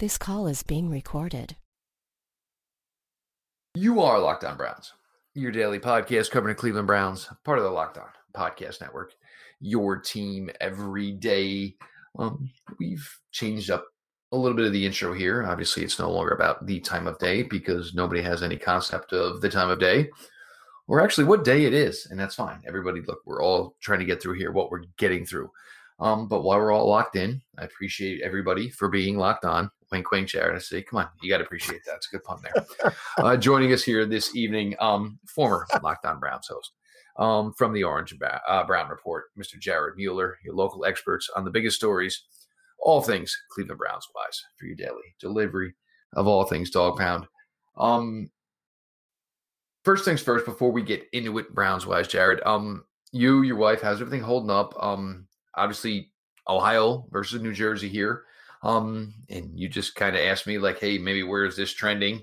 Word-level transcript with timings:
This 0.00 0.18
call 0.18 0.48
is 0.48 0.64
being 0.64 0.90
recorded. 0.90 1.54
You 3.76 4.00
are 4.00 4.18
Locked 4.18 4.42
On 4.42 4.56
Browns, 4.56 4.92
your 5.34 5.52
daily 5.52 5.78
podcast 5.78 6.32
covering 6.32 6.56
the 6.56 6.60
Cleveland 6.60 6.88
Browns, 6.88 7.28
part 7.44 7.58
of 7.58 7.64
the 7.64 7.70
Locked 7.70 7.98
On 7.98 8.08
Podcast 8.34 8.80
Network. 8.80 9.12
Your 9.60 10.00
team 10.00 10.50
every 10.60 11.12
day. 11.12 11.76
Um, 12.18 12.50
we've 12.80 13.08
changed 13.30 13.70
up 13.70 13.86
a 14.32 14.36
little 14.36 14.56
bit 14.56 14.66
of 14.66 14.72
the 14.72 14.84
intro 14.84 15.12
here. 15.12 15.44
Obviously, 15.44 15.84
it's 15.84 16.00
no 16.00 16.10
longer 16.10 16.32
about 16.32 16.66
the 16.66 16.80
time 16.80 17.06
of 17.06 17.16
day 17.20 17.44
because 17.44 17.94
nobody 17.94 18.20
has 18.20 18.42
any 18.42 18.56
concept 18.56 19.12
of 19.12 19.42
the 19.42 19.48
time 19.48 19.70
of 19.70 19.78
day 19.78 20.10
or 20.88 21.00
actually 21.00 21.24
what 21.24 21.44
day 21.44 21.66
it 21.66 21.72
is. 21.72 22.08
And 22.10 22.18
that's 22.18 22.34
fine. 22.34 22.60
Everybody, 22.66 23.00
look, 23.02 23.20
we're 23.24 23.44
all 23.44 23.76
trying 23.80 24.00
to 24.00 24.04
get 24.04 24.20
through 24.20 24.34
here 24.34 24.50
what 24.50 24.72
we're 24.72 24.86
getting 24.96 25.24
through. 25.24 25.52
Um, 26.00 26.26
but 26.26 26.42
while 26.42 26.58
we're 26.58 26.72
all 26.72 26.88
locked 26.88 27.14
in, 27.14 27.40
I 27.56 27.64
appreciate 27.64 28.22
everybody 28.22 28.68
for 28.68 28.88
being 28.88 29.16
locked 29.16 29.44
on. 29.44 29.70
Wink, 29.94 30.10
wink, 30.10 30.26
Jared. 30.26 30.56
I 30.56 30.58
say, 30.58 30.82
come 30.82 30.98
on, 30.98 31.08
you 31.22 31.30
got 31.30 31.38
to 31.38 31.44
appreciate 31.44 31.84
that. 31.86 31.94
It's 31.94 32.08
a 32.12 32.16
good 32.16 32.24
pun 32.24 32.38
there. 32.42 32.92
uh, 33.18 33.36
joining 33.36 33.72
us 33.72 33.84
here 33.84 34.04
this 34.04 34.34
evening, 34.34 34.74
um, 34.80 35.20
former 35.32 35.68
Locked 35.84 36.04
On 36.04 36.18
Browns 36.18 36.48
host 36.48 36.72
um, 37.16 37.52
from 37.56 37.72
the 37.72 37.84
Orange 37.84 38.10
and 38.10 38.20
uh, 38.48 38.64
Brown 38.64 38.88
Report, 38.88 39.26
Mr. 39.38 39.56
Jared 39.56 39.94
Mueller, 39.94 40.36
your 40.44 40.56
local 40.56 40.84
experts 40.84 41.30
on 41.36 41.44
the 41.44 41.50
biggest 41.52 41.76
stories, 41.76 42.24
all 42.80 43.02
things 43.02 43.38
Cleveland 43.52 43.78
Browns 43.78 44.04
wise 44.16 44.42
for 44.58 44.66
your 44.66 44.74
daily 44.74 45.14
delivery 45.20 45.72
of 46.14 46.26
all 46.26 46.42
things 46.42 46.70
dog 46.70 46.98
pound. 46.98 47.28
Um, 47.76 48.32
first 49.84 50.04
things 50.04 50.22
first, 50.22 50.44
before 50.44 50.72
we 50.72 50.82
get 50.82 51.04
into 51.12 51.38
it, 51.38 51.54
Browns 51.54 51.86
wise, 51.86 52.08
Jared. 52.08 52.40
Um, 52.44 52.82
you, 53.12 53.42
your 53.42 53.58
wife, 53.58 53.80
how's 53.80 54.00
everything 54.00 54.24
holding 54.24 54.50
up? 54.50 54.74
Um, 54.82 55.28
obviously 55.54 56.10
Ohio 56.48 57.06
versus 57.12 57.40
New 57.40 57.52
Jersey 57.52 57.88
here. 57.88 58.24
Um, 58.64 59.12
and 59.28 59.50
you 59.54 59.68
just 59.68 59.94
kind 59.94 60.16
of 60.16 60.22
asked 60.22 60.46
me 60.46 60.58
like, 60.58 60.80
hey, 60.80 60.96
maybe 60.96 61.22
where 61.22 61.44
is 61.44 61.54
this 61.54 61.72
trending? 61.72 62.22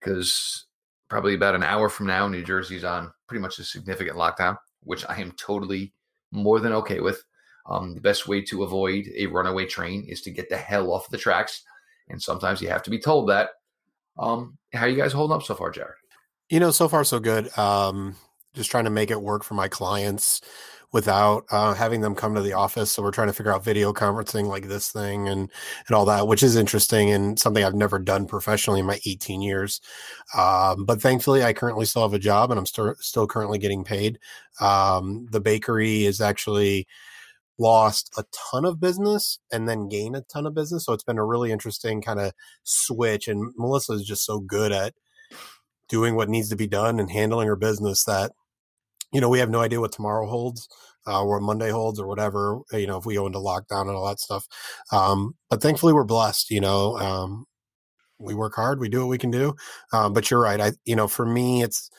Because 0.00 0.64
probably 1.08 1.34
about 1.34 1.54
an 1.54 1.62
hour 1.62 1.90
from 1.90 2.06
now, 2.06 2.26
New 2.26 2.42
Jersey's 2.42 2.82
on 2.82 3.12
pretty 3.28 3.42
much 3.42 3.58
a 3.58 3.64
significant 3.64 4.16
lockdown, 4.16 4.56
which 4.82 5.04
I 5.06 5.20
am 5.20 5.32
totally 5.32 5.92
more 6.32 6.60
than 6.60 6.72
okay 6.72 7.00
with. 7.00 7.22
Um, 7.66 7.94
the 7.94 8.00
best 8.00 8.26
way 8.26 8.40
to 8.42 8.64
avoid 8.64 9.06
a 9.14 9.26
runaway 9.26 9.66
train 9.66 10.06
is 10.08 10.22
to 10.22 10.30
get 10.30 10.48
the 10.48 10.56
hell 10.56 10.90
off 10.92 11.10
the 11.10 11.18
tracks. 11.18 11.62
And 12.08 12.20
sometimes 12.20 12.62
you 12.62 12.70
have 12.70 12.82
to 12.84 12.90
be 12.90 12.98
told 12.98 13.28
that. 13.28 13.50
Um, 14.18 14.58
how 14.72 14.86
you 14.86 14.96
guys 14.96 15.12
holding 15.12 15.36
up 15.36 15.42
so 15.42 15.54
far, 15.54 15.70
Jared? 15.70 15.94
You 16.48 16.58
know, 16.58 16.70
so 16.70 16.88
far 16.88 17.04
so 17.04 17.20
good. 17.20 17.56
Um, 17.58 18.16
just 18.54 18.70
trying 18.70 18.84
to 18.84 18.90
make 18.90 19.10
it 19.10 19.20
work 19.20 19.44
for 19.44 19.54
my 19.54 19.68
clients 19.68 20.40
without 20.92 21.44
uh, 21.50 21.74
having 21.74 22.02
them 22.02 22.14
come 22.14 22.34
to 22.34 22.42
the 22.42 22.52
office. 22.52 22.92
So 22.92 23.02
we're 23.02 23.10
trying 23.10 23.28
to 23.28 23.32
figure 23.32 23.52
out 23.52 23.64
video 23.64 23.92
conferencing 23.92 24.46
like 24.46 24.68
this 24.68 24.92
thing 24.92 25.28
and 25.28 25.50
and 25.88 25.96
all 25.96 26.04
that, 26.04 26.28
which 26.28 26.42
is 26.42 26.56
interesting 26.56 27.10
and 27.10 27.38
something 27.38 27.64
I've 27.64 27.74
never 27.74 27.98
done 27.98 28.26
professionally 28.26 28.80
in 28.80 28.86
my 28.86 29.00
18 29.06 29.40
years. 29.40 29.80
Um, 30.36 30.84
but 30.84 31.00
thankfully, 31.00 31.42
I 31.42 31.52
currently 31.52 31.86
still 31.86 32.02
have 32.02 32.14
a 32.14 32.18
job 32.18 32.50
and 32.50 32.58
I'm 32.58 32.66
still 32.66 32.94
still 33.00 33.26
currently 33.26 33.58
getting 33.58 33.84
paid. 33.84 34.18
Um, 34.60 35.26
the 35.30 35.40
bakery 35.40 36.04
is 36.04 36.20
actually 36.20 36.86
lost 37.58 38.12
a 38.18 38.24
ton 38.50 38.64
of 38.64 38.80
business 38.80 39.38
and 39.52 39.68
then 39.68 39.88
gained 39.88 40.16
a 40.16 40.22
ton 40.22 40.46
of 40.46 40.54
business. 40.54 40.84
So 40.84 40.92
it's 40.92 41.04
been 41.04 41.18
a 41.18 41.24
really 41.24 41.52
interesting 41.52 42.02
kind 42.02 42.20
of 42.20 42.32
switch. 42.64 43.28
And 43.28 43.52
Melissa 43.56 43.94
is 43.94 44.04
just 44.04 44.24
so 44.26 44.40
good 44.40 44.72
at 44.72 44.94
doing 45.88 46.16
what 46.16 46.28
needs 46.28 46.48
to 46.48 46.56
be 46.56 46.66
done 46.66 46.98
and 46.98 47.10
handling 47.10 47.48
her 47.48 47.56
business 47.56 48.04
that 48.04 48.32
you 49.12 49.20
know 49.20 49.28
we 49.28 49.38
have 49.38 49.50
no 49.50 49.60
idea 49.60 49.80
what 49.80 49.92
tomorrow 49.92 50.26
holds 50.26 50.68
uh, 51.06 51.22
or 51.22 51.40
monday 51.40 51.70
holds 51.70 51.98
or 51.98 52.06
whatever 52.06 52.60
you 52.72 52.86
know 52.86 52.96
if 52.96 53.06
we 53.06 53.14
go 53.14 53.26
into 53.26 53.38
lockdown 53.38 53.82
and 53.82 53.90
all 53.90 54.06
that 54.06 54.20
stuff 54.20 54.46
um, 54.92 55.34
but 55.50 55.60
thankfully 55.62 55.92
we're 55.92 56.04
blessed 56.04 56.50
you 56.50 56.60
know 56.60 56.96
um, 56.98 57.46
we 58.18 58.34
work 58.34 58.54
hard 58.54 58.80
we 58.80 58.88
do 58.88 59.00
what 59.00 59.08
we 59.08 59.18
can 59.18 59.30
do 59.30 59.54
um, 59.92 60.12
but 60.12 60.30
you're 60.30 60.40
right 60.40 60.60
i 60.60 60.72
you 60.84 60.96
know 60.96 61.08
for 61.08 61.26
me 61.26 61.62
it's 61.62 61.90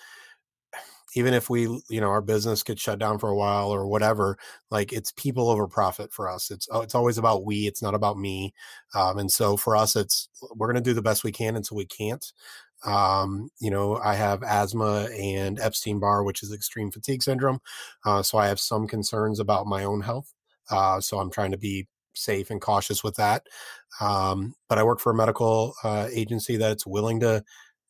even 1.16 1.33
if 1.33 1.50
we 1.50 1.64
you 1.89 2.02
know 2.02 2.09
our 2.09 2.22
business 2.22 2.64
gets 2.64 2.82
shut 2.82 2.99
down 2.99 3.20
for 3.20 3.30
a 3.30 3.36
while 3.36 3.70
or 3.70 3.87
whatever 3.87 4.37
like 4.71 4.92
it's 4.92 5.11
people 5.11 5.49
over 5.49 5.67
profit 5.67 6.11
for 6.11 6.30
us 6.30 6.52
it's 6.52 6.67
oh, 6.71 6.82
it's 6.82 6.95
always 6.95 7.17
about 7.17 7.45
we 7.45 7.67
it's 7.67 7.82
not 7.82 7.93
about 7.93 8.17
me 8.17 8.54
um, 8.95 9.17
and 9.17 9.32
so 9.32 9.55
for 9.58 9.76
us 9.76 9.95
it's 9.95 10.30
we're 10.55 10.71
going 10.71 10.82
to 10.82 10.89
do 10.89 10.93
the 10.93 11.02
best 11.02 11.23
we 11.23 11.32
can 11.32 11.55
until 11.55 11.77
we 11.77 11.86
can't 11.86 12.32
um, 12.86 13.49
you 13.60 13.71
know, 13.71 13.98
I 13.98 14.16
have 14.16 14.44
asthma 14.44 15.08
and 15.17 15.60
Epstein 15.60 15.99
Barr, 15.99 16.23
which 16.23 16.44
is 16.44 16.52
extreme 16.52 16.92
fatigue 16.92 17.23
syndrome. 17.23 17.60
Uh, 18.05 18.21
so 18.23 18.38
I 18.38 18.48
have 18.48 18.60
some 18.60 18.88
concerns 18.88 19.39
about 19.39 19.67
my 19.67 19.83
own 19.83 20.02
health. 20.02 20.33
Uh, 20.70 20.99
so 20.99 21.20
I'm 21.20 21.32
trying 21.32 21.52
to 21.52 21.58
be 21.58 21.88
safe 22.16 22.49
and 22.49 22.61
cautious 22.61 23.04
with 23.04 23.16
that. 23.16 23.48
Um, 23.99 24.55
but 24.70 24.77
I 24.77 24.83
work 24.83 24.99
for 24.99 25.11
a 25.11 25.16
medical 25.16 25.76
uh, 25.83 26.08
agency 26.11 26.58
that's 26.58 26.86
willing 26.86 27.20
to 27.22 27.43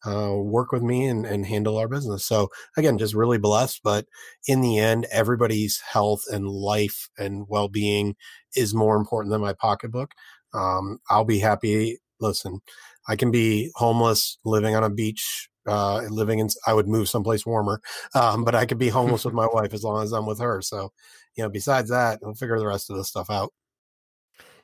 uh, 0.06 0.36
work 0.36 0.72
with 0.72 0.84
me 0.84 1.08
and, 1.08 1.26
and 1.26 1.46
handle 1.46 1.78
our 1.78 1.88
business. 1.88 2.26
So 2.26 2.50
again, 2.78 2.98
just 2.98 3.14
really 3.14 3.38
blessed. 3.38 3.82
But 3.84 4.06
in 4.48 4.62
the 4.62 4.78
end, 4.78 5.08
everybody's 5.12 5.80
health 5.80 6.24
and 6.32 6.48
life 6.48 7.10
and 7.18 7.46
well 7.48 7.70
being 7.70 8.16
is 8.56 8.74
more 8.74 8.96
important 8.98 9.32
than 9.32 9.42
my 9.42 9.54
pocketbook. 9.54 10.12
Um, 10.54 11.00
I'll 11.10 11.26
be 11.26 11.40
happy. 11.40 12.00
Listen, 12.20 12.62
I 13.08 13.16
can 13.16 13.32
be 13.32 13.72
homeless, 13.76 14.38
living 14.46 14.76
on 14.76 14.84
a 14.84 14.90
beach, 14.90 15.50
uh, 15.68 16.02
living 16.10 16.40
in, 16.40 16.50
I 16.68 16.74
would 16.74 16.88
move 16.88 17.10
someplace 17.10 17.46
warmer. 17.46 17.82
Um, 18.16 18.44
but 18.44 18.56
I 18.56 18.66
could 18.66 18.78
be 18.78 18.90
homeless 18.98 19.26
with 19.26 19.34
my 19.34 19.48
wife 19.48 19.74
as 19.74 19.84
long 19.84 20.04
as 20.04 20.12
I'm 20.12 20.26
with 20.26 20.40
her. 20.40 20.62
So, 20.62 20.92
you 21.36 21.44
know, 21.44 21.50
besides 21.50 21.90
that, 21.90 22.20
I'll 22.24 22.34
figure 22.34 22.60
the 22.60 22.68
rest 22.68 22.90
of 22.90 22.98
this 22.98 23.10
stuff 23.10 23.30
out. 23.30 23.52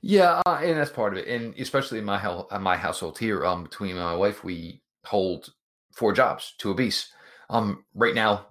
Yeah, 0.01 0.41
uh, 0.45 0.59
and 0.63 0.77
that's 0.77 0.91
part 0.91 1.13
of 1.13 1.19
it, 1.19 1.27
and 1.27 1.53
especially 1.59 1.99
in 1.99 2.05
my 2.05 2.23
uh, 2.23 2.59
my 2.59 2.77
household 2.77 3.19
here, 3.19 3.45
um, 3.45 3.63
between 3.63 3.97
my 3.97 4.15
wife, 4.15 4.45
we 4.45 4.81
hold 5.03 5.49
four 5.93 6.13
jobs, 6.13 6.53
two 6.57 6.71
apiece. 6.71 7.11
Um, 7.49 7.83
right 7.93 8.15
now, 8.15 8.47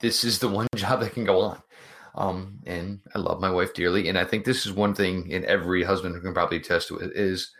this 0.00 0.24
is 0.24 0.38
the 0.38 0.48
one 0.48 0.66
job 0.76 1.00
that 1.00 1.14
can 1.14 1.24
go 1.24 1.40
on. 1.40 1.62
Um, 2.14 2.58
and 2.66 3.00
I 3.14 3.18
love 3.18 3.40
my 3.40 3.50
wife 3.50 3.72
dearly, 3.72 4.08
and 4.08 4.18
I 4.18 4.24
think 4.24 4.44
this 4.44 4.66
is 4.66 4.72
one 4.72 4.94
thing, 4.94 5.32
and 5.32 5.44
every 5.46 5.82
husband 5.82 6.14
who 6.14 6.20
can 6.20 6.34
probably 6.34 6.58
attest 6.58 6.88
to 6.88 6.98
it 6.98 7.12
is 7.14 7.50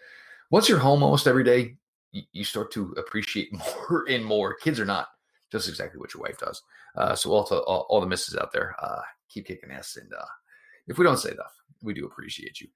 once 0.51 0.69
you're 0.69 0.79
home 0.79 1.03
almost 1.03 1.27
every 1.27 1.45
day, 1.45 1.77
you, 2.13 2.23
you 2.33 2.45
start 2.45 2.73
to 2.73 2.95
appreciate 2.97 3.53
more 3.91 4.05
and 4.09 4.25
more. 4.25 4.55
Kids 4.55 4.81
are 4.81 4.85
not 4.87 5.09
just 5.51 5.69
exactly 5.69 5.99
what 5.99 6.15
your 6.15 6.23
wife 6.23 6.39
does. 6.39 6.63
Uh, 6.97 7.15
so 7.15 7.31
also 7.31 7.61
all, 7.61 7.87
all, 7.89 8.01
the 8.01 8.07
misses 8.07 8.37
out 8.37 8.53
there, 8.53 8.75
uh, 8.83 9.01
keep 9.29 9.47
kicking 9.47 9.71
ass. 9.71 9.97
And 9.97 10.13
uh, 10.13 10.25
if 10.87 10.99
we 10.99 11.05
don't 11.05 11.19
say 11.19 11.31
enough, 11.31 11.55
we 11.83 11.95
do 11.95 12.07
appreciate 12.07 12.61
you. 12.61 12.69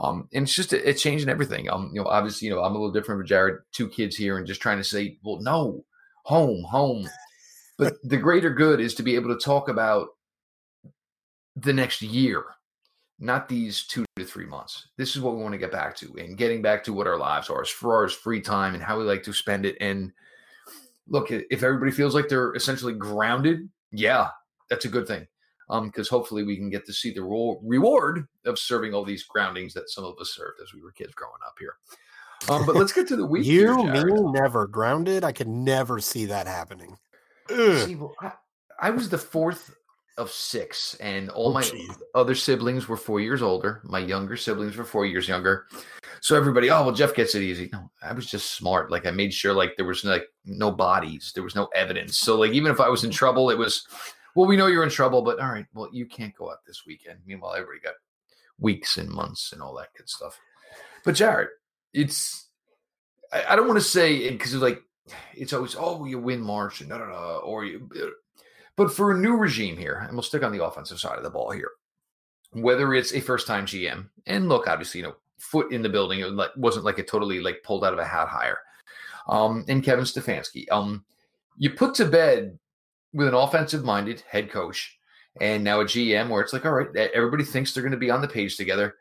Um, 0.00 0.28
and 0.32 0.44
it's 0.44 0.54
just 0.54 0.72
it's 0.72 1.02
changing 1.02 1.28
everything. 1.28 1.68
Um, 1.70 1.90
you 1.92 2.00
know, 2.00 2.08
obviously, 2.08 2.46
you 2.46 2.54
know, 2.54 2.62
I'm 2.62 2.72
a 2.72 2.78
little 2.78 2.92
different 2.92 3.18
with 3.18 3.26
Jared, 3.26 3.60
two 3.72 3.88
kids 3.88 4.16
here, 4.16 4.38
and 4.38 4.46
just 4.46 4.62
trying 4.62 4.78
to 4.78 4.84
say, 4.84 5.18
well, 5.24 5.40
no, 5.40 5.84
home, 6.22 6.62
home. 6.64 7.08
But 7.78 7.94
the 8.04 8.16
greater 8.16 8.50
good 8.50 8.80
is 8.80 8.94
to 8.94 9.02
be 9.02 9.16
able 9.16 9.34
to 9.34 9.44
talk 9.44 9.68
about 9.68 10.08
the 11.56 11.72
next 11.72 12.00
year 12.00 12.44
not 13.18 13.48
these 13.48 13.84
two 13.84 14.04
to 14.16 14.24
three 14.24 14.46
months. 14.46 14.88
This 14.96 15.16
is 15.16 15.22
what 15.22 15.34
we 15.36 15.42
want 15.42 15.52
to 15.52 15.58
get 15.58 15.72
back 15.72 15.96
to 15.96 16.14
and 16.18 16.36
getting 16.36 16.62
back 16.62 16.84
to 16.84 16.92
what 16.92 17.06
our 17.06 17.18
lives 17.18 17.50
are 17.50 17.60
as 17.60 17.70
far 17.70 18.04
as 18.04 18.12
free 18.12 18.40
time 18.40 18.74
and 18.74 18.82
how 18.82 18.98
we 18.98 19.04
like 19.04 19.22
to 19.24 19.32
spend 19.32 19.66
it. 19.66 19.76
And 19.80 20.12
look, 21.08 21.30
if 21.30 21.62
everybody 21.62 21.90
feels 21.90 22.14
like 22.14 22.28
they're 22.28 22.54
essentially 22.54 22.92
grounded, 22.92 23.68
yeah, 23.90 24.28
that's 24.70 24.84
a 24.84 24.88
good 24.88 25.06
thing. 25.06 25.26
Um, 25.70 25.88
because 25.88 26.08
hopefully 26.08 26.44
we 26.44 26.56
can 26.56 26.70
get 26.70 26.86
to 26.86 26.94
see 26.94 27.12
the 27.12 27.22
reward 27.22 28.26
of 28.46 28.58
serving 28.58 28.94
all 28.94 29.04
these 29.04 29.24
groundings 29.24 29.74
that 29.74 29.90
some 29.90 30.04
of 30.04 30.14
us 30.18 30.34
served 30.34 30.60
as 30.62 30.72
we 30.72 30.80
were 30.80 30.92
kids 30.92 31.12
growing 31.14 31.34
up 31.46 31.56
here. 31.58 31.74
Um, 32.48 32.64
but 32.64 32.74
let's 32.74 32.92
get 32.92 33.06
to 33.08 33.16
the 33.16 33.26
week. 33.26 33.44
you, 33.44 33.82
here, 33.84 34.06
me, 34.06 34.32
never 34.32 34.66
grounded. 34.66 35.24
I 35.24 35.32
could 35.32 35.48
never 35.48 35.98
see 36.00 36.24
that 36.26 36.46
happening. 36.46 36.96
See, 37.50 37.96
well, 37.96 38.14
I, 38.20 38.32
I 38.80 38.90
was 38.90 39.08
the 39.08 39.18
fourth 39.18 39.74
of 40.18 40.30
six, 40.30 40.94
and 40.96 41.30
all 41.30 41.48
oh, 41.48 41.52
my 41.54 41.62
geez. 41.62 41.88
other 42.14 42.34
siblings 42.34 42.88
were 42.88 42.96
four 42.96 43.20
years 43.20 43.40
older. 43.40 43.80
My 43.84 44.00
younger 44.00 44.36
siblings 44.36 44.76
were 44.76 44.84
four 44.84 45.06
years 45.06 45.28
younger. 45.28 45.66
So 46.20 46.36
everybody, 46.36 46.68
oh 46.70 46.84
well, 46.84 46.94
Jeff 46.94 47.14
gets 47.14 47.34
it 47.34 47.42
easy. 47.42 47.70
No, 47.72 47.90
I 48.02 48.12
was 48.12 48.26
just 48.26 48.54
smart. 48.54 48.90
Like 48.90 49.06
I 49.06 49.10
made 49.10 49.32
sure 49.32 49.54
like 49.54 49.76
there 49.76 49.86
was 49.86 50.04
like 50.04 50.26
no 50.44 50.70
bodies, 50.70 51.32
there 51.34 51.44
was 51.44 51.54
no 51.54 51.66
evidence. 51.74 52.18
So 52.18 52.36
like 52.38 52.52
even 52.52 52.70
if 52.70 52.80
I 52.80 52.88
was 52.88 53.04
in 53.04 53.10
mm-hmm. 53.10 53.16
trouble, 53.16 53.50
it 53.50 53.58
was, 53.58 53.86
well, 54.34 54.46
we 54.46 54.56
know 54.56 54.66
you're 54.66 54.84
in 54.84 54.90
trouble, 54.90 55.22
but 55.22 55.38
all 55.38 55.48
right, 55.48 55.66
well 55.72 55.88
you 55.92 56.06
can't 56.06 56.34
go 56.34 56.50
out 56.50 56.58
this 56.66 56.84
weekend. 56.86 57.20
Meanwhile, 57.24 57.54
everybody 57.54 57.80
got 57.80 57.94
weeks 58.58 58.96
and 58.98 59.08
months 59.08 59.52
and 59.52 59.62
all 59.62 59.74
that 59.76 59.94
good 59.96 60.08
stuff. 60.08 60.38
But 61.04 61.14
Jared, 61.14 61.48
it's 61.92 62.48
I, 63.32 63.44
I 63.50 63.56
don't 63.56 63.68
want 63.68 63.78
to 63.78 63.84
say 63.84 64.30
because 64.30 64.52
it's 64.52 64.62
like 64.62 64.82
it's 65.34 65.52
always 65.52 65.76
oh 65.78 66.04
you 66.04 66.18
win 66.18 66.40
March 66.40 66.80
and 66.80 66.90
da 66.90 66.98
da 66.98 67.06
da 67.06 67.38
or 67.38 67.64
you 67.64 67.88
uh, 67.96 68.06
but 68.78 68.92
for 68.92 69.10
a 69.10 69.18
new 69.18 69.36
regime 69.36 69.76
here, 69.76 70.04
and 70.06 70.12
we'll 70.12 70.22
stick 70.22 70.44
on 70.44 70.52
the 70.52 70.64
offensive 70.64 71.00
side 71.00 71.18
of 71.18 71.24
the 71.24 71.30
ball 71.30 71.50
here, 71.50 71.72
whether 72.52 72.94
it's 72.94 73.12
a 73.12 73.20
first 73.20 73.48
time 73.48 73.66
GM, 73.66 74.08
and 74.26 74.48
look, 74.48 74.68
obviously, 74.68 75.00
you 75.00 75.06
know, 75.06 75.16
foot 75.38 75.72
in 75.72 75.82
the 75.82 75.88
building, 75.88 76.20
it 76.20 76.50
wasn't 76.56 76.84
like 76.84 76.98
a 76.98 77.02
totally 77.02 77.40
like 77.40 77.60
pulled 77.64 77.84
out 77.84 77.92
of 77.92 77.98
a 77.98 78.04
hat 78.04 78.28
hire. 78.28 78.58
Um, 79.28 79.64
and 79.66 79.82
Kevin 79.82 80.04
Stefanski, 80.04 80.66
um, 80.70 81.04
you 81.56 81.70
put 81.70 81.92
to 81.96 82.04
bed 82.04 82.56
with 83.12 83.26
an 83.26 83.34
offensive 83.34 83.84
minded 83.84 84.22
head 84.30 84.48
coach 84.48 84.96
and 85.40 85.64
now 85.64 85.80
a 85.80 85.84
GM 85.84 86.28
where 86.28 86.40
it's 86.40 86.52
like, 86.52 86.64
all 86.64 86.72
right, 86.72 86.94
everybody 86.96 87.42
thinks 87.42 87.74
they're 87.74 87.82
going 87.82 87.90
to 87.90 87.98
be 87.98 88.10
on 88.10 88.20
the 88.20 88.28
page 88.28 88.56
together. 88.56 88.94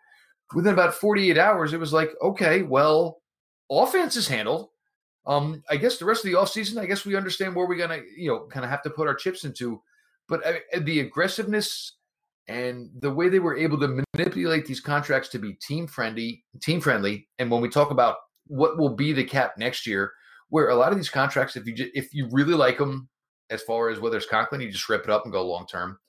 Within 0.55 0.73
about 0.73 0.95
48 0.95 1.37
hours, 1.37 1.73
it 1.73 1.79
was 1.79 1.93
like, 1.93 2.09
okay, 2.21 2.63
well, 2.63 3.21
offense 3.69 4.15
is 4.15 4.27
handled. 4.27 4.69
Um, 5.27 5.61
I 5.69 5.75
guess 5.75 5.97
the 5.97 6.05
rest 6.05 6.23
of 6.23 6.31
the 6.31 6.37
offseason, 6.37 6.79
I 6.79 6.85
guess 6.85 7.05
we 7.05 7.15
understand 7.15 7.53
where 7.53 7.67
we're 7.67 7.75
gonna, 7.77 7.99
you 8.15 8.29
know, 8.29 8.47
kind 8.47 8.63
of 8.63 8.71
have 8.71 8.81
to 8.83 8.89
put 8.89 9.07
our 9.07 9.15
chips 9.15 9.43
into. 9.43 9.81
But 10.29 10.45
uh, 10.45 10.79
the 10.79 11.01
aggressiveness 11.01 11.97
and 12.47 12.89
the 12.99 13.11
way 13.11 13.27
they 13.27 13.39
were 13.39 13.57
able 13.57 13.79
to 13.79 14.03
manipulate 14.15 14.65
these 14.65 14.79
contracts 14.79 15.27
to 15.29 15.39
be 15.39 15.53
team 15.55 15.85
friendly, 15.85 16.43
team 16.61 16.79
friendly, 16.79 17.27
and 17.39 17.51
when 17.51 17.61
we 17.61 17.69
talk 17.69 17.91
about 17.91 18.15
what 18.47 18.77
will 18.77 18.95
be 18.95 19.11
the 19.11 19.23
cap 19.23 19.57
next 19.57 19.85
year, 19.85 20.13
where 20.49 20.69
a 20.69 20.75
lot 20.75 20.91
of 20.91 20.97
these 20.97 21.09
contracts, 21.09 21.57
if 21.57 21.65
you 21.65 21.73
just, 21.73 21.91
if 21.93 22.13
you 22.13 22.29
really 22.31 22.53
like 22.53 22.77
them, 22.77 23.09
as 23.49 23.61
far 23.63 23.89
as 23.89 23.99
whether 23.99 24.17
it's 24.17 24.25
Conklin, 24.25 24.61
you 24.61 24.71
just 24.71 24.89
rip 24.89 25.03
it 25.03 25.09
up 25.09 25.23
and 25.25 25.33
go 25.33 25.45
long 25.45 25.67
term. 25.67 25.99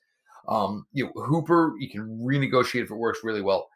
Um, 0.48 0.86
you 0.92 1.04
know, 1.04 1.22
Hooper, 1.22 1.74
you 1.78 1.90
can 1.90 2.02
renegotiate 2.22 2.84
if 2.84 2.90
it 2.90 2.96
works 2.96 3.20
really 3.22 3.42
well. 3.42 3.68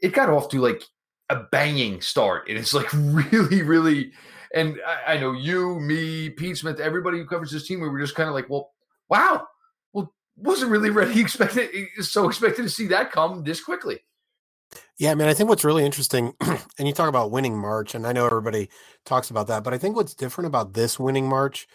It 0.00 0.12
got 0.12 0.28
off 0.28 0.48
to 0.50 0.60
like 0.60 0.82
a 1.28 1.44
banging 1.50 2.00
start, 2.00 2.48
and 2.48 2.58
it's 2.58 2.74
like 2.74 2.90
really, 2.94 3.62
really. 3.62 4.12
And 4.54 4.80
I, 4.86 5.14
I 5.14 5.18
know 5.18 5.32
you, 5.32 5.78
me, 5.78 6.30
Pete 6.30 6.58
Smith, 6.58 6.80
everybody 6.80 7.18
who 7.18 7.26
covers 7.26 7.50
this 7.50 7.66
team, 7.66 7.80
we 7.80 7.88
were 7.88 8.00
just 8.00 8.14
kind 8.14 8.28
of 8.28 8.34
like, 8.34 8.48
well, 8.50 8.72
wow, 9.08 9.46
well, 9.92 10.12
wasn't 10.36 10.70
really 10.70 10.90
ready 10.90 11.20
expected 11.20 11.70
so 12.00 12.28
expected 12.28 12.62
to 12.62 12.68
see 12.68 12.86
that 12.88 13.12
come 13.12 13.44
this 13.44 13.62
quickly. 13.62 14.00
Yeah, 14.98 15.14
man, 15.14 15.28
I 15.28 15.34
think 15.34 15.48
what's 15.48 15.64
really 15.64 15.84
interesting, 15.84 16.32
and 16.40 16.86
you 16.86 16.92
talk 16.92 17.08
about 17.08 17.30
winning 17.30 17.58
March, 17.58 17.94
and 17.94 18.06
I 18.06 18.12
know 18.12 18.26
everybody 18.26 18.68
talks 19.04 19.30
about 19.30 19.46
that, 19.48 19.64
but 19.64 19.74
I 19.74 19.78
think 19.78 19.96
what's 19.96 20.14
different 20.14 20.46
about 20.46 20.74
this 20.74 20.98
winning 20.98 21.28
March 21.28 21.66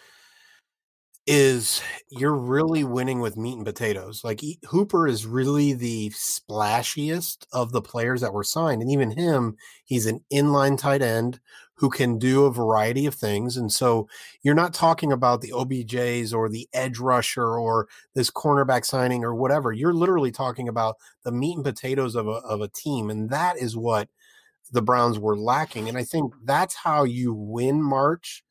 is 1.26 1.82
you're 2.08 2.36
really 2.36 2.84
winning 2.84 3.20
with 3.20 3.36
meat 3.36 3.56
and 3.56 3.64
potatoes. 3.64 4.22
Like 4.22 4.40
Hooper 4.68 5.08
is 5.08 5.26
really 5.26 5.72
the 5.72 6.10
splashiest 6.10 7.46
of 7.52 7.72
the 7.72 7.82
players 7.82 8.20
that 8.20 8.32
were 8.32 8.44
signed. 8.44 8.80
And 8.80 8.90
even 8.90 9.10
him, 9.10 9.56
he's 9.84 10.06
an 10.06 10.20
inline 10.32 10.78
tight 10.78 11.02
end 11.02 11.40
who 11.76 11.90
can 11.90 12.18
do 12.18 12.44
a 12.44 12.52
variety 12.52 13.06
of 13.06 13.14
things. 13.14 13.56
And 13.56 13.70
so 13.70 14.08
you're 14.42 14.54
not 14.54 14.72
talking 14.72 15.12
about 15.12 15.42
the 15.42 15.52
OBJs 15.52 16.32
or 16.32 16.48
the 16.48 16.68
edge 16.72 16.98
rusher 16.98 17.58
or 17.58 17.86
this 18.14 18.30
cornerback 18.30 18.84
signing 18.84 19.24
or 19.24 19.34
whatever. 19.34 19.72
You're 19.72 19.92
literally 19.92 20.32
talking 20.32 20.68
about 20.68 20.96
the 21.22 21.32
meat 21.32 21.56
and 21.56 21.64
potatoes 21.64 22.14
of 22.14 22.26
a, 22.26 22.30
of 22.30 22.62
a 22.62 22.68
team. 22.68 23.10
And 23.10 23.28
that 23.30 23.58
is 23.58 23.76
what 23.76 24.08
the 24.72 24.82
Browns 24.82 25.18
were 25.18 25.36
lacking. 25.36 25.88
And 25.88 25.98
I 25.98 26.04
think 26.04 26.32
that's 26.44 26.74
how 26.74 27.04
you 27.04 27.32
win 27.34 27.82
March 27.82 28.42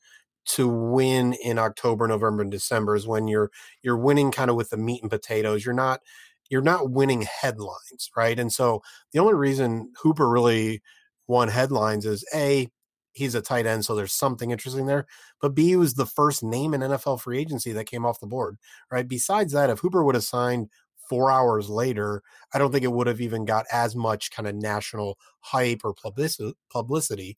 to 0.45 0.68
win 0.68 1.33
in 1.44 1.57
October, 1.57 2.07
November, 2.07 2.44
and 2.44 2.51
December 2.51 2.95
is 2.95 3.07
when 3.07 3.27
you're 3.27 3.51
you're 3.81 3.98
winning 3.98 4.31
kind 4.31 4.50
of 4.50 4.56
with 4.56 4.69
the 4.69 4.77
meat 4.77 5.01
and 5.01 5.10
potatoes. 5.10 5.66
You're 5.66 5.74
not 5.74 6.01
you're 6.50 6.62
not 6.62 6.92
winning 6.92 7.24
headlines, 7.24 8.12
right? 8.16 8.38
And 8.39 8.54
so 8.54 8.81
the 9.12 9.19
only 9.19 9.33
reason 9.33 9.92
Hooper 10.01 10.30
really 10.30 10.81
won 11.27 11.48
headlines 11.48 12.06
is 12.06 12.24
a 12.33 12.69
he's 13.15 13.33
a 13.35 13.41
tight 13.41 13.65
end, 13.65 13.85
so 13.85 13.95
there's 13.95 14.13
something 14.13 14.51
interesting 14.51 14.85
there. 14.85 15.07
But 15.41 15.56
B 15.56 15.75
was 15.75 15.95
the 15.95 16.06
first 16.06 16.44
name 16.44 16.73
in 16.73 16.81
NFL 16.81 17.21
free 17.21 17.39
agency 17.39 17.71
that 17.71 17.85
came 17.85 18.06
off 18.06 18.19
the 18.19 18.27
board, 18.27 18.57
right? 18.91 19.07
Besides 19.07 19.53
that, 19.53 19.69
if 19.69 19.79
Hooper 19.79 20.03
would 20.03 20.15
have 20.15 20.23
signed 20.23 20.69
four 21.09 21.31
hours 21.31 21.69
later, 21.69 22.21
I 22.53 22.59
don't 22.59 22.71
think 22.71 22.83
it 22.83 22.91
would 22.91 23.07
have 23.07 23.21
even 23.21 23.45
got 23.45 23.65
as 23.71 23.95
much 23.95 24.31
kind 24.31 24.47
of 24.47 24.56
national 24.56 25.17
hype 25.39 25.81
or 25.83 25.94
publicity. 25.94 27.38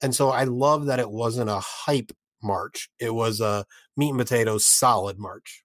And 0.00 0.14
so 0.14 0.30
I 0.30 0.44
love 0.44 0.86
that 0.86 1.00
it 1.00 1.10
wasn't 1.10 1.50
a 1.50 1.60
hype 1.60 2.12
March. 2.42 2.88
It 2.98 3.14
was 3.14 3.40
a 3.40 3.66
meat 3.96 4.10
and 4.10 4.18
potatoes 4.18 4.64
solid 4.64 5.18
March. 5.18 5.64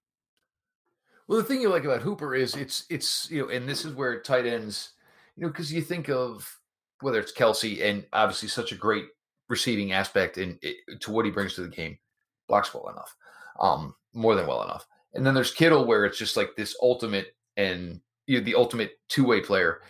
Well, 1.26 1.38
the 1.38 1.44
thing 1.44 1.60
you 1.60 1.70
like 1.70 1.84
about 1.84 2.02
Hooper 2.02 2.34
is 2.34 2.54
it's 2.54 2.84
it's 2.90 3.30
you 3.30 3.42
know, 3.42 3.48
and 3.48 3.68
this 3.68 3.84
is 3.84 3.94
where 3.94 4.20
tight 4.20 4.46
ends, 4.46 4.90
you 5.36 5.42
know, 5.42 5.48
because 5.48 5.72
you 5.72 5.80
think 5.80 6.10
of 6.10 6.60
whether 7.00 7.18
it's 7.18 7.32
Kelsey 7.32 7.82
and 7.82 8.04
obviously 8.12 8.48
such 8.48 8.72
a 8.72 8.76
great 8.76 9.06
receiving 9.48 9.92
aspect 9.92 10.38
in 10.38 10.58
to 11.00 11.10
what 11.10 11.24
he 11.24 11.30
brings 11.30 11.54
to 11.54 11.62
the 11.62 11.68
game, 11.68 11.98
blocks 12.48 12.72
well 12.72 12.88
enough, 12.88 13.14
um, 13.60 13.94
more 14.12 14.34
than 14.34 14.46
well 14.46 14.62
enough. 14.62 14.86
And 15.14 15.24
then 15.24 15.34
there's 15.34 15.52
Kittle 15.52 15.86
where 15.86 16.04
it's 16.04 16.18
just 16.18 16.36
like 16.36 16.56
this 16.56 16.76
ultimate 16.82 17.36
and 17.56 18.00
you 18.26 18.38
know, 18.38 18.44
the 18.44 18.54
ultimate 18.54 18.92
two 19.08 19.24
way 19.24 19.40
player, 19.40 19.80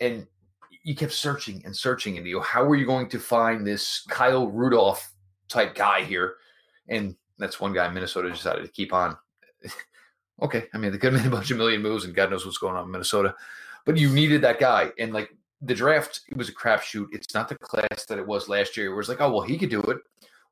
and 0.00 0.26
you 0.82 0.94
kept 0.94 1.12
searching 1.12 1.62
and 1.64 1.74
searching, 1.74 2.18
and 2.18 2.26
you 2.26 2.36
know, 2.36 2.42
how 2.42 2.62
are 2.62 2.76
you 2.76 2.84
going 2.84 3.08
to 3.08 3.18
find 3.18 3.66
this 3.66 4.04
Kyle 4.08 4.48
Rudolph 4.48 5.14
type 5.48 5.74
guy 5.74 6.02
here. 6.04 6.34
And 6.88 7.16
that's 7.38 7.60
one 7.60 7.72
guy 7.72 7.88
Minnesota 7.88 8.30
decided 8.30 8.62
to 8.64 8.70
keep 8.70 8.92
on. 8.92 9.16
okay. 10.42 10.64
I 10.74 10.78
mean, 10.78 10.92
they 10.92 10.98
could 10.98 11.12
have 11.12 11.22
made 11.22 11.28
a 11.28 11.34
bunch 11.34 11.50
of 11.50 11.56
million 11.56 11.82
moves 11.82 12.04
and 12.04 12.14
God 12.14 12.30
knows 12.30 12.44
what's 12.44 12.58
going 12.58 12.76
on 12.76 12.84
in 12.84 12.90
Minnesota. 12.90 13.34
But 13.86 13.96
you 13.96 14.10
needed 14.10 14.42
that 14.42 14.60
guy. 14.60 14.90
And 14.98 15.12
like 15.12 15.30
the 15.64 15.74
draft, 15.74 16.20
it 16.28 16.36
was 16.36 16.48
a 16.48 16.54
crapshoot. 16.54 17.06
It's 17.12 17.34
not 17.34 17.48
the 17.48 17.56
class 17.56 18.04
that 18.06 18.18
it 18.18 18.26
was 18.26 18.48
last 18.48 18.76
year. 18.76 18.92
It 18.92 18.96
was 18.96 19.08
like, 19.08 19.20
oh, 19.20 19.30
well, 19.30 19.42
he 19.42 19.58
could 19.58 19.70
do 19.70 19.80
it. 19.82 19.98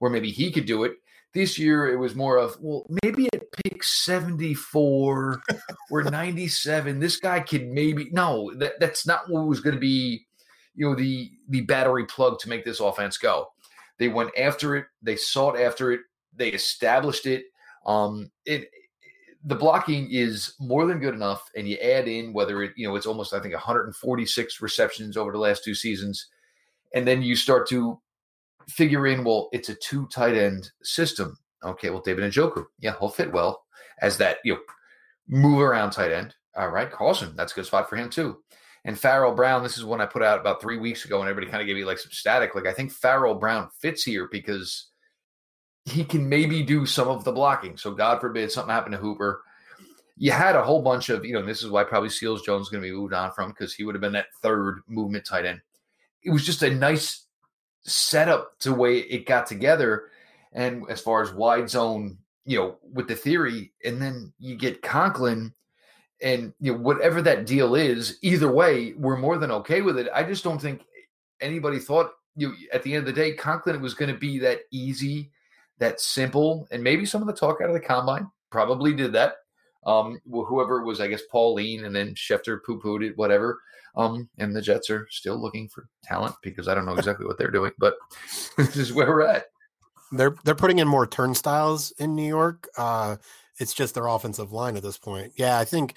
Or 0.01 0.11
maybe 0.11 0.31
he 0.31 0.51
could 0.51 0.67
do 0.67 0.85
it. 0.85 0.95
This 1.35 1.59
year, 1.59 1.89
it 1.91 1.97
was 1.97 2.15
more 2.15 2.37
of, 2.37 2.57
well, 2.61 2.87
maybe 3.03 3.29
at 3.33 3.51
pick 3.65 3.83
74 3.83 5.43
or 5.91 6.03
97, 6.03 7.01
this 7.01 7.17
guy 7.17 7.41
could 7.41 7.69
maybe. 7.69 8.11
No, 8.13 8.53
that, 8.57 8.79
that's 8.81 9.07
not 9.07 9.31
what 9.31 9.47
was 9.47 9.61
going 9.61 9.75
to 9.75 9.81
be, 9.81 10.27
you 10.75 10.89
know, 10.89 10.95
the 10.95 11.31
the 11.49 11.63
battery 11.63 12.05
plug 12.05 12.39
to 12.41 12.49
make 12.49 12.65
this 12.65 12.81
offense 12.81 13.17
go. 13.17 13.49
They 13.99 14.09
went 14.09 14.31
after 14.39 14.77
it. 14.77 14.87
They 15.01 15.17
sought 15.17 15.59
after 15.59 15.93
it. 15.93 16.01
They 16.37 16.49
established 16.49 17.27
it. 17.27 17.45
Um, 17.87 18.31
it 18.45 18.69
the 19.45 19.55
blocking 19.55 20.09
is 20.11 20.55
more 20.61 20.87
than 20.87 21.01
good 21.01 21.15
enough, 21.15 21.49
and 21.57 21.69
you 21.69 21.77
add 21.79 22.07
in 22.07 22.33
whether 22.33 22.63
it 22.63 22.73
you 22.77 22.87
know 22.87 22.95
it's 22.97 23.07
almost 23.07 23.35
I 23.35 23.41
think 23.41 23.55
146 23.55 24.63
receptions 24.63 25.17
over 25.17 25.33
the 25.33 25.39
last 25.39 25.65
two 25.65 25.75
seasons, 25.75 26.29
and 26.95 27.07
then 27.07 27.23
you 27.23 27.35
start 27.37 27.69
to 27.69 28.01
figure 28.69 29.07
in 29.09 29.25
well 29.25 29.49
it's 29.53 29.69
a 29.69 29.75
two 29.75 30.07
tight 30.09 30.37
end 30.37 30.71
system. 30.83 31.37
Okay, 31.65 31.91
well 31.91 32.03
David 32.03 32.31
Njoku, 32.31 32.65
yeah, 32.79 32.95
he'll 32.99 33.09
fit 33.09 33.33
well 33.33 33.65
as 34.01 34.17
that 34.19 34.39
you 34.45 34.55
know 34.55 34.61
move 35.29 35.61
around 35.61 35.91
tight 35.91 36.13
end. 36.13 36.35
All 36.57 36.69
right, 36.69 36.91
Carlson, 36.91 37.35
that's 37.37 37.53
a 37.53 37.55
good 37.55 37.67
spot 37.67 37.89
for 37.89 37.97
him 37.97 38.11
too. 38.11 38.39
And 38.85 38.99
Pharaoh 38.99 39.35
Brown, 39.35 39.63
this 39.63 39.79
is 39.79 39.85
one 39.85 40.01
I 40.01 40.07
put 40.07 40.23
out 40.23 40.41
about 40.41 40.61
three 40.61 40.77
weeks 40.79 41.05
ago, 41.05 41.21
and 41.21 41.29
everybody 41.29 41.51
kind 41.51 41.61
of 41.61 41.67
gave 41.67 41.77
me 41.77 41.85
like 41.85 41.99
some 41.99 42.11
static. 42.11 42.55
Like 42.55 42.67
I 42.67 42.73
think 42.73 42.93
Pharaoh 42.93 43.35
Brown 43.35 43.69
fits 43.81 44.03
here 44.03 44.29
because 44.31 44.89
he 45.85 46.05
can 46.05 46.29
maybe 46.29 46.63
do 46.63 46.87
some 46.87 47.09
of 47.09 47.25
the 47.25 47.33
blocking. 47.33 47.77
So 47.77 47.91
God 47.93 48.21
forbid 48.21 48.51
something 48.51 48.73
happened 48.73 48.93
to 48.93 48.99
Hooper. 48.99 49.43
You 50.17 50.31
had 50.31 50.55
a 50.55 50.63
whole 50.63 50.83
bunch 50.83 51.09
of, 51.09 51.25
you 51.25 51.35
know, 51.35 51.45
this 51.45 51.63
is 51.63 51.71
why 51.71 51.85
probably 51.85 52.09
Seals 52.09 52.43
Jones 52.43 52.67
is 52.67 52.69
going 52.69 52.83
to 52.83 52.89
be 52.89 52.95
moved 52.95 53.15
on 53.15 53.33
from 53.33 53.51
because 53.51 53.75
he 53.75 53.85
would 53.85 53.95
have 53.95 54.03
been 54.03 54.13
that 54.13 54.33
third 54.43 54.83
movement 54.87 55.25
tight 55.25 55.47
end. 55.47 55.61
It 56.23 56.31
was 56.31 56.47
just 56.47 56.63
a 56.63 56.73
nice 56.73 57.27
setup 57.83 58.59
to 58.61 58.73
way 58.73 58.99
it 58.99 59.27
got 59.27 59.47
together. 59.47 60.11
And 60.53 60.85
as 60.89 61.01
far 61.01 61.23
as 61.23 61.33
wide 61.33 61.69
zone, 61.69 62.19
you 62.45 62.59
know, 62.59 62.77
with 62.93 63.09
the 63.09 63.17
theory, 63.17 63.73
and 63.85 64.01
then 64.01 64.33
you 64.39 64.57
get 64.57 64.83
Conklin 64.83 65.53
and 66.23 66.53
you 66.61 66.73
know 66.73 66.79
whatever 66.79 67.21
that 67.21 67.47
deal 67.47 67.75
is 67.75 68.19
either 68.23 68.51
way 68.51 68.95
we're 68.97 69.17
more 69.17 69.39
than 69.39 69.51
okay 69.51 69.83
with 69.83 69.99
it 69.99 70.09
i 70.15 70.23
just 70.23 70.45
don't 70.45 70.61
think 70.61 70.83
anybody 71.41 71.79
thought 71.79 72.13
you 72.37 72.49
know, 72.49 72.55
at 72.73 72.83
the 72.83 72.95
end 72.95 73.01
of 73.01 73.07
the 73.07 73.21
day 73.21 73.33
conklin 73.33 73.83
was 73.83 73.95
going 73.95 74.11
to 74.11 74.19
be 74.19 74.39
that 74.39 74.61
easy 74.71 75.31
that 75.79 76.01
simple 76.01 76.67
and 76.71 76.83
maybe 76.83 77.05
some 77.05 77.21
of 77.21 77.27
the 77.27 77.33
talk 77.33 77.59
out 77.63 77.69
of 77.69 77.75
the 77.75 77.81
combine 77.81 78.27
probably 78.51 78.95
did 78.95 79.13
that 79.13 79.35
um 79.87 80.19
whoever 80.31 80.85
was 80.85 81.01
i 81.01 81.09
guess 81.09 81.23
pauline 81.31 81.85
and 81.85 81.95
then 81.95 82.15
schefter 82.15 82.59
poo-pooed 82.65 83.05
it 83.05 83.17
whatever 83.17 83.59
um 83.97 84.29
and 84.39 84.55
the 84.55 84.63
jets 84.63 84.91
are 84.91 85.07
still 85.11 85.41
looking 85.41 85.69
for 85.69 85.89
talent 86.05 86.35
because 86.43 86.69
i 86.69 86.75
don't 86.75 86.87
know 86.87 86.95
exactly 86.95 87.27
what 87.27 87.37
they're 87.39 87.51
doing 87.51 87.73
but 87.79 87.95
this 88.57 88.77
is 88.77 88.93
where 88.93 89.09
we're 89.09 89.23
at 89.23 89.47
they're 90.13 90.37
they're 90.45 90.55
putting 90.55 90.79
in 90.79 90.87
more 90.87 91.07
turnstiles 91.07 91.93
in 91.99 92.15
new 92.15 92.27
york 92.27 92.69
uh 92.77 93.17
it's 93.59 93.75
just 93.75 93.95
their 93.95 94.07
offensive 94.07 94.53
line 94.53 94.77
at 94.77 94.83
this 94.83 94.99
point. 94.99 95.33
Yeah, 95.37 95.59
I 95.59 95.65
think. 95.65 95.95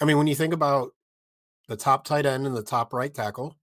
I 0.00 0.04
mean, 0.04 0.18
when 0.18 0.26
you 0.26 0.34
think 0.34 0.54
about 0.54 0.92
the 1.68 1.76
top 1.76 2.04
tight 2.04 2.26
end 2.26 2.46
and 2.46 2.56
the 2.56 2.62
top 2.62 2.92
right 2.92 3.12
tackle, 3.12 3.56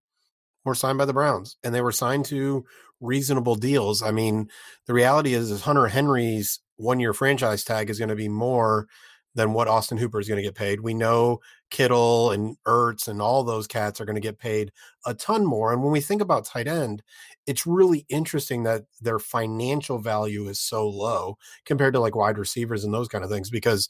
were 0.63 0.75
signed 0.75 0.97
by 0.97 1.05
the 1.05 1.13
Browns, 1.13 1.57
and 1.63 1.73
they 1.73 1.81
were 1.81 1.91
signed 1.91 2.25
to 2.25 2.65
reasonable 3.00 3.56
deals. 3.56 4.01
I 4.01 4.12
mean, 4.12 4.50
the 4.86 4.94
reality 4.94 5.34
is, 5.34 5.51
is 5.51 5.62
Hunter 5.62 5.88
Henry's 5.88 6.60
one-year 6.77 7.13
franchise 7.13 7.63
tag 7.63 7.89
is 7.89 8.00
going 8.00 8.10
to 8.10 8.15
be 8.15 8.29
more 8.29 8.88
than 9.36 9.53
what 9.53 9.68
Austin 9.68 9.98
Hooper 9.98 10.20
is 10.20 10.27
going 10.27 10.38
to 10.38 10.44
get 10.44 10.56
paid. 10.56 10.82
We 10.82 10.94
know 10.94 11.39
Kittle 11.70 12.32
and 12.32 12.58
Ertz 12.65 13.08
and 13.08 13.22
all 13.22 13.44
those 13.44 13.68
cats 13.68 14.01
are 14.01 14.06
going 14.06 14.15
to 14.15 14.22
get 14.22 14.39
paid 14.39 14.72
a 15.06 15.13
ton 15.13 15.46
more. 15.46 15.72
And 15.72 15.84
when 15.84 15.91
we 15.91 16.01
think 16.01 16.22
about 16.22 16.46
tight 16.46 16.68
end, 16.68 17.03
it's 17.46 17.68
really 17.68 18.06
interesting 18.10 18.63
that 18.63 18.84
their 19.00 19.20
financial 19.20 20.00
value 20.00 20.48
is 20.48 20.60
so 20.60 20.89
low 20.89 21.38
compared 21.65 21.94
to 21.94 22.00
like 22.00 22.15
wide 22.15 22.38
receivers 22.38 22.84
and 22.84 22.94
those 22.94 23.08
kind 23.08 23.24
of 23.24 23.29
things 23.29 23.50
because 23.50 23.88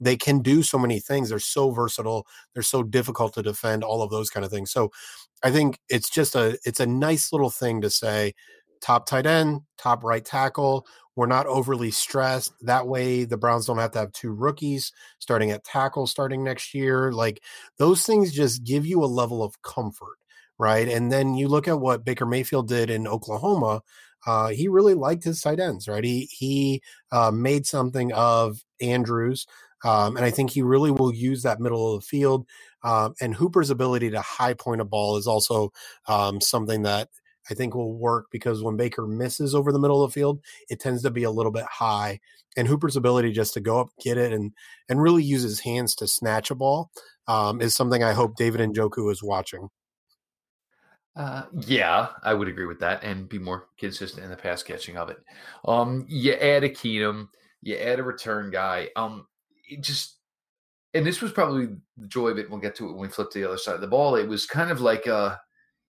they 0.00 0.16
can 0.16 0.40
do 0.40 0.62
so 0.62 0.78
many 0.78 1.00
things. 1.00 1.28
They're 1.30 1.38
so 1.38 1.70
versatile. 1.70 2.26
They're 2.54 2.62
so 2.62 2.82
difficult 2.82 3.34
to 3.34 3.42
defend, 3.42 3.84
all 3.84 4.02
of 4.02 4.10
those 4.10 4.30
kind 4.30 4.44
of 4.44 4.52
things. 4.52 4.70
So 4.70 4.90
I 5.42 5.50
think 5.50 5.78
it's 5.88 6.10
just 6.10 6.34
a 6.34 6.58
it's 6.64 6.80
a 6.80 6.86
nice 6.86 7.32
little 7.32 7.50
thing 7.50 7.80
to 7.82 7.90
say 7.90 8.34
top 8.80 9.06
tight 9.06 9.26
end, 9.26 9.62
top 9.76 10.04
right 10.04 10.24
tackle. 10.24 10.86
We're 11.16 11.26
not 11.26 11.46
overly 11.46 11.90
stressed. 11.90 12.52
That 12.62 12.86
way, 12.86 13.24
the 13.24 13.36
Browns 13.36 13.66
don't 13.66 13.78
have 13.78 13.90
to 13.92 13.98
have 13.98 14.12
two 14.12 14.32
rookies 14.32 14.92
starting 15.18 15.50
at 15.50 15.64
tackle 15.64 16.06
starting 16.06 16.44
next 16.44 16.74
year. 16.74 17.12
Like 17.12 17.42
those 17.78 18.04
things 18.04 18.32
just 18.32 18.64
give 18.64 18.86
you 18.86 19.02
a 19.02 19.06
level 19.06 19.42
of 19.42 19.60
comfort, 19.62 20.16
right? 20.58 20.88
And 20.88 21.10
then 21.10 21.34
you 21.34 21.48
look 21.48 21.66
at 21.68 21.80
what 21.80 22.04
Baker 22.04 22.26
Mayfield 22.26 22.68
did 22.68 22.90
in 22.90 23.06
Oklahoma. 23.08 23.82
uh, 24.26 24.48
he 24.48 24.68
really 24.68 24.94
liked 24.94 25.24
his 25.24 25.40
tight 25.40 25.60
ends, 25.60 25.88
right? 25.88 26.04
He 26.04 26.28
he 26.32 26.82
uh, 27.12 27.30
made 27.30 27.66
something 27.66 28.12
of 28.12 28.62
Andrews, 28.80 29.46
um, 29.84 30.16
and 30.16 30.24
I 30.24 30.30
think 30.30 30.50
he 30.50 30.62
really 30.62 30.90
will 30.90 31.14
use 31.14 31.42
that 31.42 31.60
middle 31.60 31.94
of 31.94 32.00
the 32.00 32.06
field. 32.06 32.46
Um, 32.82 33.14
and 33.20 33.34
Hooper's 33.34 33.70
ability 33.70 34.10
to 34.10 34.20
high 34.20 34.54
point 34.54 34.80
a 34.80 34.84
ball 34.84 35.16
is 35.16 35.26
also 35.26 35.72
um, 36.06 36.40
something 36.40 36.82
that 36.82 37.08
I 37.50 37.54
think 37.54 37.74
will 37.74 37.96
work 37.96 38.26
because 38.30 38.62
when 38.62 38.76
Baker 38.76 39.06
misses 39.06 39.54
over 39.54 39.72
the 39.72 39.78
middle 39.78 40.02
of 40.02 40.10
the 40.10 40.20
field, 40.20 40.40
it 40.68 40.80
tends 40.80 41.02
to 41.02 41.10
be 41.10 41.24
a 41.24 41.30
little 41.30 41.52
bit 41.52 41.64
high. 41.64 42.20
And 42.56 42.66
Hooper's 42.68 42.96
ability 42.96 43.32
just 43.32 43.54
to 43.54 43.60
go 43.60 43.80
up, 43.80 43.88
get 44.02 44.18
it, 44.18 44.32
and 44.32 44.52
and 44.88 45.00
really 45.00 45.22
use 45.22 45.42
his 45.42 45.60
hands 45.60 45.94
to 45.96 46.08
snatch 46.08 46.50
a 46.50 46.54
ball 46.54 46.90
um, 47.26 47.60
is 47.60 47.74
something 47.74 48.02
I 48.02 48.12
hope 48.12 48.36
David 48.36 48.60
Njoku 48.60 49.10
is 49.12 49.22
watching. 49.22 49.68
Uh, 51.14 51.44
yeah, 51.66 52.08
I 52.22 52.34
would 52.34 52.48
agree 52.48 52.66
with 52.66 52.80
that, 52.80 53.02
and 53.02 53.28
be 53.28 53.38
more 53.38 53.66
consistent 53.78 54.24
in 54.24 54.30
the 54.30 54.36
pass 54.36 54.62
catching 54.62 54.96
of 54.96 55.08
it. 55.08 55.18
Um, 55.64 56.04
you 56.08 56.32
add 56.34 56.64
a 56.64 56.68
Keenum, 56.68 57.28
you 57.60 57.76
add 57.76 57.98
a 57.98 58.04
return 58.04 58.50
guy. 58.50 58.88
Um, 58.96 59.26
it 59.68 59.82
just 59.82 60.18
and 60.94 61.06
this 61.06 61.20
was 61.20 61.32
probably 61.32 61.66
the 61.96 62.06
joy 62.08 62.28
of 62.28 62.38
it. 62.38 62.50
We'll 62.50 62.60
get 62.60 62.74
to 62.76 62.88
it 62.88 62.92
when 62.92 63.02
we 63.02 63.08
flip 63.08 63.30
to 63.30 63.38
the 63.38 63.46
other 63.46 63.58
side 63.58 63.74
of 63.74 63.80
the 63.80 63.86
ball. 63.86 64.16
It 64.16 64.26
was 64.26 64.46
kind 64.46 64.70
of 64.70 64.80
like 64.80 65.06
a 65.06 65.40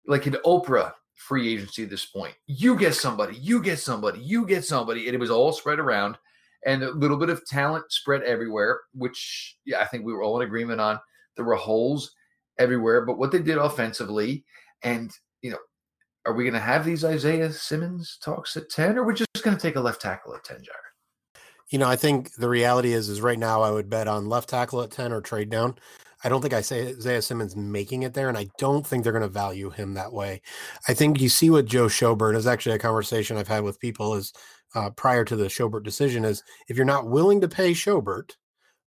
like 0.06 0.26
an 0.26 0.36
Oprah 0.44 0.92
free 1.14 1.52
agency 1.52 1.84
at 1.84 1.90
this 1.90 2.06
point. 2.06 2.34
You 2.46 2.76
get 2.76 2.94
somebody, 2.94 3.36
you 3.36 3.62
get 3.62 3.78
somebody, 3.78 4.20
you 4.20 4.46
get 4.46 4.64
somebody, 4.64 5.06
and 5.06 5.14
it 5.14 5.20
was 5.20 5.30
all 5.30 5.52
spread 5.52 5.78
around, 5.78 6.18
and 6.66 6.82
a 6.82 6.90
little 6.90 7.16
bit 7.16 7.30
of 7.30 7.44
talent 7.46 7.90
spread 7.90 8.22
everywhere. 8.22 8.80
Which 8.94 9.56
yeah, 9.64 9.80
I 9.80 9.86
think 9.86 10.04
we 10.04 10.12
were 10.12 10.22
all 10.22 10.40
in 10.40 10.46
agreement 10.46 10.80
on. 10.80 10.98
There 11.36 11.44
were 11.44 11.56
holes 11.56 12.12
everywhere, 12.58 13.06
but 13.06 13.18
what 13.18 13.32
they 13.32 13.40
did 13.40 13.56
offensively, 13.56 14.44
and 14.82 15.10
you 15.40 15.50
know, 15.50 15.58
are 16.26 16.34
we 16.34 16.44
going 16.44 16.54
to 16.54 16.60
have 16.60 16.84
these 16.84 17.04
Isaiah 17.04 17.52
Simmons 17.52 18.18
talks 18.22 18.56
at 18.56 18.68
ten, 18.68 18.98
or 18.98 19.04
we're 19.04 19.14
just 19.14 19.42
going 19.42 19.56
to 19.56 19.62
take 19.62 19.76
a 19.76 19.80
left 19.80 20.02
tackle 20.02 20.34
at 20.34 20.44
ten, 20.44 20.58
Jared? 20.62 20.91
You 21.72 21.78
know, 21.78 21.88
I 21.88 21.96
think 21.96 22.34
the 22.34 22.50
reality 22.50 22.92
is, 22.92 23.08
is 23.08 23.22
right 23.22 23.38
now 23.38 23.62
I 23.62 23.70
would 23.70 23.88
bet 23.88 24.06
on 24.06 24.28
left 24.28 24.50
tackle 24.50 24.82
at 24.82 24.90
ten 24.90 25.10
or 25.10 25.22
trade 25.22 25.48
down. 25.48 25.76
I 26.22 26.28
don't 26.28 26.42
think 26.42 26.52
I 26.52 26.60
say 26.60 26.88
Isaiah 26.88 27.22
Simmons 27.22 27.56
making 27.56 28.02
it 28.02 28.12
there, 28.12 28.28
and 28.28 28.36
I 28.36 28.48
don't 28.58 28.86
think 28.86 29.02
they're 29.02 29.12
going 29.12 29.22
to 29.22 29.28
value 29.28 29.70
him 29.70 29.94
that 29.94 30.12
way. 30.12 30.42
I 30.86 30.92
think 30.92 31.18
you 31.18 31.30
see 31.30 31.48
what 31.48 31.64
Joe 31.64 31.86
Schobert 31.86 32.36
is 32.36 32.46
actually 32.46 32.74
a 32.74 32.78
conversation 32.78 33.38
I've 33.38 33.48
had 33.48 33.64
with 33.64 33.80
people 33.80 34.14
is 34.14 34.34
uh, 34.74 34.90
prior 34.90 35.24
to 35.24 35.34
the 35.34 35.46
Schobert 35.46 35.82
decision 35.82 36.26
is 36.26 36.42
if 36.68 36.76
you're 36.76 36.84
not 36.84 37.08
willing 37.08 37.40
to 37.40 37.48
pay 37.48 37.72
Schobert, 37.72 38.32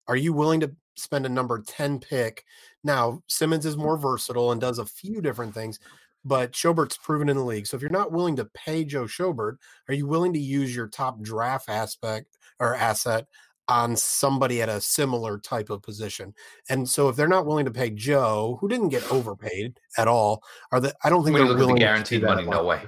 are 0.07 0.15
you 0.15 0.31
willing 0.31 0.59
to 0.59 0.71
spend 0.95 1.25
a 1.25 1.29
number 1.29 1.63
10 1.65 1.99
pick? 1.99 2.45
Now, 2.83 3.23
Simmons 3.25 3.65
is 3.65 3.77
more 3.77 3.97
versatile 3.97 4.51
and 4.51 4.61
does 4.61 4.77
a 4.77 4.85
few 4.85 5.21
different 5.21 5.55
things, 5.55 5.79
but 6.23 6.53
Schobert's 6.53 6.97
proven 6.97 7.29
in 7.29 7.37
the 7.37 7.43
league. 7.43 7.65
So 7.65 7.75
if 7.77 7.81
you're 7.81 7.89
not 7.89 8.11
willing 8.11 8.35
to 8.35 8.45
pay 8.45 8.85
Joe 8.85 9.05
Schobert, 9.05 9.57
are 9.89 9.95
you 9.95 10.05
willing 10.05 10.33
to 10.33 10.39
use 10.39 10.75
your 10.75 10.87
top 10.87 11.19
draft 11.23 11.67
aspect 11.67 12.37
or 12.59 12.75
asset 12.75 13.27
on 13.67 13.95
somebody 13.95 14.61
at 14.61 14.69
a 14.69 14.79
similar 14.79 15.39
type 15.39 15.69
of 15.69 15.81
position. 15.81 16.33
And 16.69 16.87
so 16.87 17.09
if 17.09 17.15
they're 17.15 17.27
not 17.27 17.45
willing 17.45 17.65
to 17.65 17.71
pay 17.71 17.89
Joe, 17.89 18.57
who 18.61 18.67
didn't 18.67 18.89
get 18.89 19.11
overpaid 19.11 19.79
at 19.97 20.07
all, 20.07 20.43
are 20.71 20.79
the 20.79 20.93
I 21.03 21.09
don't 21.09 21.23
think 21.23 21.35
they're 21.35 21.45
willing 21.45 21.75
the 21.75 21.79
guaranteed 21.79 22.23
money, 22.23 22.45
no 22.45 22.63
way. 22.63 22.81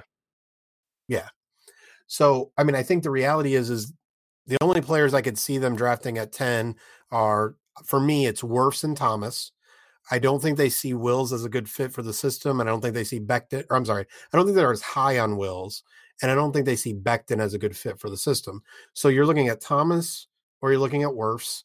Yeah. 1.08 1.28
So 2.06 2.52
I 2.56 2.64
mean, 2.64 2.76
I 2.76 2.82
think 2.82 3.02
the 3.02 3.10
reality 3.10 3.54
is 3.54 3.70
is 3.70 3.92
the 4.46 4.56
only 4.60 4.80
players 4.80 5.14
I 5.14 5.22
could 5.22 5.38
see 5.38 5.58
them 5.58 5.76
drafting 5.76 6.16
at 6.16 6.32
10 6.32 6.76
are 7.10 7.56
for 7.84 8.00
me, 8.00 8.26
it's 8.26 8.42
Wirfs 8.42 8.84
and 8.84 8.96
Thomas. 8.96 9.52
I 10.10 10.18
don't 10.18 10.40
think 10.40 10.56
they 10.56 10.70
see 10.70 10.94
Wills 10.94 11.32
as 11.32 11.44
a 11.44 11.50
good 11.50 11.68
fit 11.68 11.92
for 11.92 12.02
the 12.02 12.14
system. 12.14 12.60
And 12.60 12.68
I 12.68 12.72
don't 12.72 12.80
think 12.80 12.94
they 12.94 13.04
see 13.04 13.20
Becton, 13.20 13.64
or 13.68 13.76
I'm 13.76 13.84
sorry, 13.84 14.06
I 14.32 14.36
don't 14.36 14.46
think 14.46 14.56
they're 14.56 14.72
as 14.72 14.80
high 14.80 15.18
on 15.18 15.36
Wills. 15.36 15.82
And 16.22 16.30
I 16.30 16.34
don't 16.34 16.52
think 16.52 16.66
they 16.66 16.76
see 16.76 16.94
Becton 16.94 17.40
as 17.40 17.54
a 17.54 17.58
good 17.58 17.76
fit 17.76 17.98
for 17.98 18.10
the 18.10 18.16
system. 18.16 18.62
So 18.92 19.08
you're 19.08 19.26
looking 19.26 19.48
at 19.48 19.60
Thomas 19.60 20.26
or 20.60 20.70
you're 20.70 20.80
looking 20.80 21.02
at 21.02 21.10
Wirfs. 21.10 21.62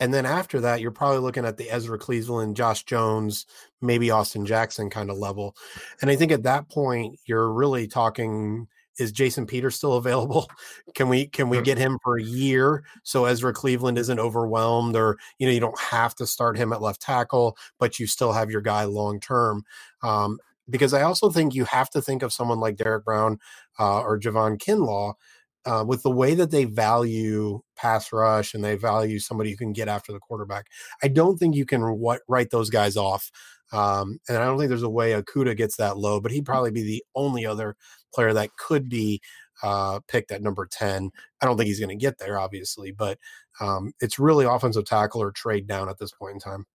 And 0.00 0.12
then 0.12 0.26
after 0.26 0.60
that, 0.60 0.80
you're 0.80 0.90
probably 0.90 1.20
looking 1.20 1.44
at 1.44 1.56
the 1.56 1.70
Ezra 1.70 1.98
Cleveland, 1.98 2.56
Josh 2.56 2.84
Jones, 2.84 3.46
maybe 3.80 4.10
Austin 4.10 4.44
Jackson 4.44 4.90
kind 4.90 5.10
of 5.10 5.18
level. 5.18 5.56
And 6.00 6.10
I 6.10 6.16
think 6.16 6.32
at 6.32 6.42
that 6.42 6.68
point, 6.68 7.20
you're 7.26 7.52
really 7.52 7.86
talking 7.86 8.66
is 8.98 9.12
Jason 9.12 9.46
Peters 9.46 9.76
still 9.76 9.94
available? 9.96 10.50
Can 10.94 11.08
we 11.08 11.26
can 11.26 11.48
we 11.48 11.60
get 11.62 11.78
him 11.78 11.98
for 12.02 12.18
a 12.18 12.22
year 12.22 12.84
so 13.02 13.24
Ezra 13.24 13.52
Cleveland 13.52 13.98
isn't 13.98 14.18
overwhelmed 14.18 14.96
or 14.96 15.18
you 15.38 15.46
know 15.46 15.52
you 15.52 15.60
don't 15.60 15.78
have 15.78 16.14
to 16.16 16.26
start 16.26 16.56
him 16.56 16.72
at 16.72 16.82
left 16.82 17.00
tackle, 17.00 17.56
but 17.78 17.98
you 17.98 18.06
still 18.06 18.32
have 18.32 18.50
your 18.50 18.60
guy 18.60 18.84
long 18.84 19.20
term. 19.20 19.64
Um, 20.02 20.38
because 20.70 20.94
I 20.94 21.02
also 21.02 21.30
think 21.30 21.54
you 21.54 21.64
have 21.64 21.90
to 21.90 22.02
think 22.02 22.22
of 22.22 22.32
someone 22.32 22.60
like 22.60 22.76
Derrick 22.76 23.04
Brown 23.04 23.38
uh, 23.78 24.00
or 24.00 24.18
Javon 24.18 24.58
Kinlaw 24.58 25.14
uh, 25.64 25.84
with 25.86 26.02
the 26.02 26.10
way 26.10 26.34
that 26.34 26.50
they 26.50 26.64
value 26.64 27.60
pass 27.76 28.12
rush 28.12 28.54
and 28.54 28.64
they 28.64 28.76
value 28.76 29.18
somebody 29.18 29.50
who 29.50 29.56
can 29.56 29.72
get 29.72 29.88
after 29.88 30.12
the 30.12 30.18
quarterback. 30.18 30.66
I 31.02 31.08
don't 31.08 31.38
think 31.38 31.54
you 31.54 31.64
can 31.66 31.80
w- 31.80 32.18
write 32.28 32.50
those 32.50 32.70
guys 32.70 32.96
off. 32.96 33.30
Um, 33.72 34.18
and 34.28 34.38
I 34.38 34.44
don't 34.44 34.58
think 34.58 34.68
there's 34.68 34.82
a 34.82 34.90
way 34.90 35.12
Okudah 35.12 35.56
gets 35.56 35.76
that 35.76 35.96
low, 35.96 36.20
but 36.20 36.32
he'd 36.32 36.44
probably 36.44 36.72
be 36.72 36.82
the 36.82 37.04
only 37.14 37.46
other 37.46 37.76
player 38.14 38.32
that 38.34 38.50
could 38.58 38.88
be 38.88 39.20
uh, 39.62 40.00
picked 40.08 40.32
at 40.32 40.42
number 40.42 40.66
10. 40.70 41.10
I 41.40 41.46
don't 41.46 41.56
think 41.56 41.68
he's 41.68 41.80
going 41.80 41.96
to 41.96 41.96
get 41.96 42.18
there, 42.18 42.38
obviously, 42.38 42.90
but 42.90 43.18
um, 43.60 43.92
it's 44.00 44.18
really 44.18 44.44
offensive 44.44 44.84
tackle 44.84 45.22
or 45.22 45.30
trade 45.30 45.66
down 45.66 45.88
at 45.88 45.98
this 45.98 46.12
point 46.12 46.34
in 46.34 46.40
time. 46.40 46.66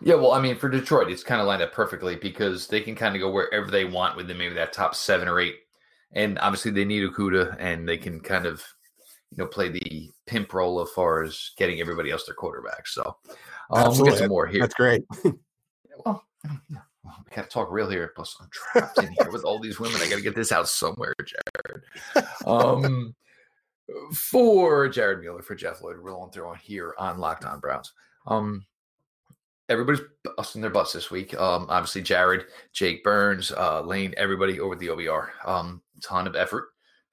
Yeah, 0.00 0.14
well, 0.14 0.32
I 0.32 0.40
mean, 0.40 0.56
for 0.56 0.68
Detroit, 0.68 1.10
it's 1.10 1.22
kind 1.22 1.40
of 1.40 1.46
lined 1.46 1.62
up 1.62 1.72
perfectly 1.72 2.16
because 2.16 2.66
they 2.66 2.80
can 2.80 2.94
kind 2.94 3.14
of 3.14 3.20
go 3.20 3.30
wherever 3.30 3.70
they 3.70 3.84
want 3.84 4.16
within 4.16 4.38
maybe 4.38 4.54
that 4.54 4.72
top 4.72 4.94
seven 4.94 5.28
or 5.28 5.38
eight. 5.38 5.56
And 6.12 6.38
obviously, 6.40 6.70
they 6.72 6.84
need 6.84 7.08
Okudah, 7.08 7.56
and 7.58 7.88
they 7.88 7.96
can 7.96 8.20
kind 8.20 8.46
of, 8.46 8.64
you 9.30 9.38
know, 9.38 9.46
play 9.46 9.68
the 9.68 10.10
pimp 10.26 10.52
role 10.52 10.80
as 10.80 10.90
far 10.90 11.22
as 11.22 11.52
getting 11.56 11.80
everybody 11.80 12.10
else 12.10 12.26
their 12.26 12.34
quarterback. 12.34 12.86
So, 12.86 13.16
um, 13.70 13.96
we'll 13.96 14.06
get 14.06 14.18
some 14.18 14.28
more 14.28 14.46
here. 14.46 14.60
That's 14.60 14.74
great. 14.74 15.04
well, 16.04 16.24
we 16.44 17.34
got 17.34 17.44
to 17.44 17.48
talk 17.48 17.70
real 17.70 17.88
here. 17.88 18.12
Plus, 18.14 18.36
I'm 18.40 18.48
trapped 18.52 18.98
in 18.98 19.12
here 19.12 19.30
with 19.30 19.44
all 19.44 19.58
these 19.58 19.80
women. 19.80 20.00
I 20.02 20.08
got 20.08 20.16
to 20.16 20.22
get 20.22 20.34
this 20.34 20.52
out 20.52 20.68
somewhere, 20.68 21.14
Jared. 21.24 21.84
Um, 22.44 23.14
for 24.14 24.88
Jared 24.88 25.20
Mueller, 25.20 25.42
for 25.42 25.54
Jeff 25.54 25.82
Lloyd, 25.82 25.96
rolling 25.96 26.30
through 26.30 26.48
on 26.48 26.56
here 26.56 26.94
on 26.98 27.18
Locked 27.18 27.44
On 27.44 27.60
Browns. 27.60 27.92
Um, 28.26 28.66
everybody's 29.68 30.02
busting 30.36 30.60
their 30.60 30.70
butts 30.70 30.92
this 30.92 31.10
week. 31.10 31.34
Um, 31.38 31.66
obviously, 31.68 32.02
Jared, 32.02 32.46
Jake 32.72 33.02
Burns, 33.04 33.52
uh, 33.52 33.82
Lane, 33.82 34.14
everybody 34.16 34.60
over 34.60 34.76
the 34.76 34.88
OBR. 34.88 35.28
Um, 35.44 35.82
ton 36.02 36.26
of 36.26 36.36
effort 36.36 36.68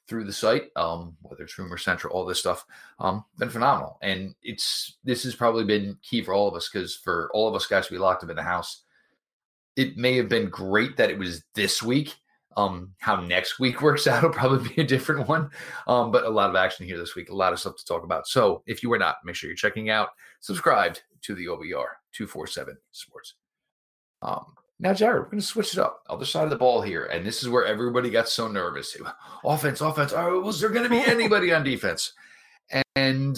through 0.08 0.24
the 0.24 0.34
site, 0.34 0.70
um, 0.76 1.16
whether 1.22 1.44
it's 1.44 1.58
Rumor 1.58 1.78
Central, 1.78 2.14
all 2.14 2.26
this 2.26 2.40
stuff, 2.40 2.66
um, 3.00 3.24
been 3.38 3.50
phenomenal. 3.50 4.00
And 4.02 4.34
it's 4.42 4.98
this 5.04 5.24
has 5.24 5.36
probably 5.36 5.66
been 5.66 5.98
key 6.02 6.24
for 6.24 6.34
all 6.34 6.48
of 6.48 6.56
us 6.56 6.70
because 6.72 6.96
for 6.96 7.30
all 7.34 7.48
of 7.48 7.56
us 7.56 7.68
guys, 7.68 7.92
we 7.92 7.98
locked 7.98 8.24
up 8.24 8.30
in 8.30 8.36
the 8.36 8.44
house 8.44 8.84
it 9.80 9.96
may 9.96 10.18
have 10.18 10.28
been 10.28 10.50
great 10.50 10.98
that 10.98 11.10
it 11.10 11.18
was 11.18 11.42
this 11.56 11.82
week. 11.82 12.16
Um, 12.58 12.94
how 13.00 13.22
next 13.22 13.60
week 13.60 13.82
works 13.82 14.08
out 14.08 14.24
will 14.24 14.30
probably 14.32 14.68
be 14.76 14.82
a 14.82 14.86
different 14.86 15.30
one. 15.30 15.50
Um, 15.88 16.12
but 16.12 16.26
a 16.26 16.30
lot 16.30 16.50
of 16.50 16.56
action 16.58 16.86
here 16.86 16.98
this 16.98 17.16
week, 17.16 17.30
a 17.30 17.36
lot 17.36 17.54
of 17.54 17.60
stuff 17.62 17.78
to 17.78 17.86
talk 17.86 18.04
about. 18.04 18.28
So 18.28 18.62
if 18.66 18.84
you 18.84 18.90
were 18.90 18.98
not, 18.98 19.18
make 19.24 19.36
sure 19.36 19.50
you're 19.50 19.56
checking 19.56 19.90
out, 19.90 20.10
subscribed 20.42 21.04
to 21.22 21.34
the 21.34 21.46
OBR 21.46 21.86
247 22.14 22.78
Sports. 22.92 23.36
Um, 24.22 24.46
now, 24.80 24.94
Jared, 24.94 25.24
we're 25.24 25.30
going 25.30 25.42
to 25.42 25.46
switch 25.46 25.74
it 25.74 25.80
up. 25.80 26.04
Other 26.10 26.26
side 26.26 26.46
of 26.46 26.50
the 26.50 26.56
ball 26.56 26.82
here. 26.82 27.06
And 27.06 27.26
this 27.26 27.44
is 27.44 27.50
where 27.50 27.66
everybody 27.66 28.10
got 28.10 28.30
so 28.30 28.48
nervous. 28.48 28.96
Offense, 29.44 29.82
offense. 29.82 30.14
Oh, 30.16 30.40
was 30.40 30.62
there 30.62 30.70
going 30.70 30.84
to 30.84 30.90
be 30.90 31.00
anybody 31.06 31.52
on 31.54 31.64
defense? 31.64 32.14
And 32.96 33.38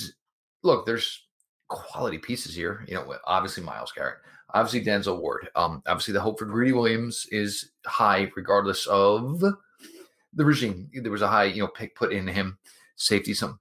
look, 0.62 0.86
there's 0.86 1.24
quality 1.68 2.20
pieces 2.20 2.54
here. 2.54 2.86
You 2.88 2.96
know, 2.96 3.16
obviously 3.26 3.64
Myles 3.64 3.92
Garrett, 3.92 4.20
obviously 4.54 4.86
Denzel 4.86 5.20
Ward. 5.20 5.50
Um, 5.56 5.82
obviously 5.88 6.14
the 6.14 6.22
hope 6.22 6.38
for 6.38 6.46
Greedy 6.46 6.74
Williams 6.74 7.26
is 7.32 7.72
high, 7.88 8.32
regardless 8.36 8.86
of 8.88 9.44
the 10.34 10.46
regime. 10.46 10.90
There 10.94 11.12
was 11.12 11.24
a 11.24 11.28
high, 11.28 11.46
you 11.46 11.64
know, 11.64 11.70
pick 11.70 11.96
put 11.96 12.14
in 12.14 12.28
him, 12.28 12.60
safety 12.98 13.34
some. 13.34 13.60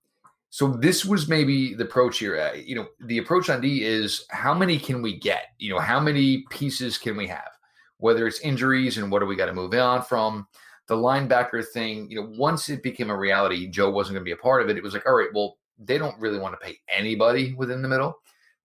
So 0.50 0.68
this 0.68 1.04
was 1.04 1.28
maybe 1.28 1.74
the 1.74 1.84
approach 1.84 2.18
here. 2.18 2.38
Uh, 2.38 2.54
you 2.54 2.74
know, 2.74 2.88
the 3.00 3.18
approach 3.18 3.48
on 3.48 3.60
D 3.60 3.84
is 3.84 4.26
how 4.30 4.52
many 4.52 4.78
can 4.78 5.00
we 5.00 5.16
get? 5.16 5.46
You 5.58 5.72
know, 5.72 5.78
how 5.78 6.00
many 6.00 6.44
pieces 6.50 6.98
can 6.98 7.16
we 7.16 7.28
have? 7.28 7.50
Whether 7.98 8.26
it's 8.26 8.40
injuries 8.40 8.98
and 8.98 9.10
what 9.10 9.20
do 9.20 9.26
we 9.26 9.36
got 9.36 9.46
to 9.46 9.52
move 9.52 9.74
on 9.74 10.02
from 10.02 10.46
the 10.90 10.96
linebacker 10.96 11.64
thing. 11.64 12.10
You 12.10 12.20
know, 12.20 12.32
once 12.36 12.68
it 12.68 12.82
became 12.82 13.10
a 13.10 13.16
reality, 13.16 13.68
Joe 13.68 13.90
wasn't 13.90 14.14
going 14.14 14.24
to 14.24 14.28
be 14.28 14.32
a 14.32 14.36
part 14.36 14.60
of 14.60 14.68
it. 14.68 14.76
It 14.76 14.82
was 14.82 14.92
like, 14.92 15.06
all 15.06 15.14
right, 15.14 15.28
well, 15.32 15.56
they 15.78 15.98
don't 15.98 16.18
really 16.18 16.38
want 16.38 16.58
to 16.58 16.66
pay 16.66 16.78
anybody 16.88 17.54
within 17.54 17.80
the 17.80 17.88
middle. 17.88 18.16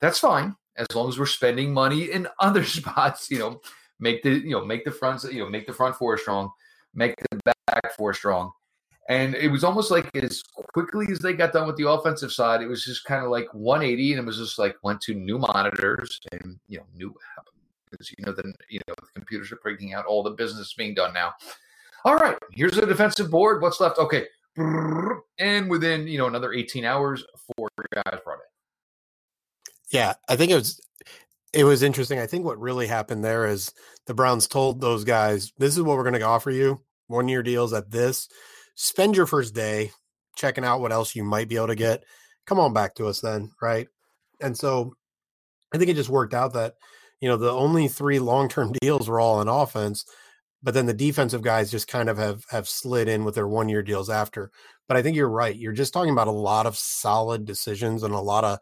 That's 0.01 0.19
fine 0.19 0.55
as 0.75 0.87
long 0.93 1.07
as 1.07 1.19
we're 1.19 1.27
spending 1.27 1.71
money 1.71 2.11
in 2.11 2.27
other 2.39 2.63
spots. 2.63 3.29
You 3.29 3.39
know, 3.39 3.61
make 3.99 4.23
the 4.23 4.31
you 4.31 4.51
know 4.51 4.65
make 4.65 4.85
the 4.85 4.91
front 4.91 5.23
you 5.31 5.43
know 5.43 5.49
make 5.49 5.67
the 5.67 5.73
front 5.73 5.95
four 5.95 6.17
strong, 6.17 6.49
make 6.95 7.15
the 7.31 7.39
back 7.43 7.95
four 7.95 8.13
strong. 8.13 8.51
And 9.07 9.35
it 9.35 9.50
was 9.50 9.63
almost 9.63 9.91
like 9.91 10.09
as 10.15 10.41
quickly 10.74 11.05
as 11.12 11.19
they 11.19 11.33
got 11.33 11.53
done 11.53 11.67
with 11.67 11.77
the 11.77 11.88
offensive 11.88 12.31
side, 12.31 12.62
it 12.62 12.67
was 12.67 12.83
just 12.83 13.05
kind 13.05 13.24
of 13.24 13.29
like 13.29 13.47
180, 13.53 14.13
and 14.13 14.19
it 14.19 14.25
was 14.25 14.38
just 14.38 14.57
like 14.57 14.75
went 14.81 15.00
to 15.01 15.13
new 15.13 15.38
monitors 15.38 16.19
and 16.31 16.59
you 16.67 16.79
know 16.79 16.85
new 16.95 17.15
because 17.91 18.12
you 18.17 18.25
know 18.25 18.31
the 18.31 18.51
you 18.67 18.79
know 18.88 18.95
the 18.97 19.07
computers 19.13 19.51
are 19.51 19.57
breaking 19.57 19.93
out 19.93 20.05
all 20.05 20.24
the 20.24 20.31
business 20.31 20.74
being 20.74 20.95
done 20.95 21.13
now. 21.13 21.33
All 22.03 22.15
right, 22.15 22.38
here's 22.51 22.75
the 22.75 22.85
defensive 22.85 23.29
board. 23.29 23.62
What's 23.62 23.79
left? 23.79 23.97
Okay. 23.97 24.25
And 24.57 25.69
within, 25.69 26.07
you 26.07 26.17
know, 26.17 26.27
another 26.27 26.53
18 26.53 26.85
hours, 26.85 27.25
four 27.57 27.67
guys 27.93 28.19
brought 28.24 28.35
in. 28.35 29.65
Yeah, 29.89 30.13
I 30.29 30.35
think 30.35 30.51
it 30.51 30.55
was 30.55 30.79
it 31.53 31.63
was 31.63 31.83
interesting. 31.83 32.19
I 32.19 32.27
think 32.27 32.45
what 32.45 32.59
really 32.59 32.88
happened 32.88 33.24
there 33.24 33.45
is 33.47 33.71
the 34.07 34.13
Browns 34.13 34.47
told 34.47 34.81
those 34.81 35.03
guys, 35.03 35.51
"This 35.57 35.75
is 35.75 35.83
what 35.83 35.97
we're 35.97 36.03
going 36.03 36.19
to 36.19 36.21
offer 36.21 36.51
you: 36.51 36.81
one 37.07 37.27
year 37.27 37.43
deals 37.43 37.74
at 37.74 37.91
this. 37.91 38.27
Spend 38.75 39.15
your 39.15 39.25
first 39.25 39.53
day 39.55 39.91
checking 40.36 40.65
out 40.65 40.82
what 40.82 40.91
else 40.91 41.15
you 41.15 41.24
might 41.24 41.50
be 41.50 41.55
able 41.55 41.67
to 41.67 41.75
get. 41.75 42.03
Come 42.46 42.60
on 42.60 42.74
back 42.74 42.96
to 42.96 43.08
us 43.08 43.22
then, 43.22 43.51
right?" 43.62 43.88
And 44.41 44.58
so, 44.58 44.94
I 45.74 45.77
think 45.77 45.89
it 45.89 45.96
just 45.96 46.10
worked 46.10 46.34
out 46.34 46.53
that 46.53 46.75
you 47.22 47.29
know 47.29 47.38
the 47.38 47.51
only 47.51 47.88
three 47.88 48.20
long 48.20 48.50
term 48.50 48.74
deals 48.82 49.10
were 49.10 49.20
all 49.20 49.41
in 49.41 49.48
offense, 49.48 50.05
but 50.63 50.74
then 50.74 50.86
the 50.88 50.94
defensive 50.94 51.41
guys 51.41 51.72
just 51.72 51.88
kind 51.88 52.10
of 52.10 52.17
have 52.17 52.46
have 52.50 52.67
slid 52.67 53.08
in 53.08 53.24
with 53.24 53.36
their 53.36 53.48
one 53.48 53.70
year 53.70 53.84
deals 53.84 54.10
after. 54.10 54.51
But 54.88 54.98
I 54.98 55.01
think 55.01 55.15
you're 55.15 55.29
right. 55.29 55.55
You're 55.55 55.74
just 55.74 55.94
talking 55.94 56.12
about 56.12 56.27
a 56.27 56.32
lot 56.32 56.65
of 56.67 56.77
solid 56.77 57.46
decisions 57.46 58.03
and 58.03 58.13
a 58.13 58.20
lot 58.20 58.44
of 58.44 58.60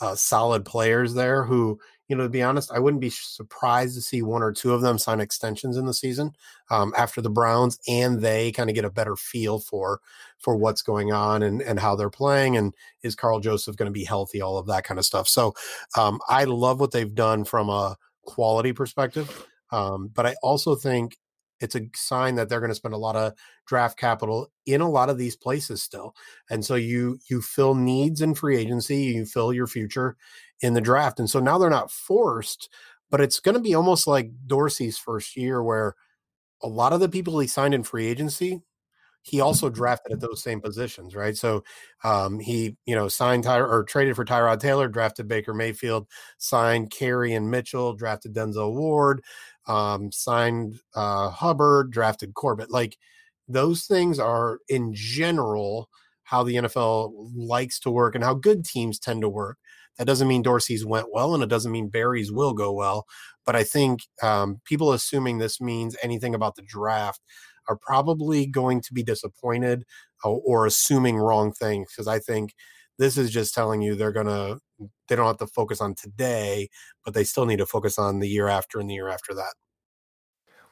uh, 0.00 0.14
solid 0.14 0.64
players 0.64 1.14
there 1.14 1.44
who 1.44 1.78
you 2.08 2.16
know, 2.16 2.24
to 2.24 2.28
be 2.28 2.42
honest, 2.42 2.70
I 2.70 2.78
wouldn't 2.78 3.00
be 3.00 3.10
surprised 3.10 3.94
to 3.94 4.02
see 4.02 4.20
one 4.20 4.42
or 4.42 4.52
two 4.52 4.74
of 4.74 4.82
them 4.82 4.98
sign 4.98 5.20
extensions 5.20 5.76
in 5.76 5.86
the 5.86 5.94
season 5.94 6.32
um, 6.70 6.92
after 6.96 7.22
the 7.22 7.30
Browns 7.30 7.78
and 7.88 8.20
they 8.20 8.52
kind 8.52 8.68
of 8.68 8.74
get 8.74 8.84
a 8.84 8.90
better 8.90 9.16
feel 9.16 9.58
for 9.58 10.00
for 10.38 10.56
what's 10.56 10.82
going 10.82 11.12
on 11.12 11.42
and 11.42 11.62
and 11.62 11.80
how 11.80 11.96
they're 11.96 12.10
playing 12.10 12.56
and 12.56 12.74
is 13.02 13.14
Karl 13.14 13.40
Joseph 13.40 13.76
going 13.76 13.86
to 13.86 13.92
be 13.92 14.04
healthy, 14.04 14.42
all 14.42 14.58
of 14.58 14.66
that 14.66 14.84
kind 14.84 14.98
of 14.98 15.06
stuff. 15.06 15.28
So 15.28 15.54
um, 15.96 16.20
I 16.28 16.44
love 16.44 16.80
what 16.80 16.92
they've 16.92 17.14
done 17.14 17.44
from 17.44 17.70
a 17.70 17.96
quality 18.22 18.72
perspective, 18.72 19.46
um, 19.72 20.10
but 20.12 20.26
I 20.26 20.34
also 20.42 20.74
think 20.74 21.16
it's 21.60 21.76
a 21.76 21.88
sign 21.94 22.34
that 22.34 22.48
they're 22.48 22.60
going 22.60 22.70
to 22.70 22.74
spend 22.74 22.94
a 22.94 22.98
lot 22.98 23.16
of 23.16 23.32
draft 23.66 23.98
capital 23.98 24.50
in 24.66 24.80
a 24.80 24.90
lot 24.90 25.08
of 25.08 25.16
these 25.16 25.36
places 25.36 25.82
still 25.82 26.14
and 26.50 26.64
so 26.64 26.74
you 26.74 27.18
you 27.30 27.40
fill 27.40 27.74
needs 27.74 28.20
in 28.20 28.34
free 28.34 28.56
agency 28.56 28.96
you 28.96 29.24
fill 29.24 29.52
your 29.52 29.66
future 29.66 30.16
in 30.64 30.74
the 30.74 30.80
draft 30.80 31.18
and 31.20 31.30
so 31.30 31.40
now 31.40 31.58
they're 31.58 31.70
not 31.70 31.90
forced 31.90 32.68
but 33.10 33.20
it's 33.20 33.40
going 33.40 33.54
to 33.54 33.60
be 33.60 33.74
almost 33.74 34.06
like 34.06 34.30
dorsey's 34.46 34.98
first 34.98 35.36
year 35.36 35.62
where 35.62 35.94
a 36.62 36.68
lot 36.68 36.92
of 36.92 37.00
the 37.00 37.08
people 37.08 37.38
he 37.38 37.46
signed 37.46 37.74
in 37.74 37.82
free 37.82 38.06
agency 38.06 38.62
he 39.24 39.40
also 39.40 39.70
drafted 39.70 40.12
at 40.12 40.20
those 40.20 40.42
same 40.42 40.60
positions, 40.60 41.16
right? 41.16 41.34
So 41.34 41.64
um, 42.04 42.38
he, 42.38 42.76
you 42.84 42.94
know, 42.94 43.08
signed 43.08 43.44
Ty- 43.44 43.60
or 43.60 43.82
traded 43.82 44.16
for 44.16 44.24
Tyrod 44.24 44.60
Taylor, 44.60 44.86
drafted 44.86 45.28
Baker 45.28 45.54
Mayfield, 45.54 46.06
signed 46.36 46.90
Carrie 46.90 47.32
and 47.32 47.50
Mitchell, 47.50 47.94
drafted 47.94 48.34
Denzel 48.34 48.74
Ward, 48.74 49.24
um, 49.66 50.12
signed 50.12 50.78
uh, 50.94 51.30
Hubbard, 51.30 51.90
drafted 51.90 52.34
Corbett. 52.34 52.70
Like 52.70 52.98
those 53.48 53.86
things 53.86 54.18
are 54.18 54.58
in 54.68 54.92
general 54.92 55.88
how 56.24 56.42
the 56.42 56.56
NFL 56.56 57.12
likes 57.34 57.80
to 57.80 57.90
work 57.90 58.14
and 58.14 58.24
how 58.24 58.34
good 58.34 58.64
teams 58.66 58.98
tend 58.98 59.22
to 59.22 59.28
work. 59.28 59.56
That 59.98 60.06
doesn't 60.06 60.28
mean 60.28 60.42
Dorsey's 60.42 60.84
went 60.84 61.12
well, 61.12 61.34
and 61.34 61.42
it 61.42 61.48
doesn't 61.48 61.72
mean 61.72 61.88
Berry's 61.88 62.32
will 62.32 62.52
go 62.52 62.72
well. 62.72 63.06
But 63.46 63.56
I 63.56 63.64
think 63.64 64.00
um, 64.22 64.60
people 64.64 64.92
assuming 64.92 65.38
this 65.38 65.60
means 65.60 65.96
anything 66.02 66.34
about 66.34 66.56
the 66.56 66.62
draft 66.62 67.20
are 67.68 67.76
probably 67.76 68.46
going 68.46 68.80
to 68.82 68.92
be 68.92 69.02
disappointed 69.02 69.84
or, 70.22 70.40
or 70.44 70.66
assuming 70.66 71.16
wrong 71.16 71.52
things 71.52 71.88
because 71.90 72.08
I 72.08 72.18
think 72.18 72.54
this 72.98 73.16
is 73.16 73.30
just 73.30 73.54
telling 73.54 73.82
you 73.82 73.94
they're 73.94 74.12
to 74.12 74.58
they 75.08 75.16
don't 75.16 75.26
have 75.26 75.38
to 75.38 75.46
focus 75.46 75.80
on 75.80 75.94
today, 75.94 76.68
but 77.04 77.14
they 77.14 77.24
still 77.24 77.46
need 77.46 77.58
to 77.58 77.66
focus 77.66 77.98
on 77.98 78.20
the 78.20 78.28
year 78.28 78.48
after 78.48 78.80
and 78.80 78.88
the 78.88 78.94
year 78.94 79.08
after 79.08 79.34
that. 79.34 79.54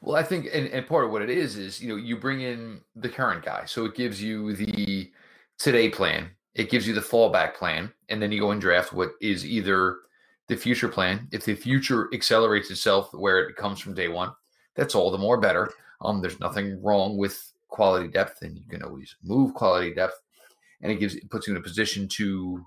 Well, 0.00 0.16
I 0.16 0.24
think, 0.24 0.48
and, 0.52 0.66
and 0.68 0.86
part 0.86 1.04
of 1.04 1.12
what 1.12 1.22
it 1.22 1.30
is 1.30 1.56
is 1.56 1.80
you 1.80 1.88
know 1.88 1.96
you 1.96 2.16
bring 2.16 2.40
in 2.40 2.80
the 2.96 3.08
current 3.08 3.44
guy, 3.44 3.64
so 3.66 3.84
it 3.84 3.94
gives 3.94 4.22
you 4.22 4.54
the 4.54 5.10
today 5.58 5.88
plan, 5.88 6.30
it 6.54 6.70
gives 6.70 6.86
you 6.86 6.94
the 6.94 7.00
fallback 7.00 7.54
plan, 7.54 7.92
and 8.08 8.20
then 8.20 8.32
you 8.32 8.40
go 8.40 8.50
and 8.50 8.60
draft 8.60 8.92
what 8.92 9.12
is 9.20 9.44
either 9.44 9.98
the 10.48 10.56
future 10.56 10.88
plan. 10.88 11.28
If 11.32 11.44
the 11.44 11.54
future 11.54 12.08
accelerates 12.12 12.70
itself 12.70 13.12
where 13.14 13.48
it 13.48 13.56
comes 13.56 13.80
from 13.80 13.94
day 13.94 14.08
one, 14.08 14.32
that's 14.74 14.94
all 14.94 15.10
the 15.10 15.18
more 15.18 15.40
better. 15.40 15.70
Um, 16.02 16.20
there's 16.20 16.40
nothing 16.40 16.82
wrong 16.82 17.16
with 17.16 17.52
quality 17.68 18.08
depth, 18.08 18.42
and 18.42 18.56
you 18.56 18.68
can 18.68 18.82
always 18.82 19.16
move 19.22 19.54
quality 19.54 19.94
depth, 19.94 20.20
and 20.80 20.92
it 20.92 20.96
gives 20.96 21.14
it 21.14 21.30
puts 21.30 21.46
you 21.46 21.54
in 21.54 21.60
a 21.60 21.62
position 21.62 22.08
to 22.08 22.64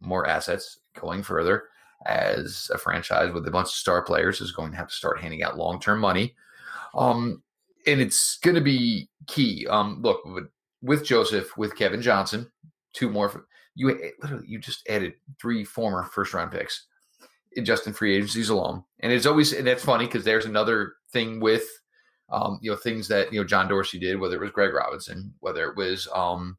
more 0.00 0.26
assets 0.26 0.80
going 0.98 1.22
further 1.22 1.64
as 2.06 2.70
a 2.72 2.78
franchise 2.78 3.32
with 3.32 3.46
a 3.46 3.50
bunch 3.50 3.66
of 3.66 3.72
star 3.72 4.02
players 4.02 4.40
is 4.40 4.52
going 4.52 4.70
to 4.70 4.76
have 4.76 4.88
to 4.88 4.94
start 4.94 5.20
handing 5.20 5.42
out 5.42 5.58
long 5.58 5.80
term 5.80 6.00
money. 6.00 6.34
Um, 6.94 7.42
and 7.86 8.00
it's 8.00 8.38
going 8.38 8.54
to 8.54 8.60
be 8.60 9.08
key. 9.26 9.66
Um, 9.68 10.00
look, 10.02 10.24
with, 10.24 10.48
with, 10.82 11.04
Joseph, 11.04 11.56
with 11.56 11.76
Kevin 11.76 12.02
Johnson, 12.02 12.50
two 12.98 13.10
more. 13.10 13.46
You 13.74 13.88
literally 14.20 14.46
you 14.48 14.58
just 14.58 14.88
added 14.88 15.14
three 15.40 15.64
former 15.64 16.04
first 16.04 16.34
round 16.34 16.50
picks 16.50 16.86
just 17.62 17.86
in 17.86 17.92
free 17.92 18.16
agencies 18.16 18.48
alone, 18.48 18.84
and 19.00 19.12
it's 19.12 19.26
always 19.26 19.52
and 19.52 19.66
that's 19.66 19.84
funny 19.84 20.06
because 20.06 20.24
there's 20.24 20.46
another 20.46 20.94
thing 21.12 21.40
with 21.40 21.64
um, 22.30 22.58
you 22.60 22.70
know 22.70 22.76
things 22.76 23.08
that 23.08 23.32
you 23.32 23.40
know 23.40 23.46
John 23.46 23.68
Dorsey 23.68 23.98
did, 23.98 24.18
whether 24.18 24.36
it 24.36 24.40
was 24.40 24.50
Greg 24.50 24.74
Robinson, 24.74 25.32
whether 25.40 25.68
it 25.68 25.76
was 25.76 26.08
um, 26.14 26.58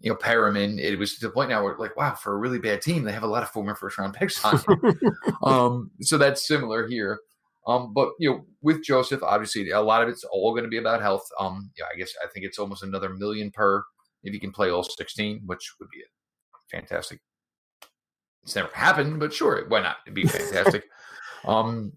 you 0.00 0.10
know, 0.10 0.16
Perriman, 0.16 0.78
it 0.78 0.98
was 0.98 1.18
to 1.18 1.26
the 1.26 1.32
point 1.32 1.50
now 1.50 1.62
where 1.62 1.76
like, 1.76 1.96
wow, 1.96 2.14
for 2.14 2.32
a 2.32 2.38
really 2.38 2.58
bad 2.58 2.80
team, 2.80 3.04
they 3.04 3.12
have 3.12 3.22
a 3.22 3.28
lot 3.28 3.42
of 3.42 3.50
former 3.50 3.74
first 3.74 3.98
round 3.98 4.14
picks 4.14 4.42
on. 4.44 4.60
um, 5.42 5.90
so 6.00 6.16
that's 6.16 6.46
similar 6.46 6.88
here. 6.88 7.20
Um, 7.66 7.92
but 7.92 8.12
you 8.18 8.30
know, 8.30 8.46
with 8.62 8.82
Joseph, 8.82 9.22
obviously 9.22 9.70
a 9.70 9.80
lot 9.80 10.02
of 10.02 10.08
it's 10.08 10.24
all 10.24 10.52
going 10.52 10.64
to 10.64 10.70
be 10.70 10.78
about 10.78 11.02
health. 11.02 11.28
Um, 11.38 11.70
yeah, 11.78 11.84
I 11.92 11.98
guess 11.98 12.12
I 12.24 12.28
think 12.28 12.46
it's 12.46 12.58
almost 12.58 12.82
another 12.82 13.10
million 13.10 13.50
per 13.50 13.84
if 14.22 14.34
you 14.34 14.40
can 14.40 14.52
play 14.52 14.70
all 14.70 14.82
16, 14.82 15.42
which 15.46 15.74
would 15.78 15.88
be 15.90 16.00
a 16.00 16.76
fantastic. 16.76 17.20
It's 18.42 18.56
never 18.56 18.70
happened, 18.72 19.20
but 19.20 19.32
sure, 19.32 19.68
why 19.68 19.82
not? 19.82 19.96
It'd 20.06 20.14
be 20.14 20.24
fantastic. 20.26 20.84
um, 21.44 21.92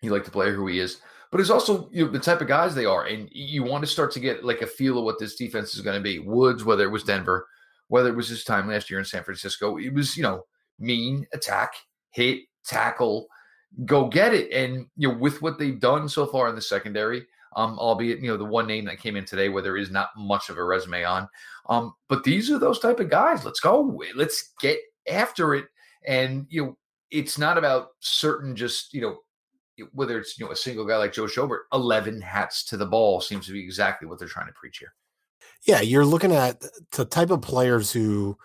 he 0.00 0.10
like 0.10 0.24
to 0.24 0.30
play 0.30 0.50
who 0.52 0.66
he 0.66 0.78
is 0.78 1.00
but 1.30 1.40
it's 1.40 1.50
also 1.50 1.88
you 1.92 2.04
know, 2.04 2.10
the 2.10 2.18
type 2.18 2.40
of 2.40 2.48
guys 2.48 2.74
they 2.74 2.84
are, 2.84 3.06
and 3.06 3.28
you 3.30 3.62
want 3.62 3.82
to 3.84 3.90
start 3.90 4.10
to 4.12 4.20
get 4.20 4.44
like 4.44 4.62
a 4.62 4.66
feel 4.66 4.98
of 4.98 5.04
what 5.04 5.18
this 5.18 5.36
defense 5.36 5.74
is 5.74 5.80
going 5.80 5.96
to 5.96 6.02
be. 6.02 6.18
Woods, 6.18 6.64
whether 6.64 6.82
it 6.82 6.90
was 6.90 7.04
Denver, 7.04 7.46
whether 7.88 8.08
it 8.08 8.16
was 8.16 8.28
his 8.28 8.44
time 8.44 8.68
last 8.68 8.90
year 8.90 8.98
in 8.98 9.04
San 9.04 9.22
Francisco, 9.22 9.76
it 9.78 9.94
was 9.94 10.16
you 10.16 10.22
know 10.22 10.44
mean, 10.78 11.26
attack, 11.32 11.72
hit, 12.10 12.40
tackle, 12.64 13.28
go 13.84 14.08
get 14.08 14.34
it, 14.34 14.50
and 14.50 14.86
you 14.96 15.08
know 15.08 15.14
with 15.14 15.40
what 15.40 15.58
they've 15.58 15.80
done 15.80 16.08
so 16.08 16.26
far 16.26 16.48
in 16.48 16.54
the 16.54 16.62
secondary. 16.62 17.26
Um, 17.56 17.78
albeit 17.78 18.20
you 18.20 18.28
know 18.28 18.36
the 18.36 18.44
one 18.44 18.66
name 18.66 18.84
that 18.84 19.00
came 19.00 19.16
in 19.16 19.24
today 19.24 19.48
where 19.48 19.62
there 19.62 19.76
is 19.76 19.90
not 19.90 20.10
much 20.16 20.50
of 20.50 20.56
a 20.56 20.64
resume 20.64 21.04
on, 21.04 21.28
um, 21.68 21.94
but 22.08 22.22
these 22.22 22.50
are 22.50 22.58
those 22.58 22.78
type 22.78 23.00
of 23.00 23.10
guys. 23.10 23.44
Let's 23.44 23.60
go, 23.60 24.00
let's 24.14 24.52
get 24.60 24.78
after 25.08 25.54
it, 25.54 25.66
and 26.06 26.46
you 26.48 26.64
know 26.64 26.76
it's 27.10 27.38
not 27.38 27.58
about 27.58 27.88
certain 27.98 28.54
just 28.54 28.94
you 28.94 29.00
know 29.00 29.18
whether 29.92 30.18
it's 30.18 30.38
you 30.38 30.44
know 30.44 30.52
a 30.52 30.56
single 30.56 30.84
guy 30.84 30.96
like 30.96 31.12
Joe 31.12 31.24
Schobert, 31.24 31.62
eleven 31.72 32.20
hats 32.20 32.64
to 32.66 32.76
the 32.76 32.86
ball 32.86 33.20
seems 33.20 33.46
to 33.46 33.52
be 33.52 33.60
exactly 33.60 34.06
what 34.06 34.18
they're 34.18 34.28
trying 34.28 34.46
to 34.46 34.52
preach 34.52 34.78
here. 34.78 34.92
Yeah, 35.64 35.80
you're 35.80 36.06
looking 36.06 36.32
at 36.32 36.62
the 36.92 37.04
type 37.04 37.30
of 37.30 37.42
players 37.42 37.92
who 37.92 38.36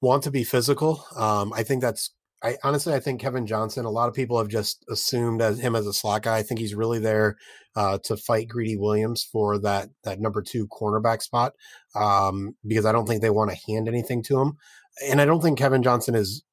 want 0.00 0.22
to 0.24 0.30
be 0.30 0.44
physical. 0.44 1.04
Um, 1.16 1.52
I 1.52 1.62
think 1.62 1.82
that's. 1.82 2.10
I 2.46 2.56
honestly, 2.62 2.94
I 2.94 3.00
think 3.00 3.20
Kevin 3.20 3.46
Johnson. 3.46 3.84
A 3.84 3.90
lot 3.90 4.08
of 4.08 4.14
people 4.14 4.38
have 4.38 4.46
just 4.46 4.84
assumed 4.88 5.42
as 5.42 5.58
him 5.58 5.74
as 5.74 5.86
a 5.86 5.92
slot 5.92 6.22
guy. 6.22 6.36
I 6.36 6.42
think 6.42 6.60
he's 6.60 6.76
really 6.76 7.00
there 7.00 7.36
uh, 7.74 7.98
to 8.04 8.16
fight 8.16 8.48
Greedy 8.48 8.76
Williams 8.76 9.24
for 9.24 9.58
that 9.58 9.88
that 10.04 10.20
number 10.20 10.42
two 10.42 10.68
cornerback 10.68 11.22
spot 11.22 11.54
um, 11.96 12.54
because 12.64 12.86
I 12.86 12.92
don't 12.92 13.06
think 13.06 13.20
they 13.20 13.30
want 13.30 13.50
to 13.50 13.72
hand 13.72 13.88
anything 13.88 14.22
to 14.24 14.40
him, 14.40 14.56
and 15.04 15.20
I 15.20 15.24
don't 15.24 15.42
think 15.42 15.58
Kevin 15.58 15.82
Johnson 15.82 16.14
is 16.14 16.44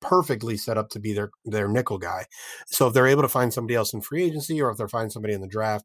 perfectly 0.00 0.56
set 0.56 0.78
up 0.78 0.88
to 0.90 1.00
be 1.00 1.12
their 1.12 1.30
their 1.44 1.68
nickel 1.68 1.98
guy. 1.98 2.24
So 2.66 2.86
if 2.86 2.94
they're 2.94 3.06
able 3.06 3.22
to 3.22 3.28
find 3.28 3.52
somebody 3.52 3.74
else 3.74 3.92
in 3.92 4.00
free 4.00 4.24
agency, 4.24 4.62
or 4.62 4.70
if 4.70 4.78
they're 4.78 4.88
finding 4.88 5.10
somebody 5.10 5.34
in 5.34 5.42
the 5.42 5.46
draft, 5.46 5.84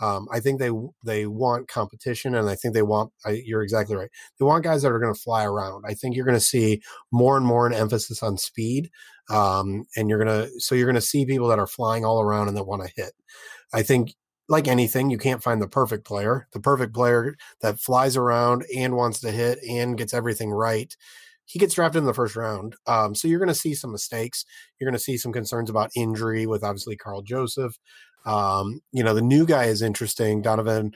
um, 0.00 0.26
I 0.30 0.40
think 0.40 0.58
they 0.58 0.70
they 1.04 1.26
want 1.26 1.68
competition, 1.68 2.34
and 2.34 2.48
I 2.48 2.54
think 2.54 2.74
they 2.74 2.82
want. 2.82 3.12
I, 3.24 3.42
you're 3.44 3.62
exactly 3.62 3.96
right. 3.96 4.10
They 4.38 4.44
want 4.44 4.64
guys 4.64 4.82
that 4.82 4.92
are 4.92 4.98
going 4.98 5.14
to 5.14 5.20
fly 5.20 5.44
around. 5.44 5.84
I 5.88 5.94
think 5.94 6.14
you're 6.14 6.26
going 6.26 6.36
to 6.36 6.40
see 6.40 6.82
more 7.12 7.36
and 7.36 7.46
more 7.46 7.66
an 7.66 7.72
emphasis 7.72 8.22
on 8.22 8.36
speed, 8.36 8.90
um, 9.30 9.84
and 9.96 10.08
you're 10.08 10.18
gonna 10.18 10.48
so 10.58 10.74
you're 10.74 10.86
going 10.86 10.94
to 10.96 11.00
see 11.00 11.24
people 11.26 11.48
that 11.48 11.58
are 11.58 11.66
flying 11.66 12.04
all 12.04 12.20
around 12.20 12.48
and 12.48 12.56
that 12.56 12.64
want 12.66 12.82
to 12.82 12.92
hit. 12.96 13.12
I 13.72 13.82
think 13.82 14.14
like 14.48 14.68
anything, 14.68 15.10
you 15.10 15.18
can't 15.18 15.42
find 15.42 15.60
the 15.60 15.68
perfect 15.68 16.06
player. 16.06 16.46
The 16.52 16.60
perfect 16.60 16.94
player 16.94 17.36
that 17.62 17.80
flies 17.80 18.16
around 18.16 18.64
and 18.76 18.94
wants 18.96 19.20
to 19.20 19.32
hit 19.32 19.58
and 19.68 19.98
gets 19.98 20.14
everything 20.14 20.50
right 20.50 20.94
he 21.46 21.58
gets 21.60 21.74
drafted 21.74 22.00
in 22.00 22.06
the 22.06 22.14
first 22.14 22.36
round. 22.36 22.74
Um, 22.86 23.14
so 23.14 23.28
you're 23.28 23.38
going 23.38 23.48
to 23.48 23.54
see 23.54 23.74
some 23.74 23.92
mistakes. 23.92 24.44
You're 24.78 24.90
going 24.90 24.98
to 24.98 25.02
see 25.02 25.16
some 25.16 25.32
concerns 25.32 25.70
about 25.70 25.90
injury 25.96 26.44
with 26.44 26.64
obviously 26.64 26.96
Karl 26.96 27.22
Joseph. 27.22 27.78
Um, 28.26 28.80
you 28.92 29.04
know, 29.04 29.14
the 29.14 29.22
new 29.22 29.46
guy 29.46 29.66
is 29.66 29.82
interesting, 29.82 30.42
Donovan 30.42 30.92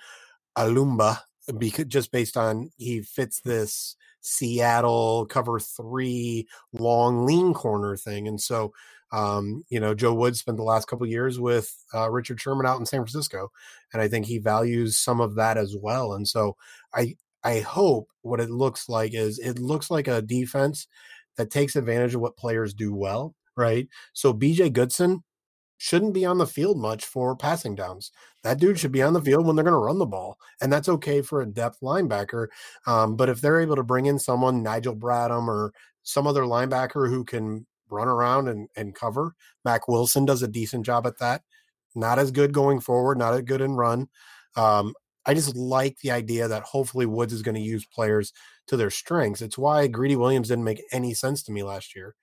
Olumba, 0.59 1.19
because 1.59 1.87
just 1.87 2.13
based 2.13 2.37
on 2.37 2.71
he 2.77 3.03
fits 3.03 3.41
this 3.43 3.97
Seattle 4.21 5.27
cover 5.27 5.59
three 5.59 6.47
long 6.73 7.25
lean 7.27 7.55
corner 7.55 7.97
thing. 7.97 8.29
And 8.29 8.41
so 8.41 8.73
Um, 9.13 9.65
you 9.71 9.81
know, 9.81 9.93
Joe 9.95 10.15
Woods 10.15 10.39
spent 10.39 10.57
the 10.57 10.63
last 10.63 10.87
couple 10.87 11.05
years 11.07 11.41
with 11.41 11.75
uh, 11.93 12.09
Richard 12.11 12.41
Sherman 12.41 12.65
out 12.67 12.79
in 12.79 12.87
San 12.87 13.01
Francisco, 13.01 13.51
and 13.93 14.01
I 14.01 14.07
think 14.09 14.27
he 14.27 14.39
values 14.39 14.99
some 14.99 15.21
of 15.21 15.35
that 15.35 15.59
as 15.59 15.75
well. 15.77 16.13
And 16.15 16.29
so 16.29 16.57
I 16.95 17.17
I 17.43 17.61
hope 17.61 18.09
what 18.23 18.41
it 18.41 18.51
looks 18.51 18.89
like 18.89 19.13
is 19.15 19.39
it 19.41 19.59
looks 19.59 19.91
like 19.91 20.07
a 20.09 20.23
defense 20.23 20.87
that 21.37 21.51
takes 21.51 21.77
advantage 21.77 22.15
of 22.15 22.21
what 22.21 22.37
players 22.37 22.75
do 22.75 22.95
well, 22.95 23.35
right? 23.57 23.89
So 24.13 24.33
BJ 24.33 24.71
Goodson 24.71 25.23
shouldn't 25.83 26.13
be 26.13 26.27
on 26.27 26.37
the 26.37 26.47
field 26.47 26.77
much 26.77 27.07
for 27.07 27.35
passing 27.35 27.75
downs. 27.75 28.13
That 28.43 28.59
dude 28.59 28.79
should 28.79 28.93
be 28.93 29.01
on 29.01 29.15
the 29.15 29.23
field 29.23 29.47
when 29.47 29.57
they're 29.57 29.65
going 29.65 29.73
to 29.73 29.79
run 29.79 29.99
the 29.99 30.05
ball, 30.05 30.37
and 30.61 30.71
that's 30.71 30.91
okay 30.91 31.23
for 31.23 31.41
a 31.41 31.47
depth 31.47 31.81
linebacker. 31.81 32.49
Um, 32.87 33.17
but 33.17 33.31
if 33.31 33.41
they're 33.41 33.63
able 33.63 33.77
to 33.77 33.83
bring 33.83 34.05
in 34.05 34.19
someone, 34.19 34.63
Nigel 34.63 34.95
Bradham 34.95 35.49
or 35.49 35.73
some 36.03 36.27
other 36.27 36.43
linebacker 36.43 37.09
who 37.09 37.25
can 37.25 37.67
run 37.89 38.09
around 38.09 38.49
and, 38.49 38.69
and 38.77 38.95
cover, 38.95 39.35
Mack 39.65 39.89
Wilson 39.89 40.27
does 40.27 40.43
a 40.43 40.49
decent 40.49 40.85
job 40.85 41.07
at 41.07 41.19
that. 41.19 41.41
Not 41.95 42.19
as 42.19 42.31
good 42.31 42.53
going 42.53 42.81
forward, 42.81 43.17
not 43.17 43.33
as 43.33 43.41
good 43.41 43.63
in 43.63 43.73
run. 43.73 44.09
Um, 44.57 44.93
I 45.25 45.33
just 45.33 45.57
like 45.57 45.97
the 46.01 46.11
idea 46.11 46.47
that 46.47 46.63
hopefully 46.63 47.07
Woods 47.07 47.33
is 47.33 47.43
going 47.43 47.55
to 47.55 47.61
use 47.61 47.87
players 47.87 48.35
to 48.67 48.77
their 48.77 48.91
strengths. 48.91 49.41
It's 49.41 49.57
why 49.57 49.87
Greedy 49.87 50.17
Williams 50.17 50.49
didn't 50.49 50.65
make 50.65 50.83
any 50.93 51.15
sense 51.15 51.43
to 51.45 51.53
me 51.53 51.63
last 51.63 51.97
year. 51.97 52.17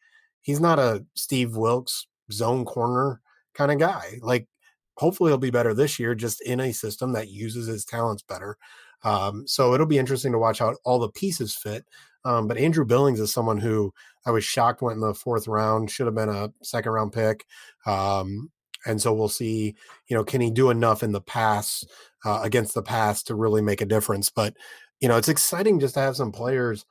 He's 0.44 0.60
not 0.60 0.78
a 0.78 1.04
Steve 1.16 1.58
Wilks 1.58 2.06
zone 2.32 2.64
corner 2.64 3.20
kind 3.58 3.72
of 3.72 3.80
guy. 3.80 4.20
Like, 4.22 4.48
hopefully 4.96 5.32
he'll 5.32 5.38
be 5.38 5.52
better 5.52 5.74
this 5.74 6.00
year, 6.00 6.16
just 6.16 6.42
in 6.42 6.60
a 6.60 6.72
system 6.72 7.14
that 7.14 7.30
uses 7.30 7.68
his 7.68 7.86
talents 7.86 8.24
better. 8.24 8.58
Um, 9.04 9.46
so 9.48 9.74
it'll 9.74 9.86
be 9.86 9.98
interesting 9.98 10.32
to 10.32 10.40
watch 10.40 10.60
how 10.60 10.76
all 10.84 11.00
the 11.00 11.10
pieces 11.10 11.56
fit. 11.56 11.86
Um, 12.26 12.48
but 12.48 12.58
Andrew 12.58 12.86
Billings 12.86 13.20
is 13.20 13.32
someone 13.32 13.58
who 13.58 13.94
I 14.26 14.32
was 14.32 14.44
shocked 14.44 14.82
went 14.82 14.96
in 14.96 15.02
the 15.02 15.14
fourth 15.14 15.48
round, 15.48 15.90
should 15.90 16.08
have 16.08 16.16
been 16.16 16.30
a 16.30 16.52
second 16.64 16.92
round 16.92 17.14
pick. 17.14 17.46
Um, 17.86 18.52
and 18.86 19.02
so 19.02 19.14
we'll 19.14 19.30
see, 19.30 19.76
you 20.08 20.16
know, 20.16 20.24
can 20.24 20.42
he 20.42 20.50
do 20.50 20.70
enough 20.70 21.04
in 21.04 21.12
the 21.12 21.22
pass 21.22 21.86
uh, 22.26 22.42
against 22.44 22.74
the 22.74 22.82
pass 22.82 23.24
to 23.24 23.36
really 23.36 23.62
make 23.62 23.82
a 23.82 23.86
difference? 23.86 24.30
But 24.30 24.56
you 25.00 25.08
know, 25.08 25.18
it's 25.18 25.30
exciting 25.30 25.80
just 25.80 25.94
to 25.94 26.00
have 26.00 26.16
some 26.16 26.32
players 26.32 26.86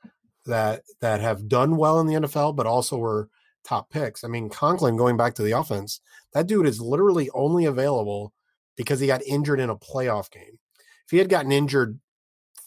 that 0.45 0.83
that 1.01 1.19
have 1.19 1.47
done 1.47 1.77
well 1.77 1.99
in 1.99 2.07
the 2.07 2.15
NFL, 2.15 2.55
but 2.55 2.65
also 2.65 2.97
were 2.97 3.29
top 3.67 3.89
picks. 3.89 4.23
I 4.23 4.27
mean, 4.27 4.49
Conklin 4.49 4.97
going 4.97 5.17
back 5.17 5.35
to 5.35 5.43
the 5.43 5.51
offense, 5.51 5.99
that 6.33 6.47
dude 6.47 6.67
is 6.67 6.81
literally 6.81 7.29
only 7.33 7.65
available 7.65 8.33
because 8.75 8.99
he 8.99 9.07
got 9.07 9.25
injured 9.25 9.59
in 9.59 9.69
a 9.69 9.75
playoff 9.75 10.31
game. 10.31 10.59
If 11.05 11.11
he 11.11 11.17
had 11.17 11.29
gotten 11.29 11.51
injured 11.51 11.99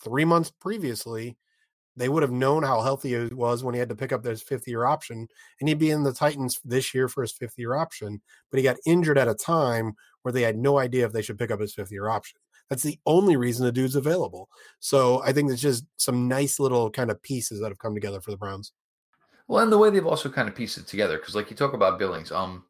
three 0.03 0.25
months 0.25 0.51
previously, 0.51 1.37
they 1.97 2.09
would 2.09 2.23
have 2.23 2.33
known 2.33 2.63
how 2.63 2.81
healthy 2.81 3.11
he 3.11 3.35
was 3.35 3.63
when 3.63 3.75
he 3.75 3.79
had 3.79 3.89
to 3.89 3.97
pick 3.97 4.13
up 4.13 4.25
his 4.25 4.43
fifth 4.43 4.67
year 4.67 4.87
option, 4.87 5.29
and 5.61 5.69
he'd 5.69 5.79
be 5.79 5.91
in 5.91 6.03
the 6.03 6.13
Titans 6.13 6.61
this 6.65 6.95
year 6.95 7.09
for 7.09 7.23
his 7.23 7.33
fifth 7.33 7.55
year 7.59 7.75
option. 7.75 8.21
But 8.51 8.59
he 8.59 8.65
got 8.65 8.77
injured 8.87 9.19
at 9.19 9.29
a 9.29 9.35
time 9.35 9.95
where 10.23 10.33
they 10.33 10.43
had 10.43 10.57
no 10.57 10.79
idea 10.79 11.05
if 11.05 11.13
they 11.13 11.23
should 11.23 11.39
pick 11.39 11.51
up 11.51 11.61
his 11.61 11.75
fifth 11.75 11.93
year 11.93 12.09
option. 12.09 12.39
That's 12.69 12.85
the 12.85 12.99
only 13.05 13.37
reason 13.37 13.67
the 13.67 13.73
dude's 13.73 13.97
available. 13.97 14.49
So 14.79 15.23
I 15.25 15.33
think 15.33 15.49
there's 15.49 15.61
just 15.61 15.85
some 15.97 16.29
nice 16.29 16.61
little 16.61 16.91
kind 16.91 17.11
of 17.11 17.21
pieces 17.23 17.61
that 17.61 17.69
have 17.69 17.79
come 17.79 17.95
together 17.95 18.21
for 18.21 18.31
the 18.31 18.37
Browns. 18.37 18.73
Well, 19.51 19.65
and 19.65 19.73
the 19.73 19.79
way 19.79 19.91
they've 19.91 20.07
also 20.07 20.29
kind 20.29 20.49
of 20.49 20.55
pieced 20.55 20.79
it 20.79 20.87
together, 20.87 21.19
because 21.19 21.35
like 21.35 21.51
you 21.51 21.57
talk 21.57 21.73
about 21.73 21.99
Billings, 21.99 22.31
um, 22.31 22.63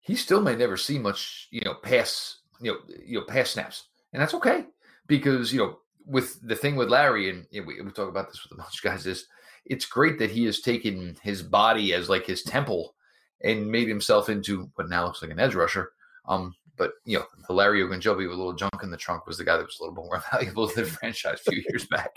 he 0.00 0.16
still 0.16 0.40
may 0.40 0.56
never 0.56 0.76
see 0.76 0.98
much, 0.98 1.46
you 1.52 1.60
know, 1.64 1.74
pass, 1.74 2.38
you 2.60 2.72
know, 2.72 2.78
you 3.06 3.20
know, 3.20 3.24
pass 3.24 3.50
snaps, 3.50 3.84
and 4.12 4.20
that's 4.20 4.34
okay 4.34 4.64
because 5.06 5.52
you 5.52 5.60
know 5.60 5.78
with 6.06 6.40
the 6.42 6.56
thing 6.56 6.74
with 6.74 6.88
Larry, 6.88 7.30
and 7.30 7.46
you 7.52 7.60
know, 7.60 7.68
we, 7.68 7.80
we 7.80 7.92
talk 7.92 8.08
about 8.08 8.26
this 8.26 8.42
with 8.42 8.50
a 8.50 8.56
bunch 8.60 8.78
of 8.78 8.82
guys, 8.82 9.06
is 9.06 9.28
it's 9.64 9.86
great 9.86 10.18
that 10.18 10.32
he 10.32 10.44
has 10.46 10.60
taken 10.60 11.16
his 11.22 11.40
body 11.40 11.92
as 11.92 12.08
like 12.08 12.26
his 12.26 12.42
temple 12.42 12.96
and 13.44 13.70
made 13.70 13.86
himself 13.86 14.28
into 14.28 14.68
what 14.74 14.88
now 14.88 15.06
looks 15.06 15.22
like 15.22 15.30
an 15.30 15.38
edge 15.38 15.54
rusher. 15.54 15.92
Um, 16.26 16.52
but 16.76 16.94
you 17.04 17.20
know, 17.20 17.26
the 17.46 17.54
Larry 17.54 17.80
Ogunjobi 17.80 18.28
with 18.28 18.34
a 18.34 18.42
little 18.42 18.54
junk 18.54 18.82
in 18.82 18.90
the 18.90 18.96
trunk 18.96 19.28
was 19.28 19.38
the 19.38 19.44
guy 19.44 19.56
that 19.56 19.66
was 19.66 19.78
a 19.78 19.84
little 19.84 19.94
bit 19.94 20.06
more 20.06 20.20
valuable 20.32 20.66
to 20.66 20.80
the 20.80 20.84
franchise 20.84 21.38
a 21.46 21.52
few 21.52 21.62
years 21.70 21.86
back. 21.86 22.10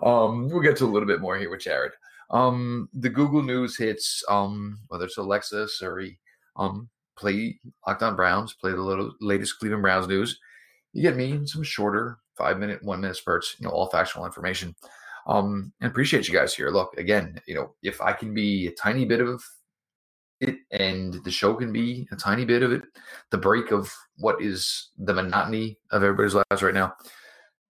Um, 0.00 0.48
we'll 0.48 0.62
get 0.62 0.76
to 0.76 0.84
a 0.84 0.86
little 0.86 1.08
bit 1.08 1.20
more 1.20 1.36
here 1.36 1.50
with 1.50 1.62
Jared. 1.62 1.90
Um, 2.30 2.88
the 2.92 3.10
Google 3.10 3.42
News 3.42 3.76
hits, 3.76 4.24
um, 4.28 4.80
whether 4.88 5.04
it's 5.04 5.16
Alexa, 5.16 5.68
Siri, 5.68 6.18
um, 6.56 6.88
play 7.16 7.58
Locked 7.86 8.02
On 8.02 8.16
Browns, 8.16 8.54
play 8.54 8.72
the 8.72 8.82
little 8.82 9.12
latest 9.20 9.58
Cleveland 9.58 9.82
Browns 9.82 10.08
news. 10.08 10.38
You 10.92 11.02
get 11.02 11.16
me 11.16 11.46
some 11.46 11.62
shorter 11.62 12.18
five 12.36 12.58
minute, 12.58 12.82
one 12.82 13.00
minute 13.00 13.16
spurts, 13.16 13.56
you 13.58 13.66
know, 13.66 13.72
all 13.72 13.86
factual 13.86 14.26
information. 14.26 14.74
Um, 15.26 15.72
and 15.80 15.90
appreciate 15.90 16.28
you 16.28 16.34
guys 16.34 16.54
here. 16.54 16.70
Look, 16.70 16.96
again, 16.98 17.40
you 17.46 17.54
know, 17.54 17.74
if 17.82 18.00
I 18.00 18.12
can 18.12 18.32
be 18.34 18.68
a 18.68 18.72
tiny 18.72 19.04
bit 19.04 19.20
of 19.20 19.42
it 20.40 20.56
and 20.70 21.14
the 21.24 21.30
show 21.30 21.54
can 21.54 21.72
be 21.72 22.06
a 22.12 22.16
tiny 22.16 22.44
bit 22.44 22.62
of 22.62 22.72
it, 22.72 22.82
the 23.30 23.38
break 23.38 23.72
of 23.72 23.92
what 24.18 24.40
is 24.40 24.90
the 24.98 25.14
monotony 25.14 25.78
of 25.90 26.02
everybody's 26.02 26.34
lives 26.34 26.62
right 26.62 26.74
now. 26.74 26.94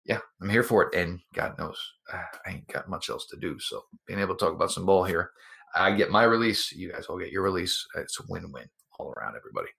Yeah, 0.06 0.20
I'm 0.42 0.50
here 0.50 0.64
for 0.64 0.84
it. 0.84 0.96
And 1.00 1.20
God 1.34 1.58
knows 1.58 1.80
I 2.12 2.50
ain't 2.50 2.68
got 2.68 2.90
much 2.90 3.10
else 3.10 3.26
to 3.28 3.38
do. 3.38 3.60
So 3.60 3.84
being 4.08 4.20
able 4.20 4.36
to 4.36 4.46
talk 4.46 4.54
about 4.54 4.72
some 4.72 4.86
ball 4.86 5.04
here, 5.04 5.32
I 5.76 5.92
get 5.92 6.12
my 6.12 6.24
release. 6.24 6.72
You 6.72 6.92
guys 6.92 7.06
all 7.08 7.20
get 7.20 7.32
your 7.32 7.44
release. 7.44 7.86
It's 7.96 8.20
a 8.20 8.24
win 8.30 8.52
win 8.52 8.68
all 9.00 9.14
around, 9.18 9.36
everybody. 9.36 9.70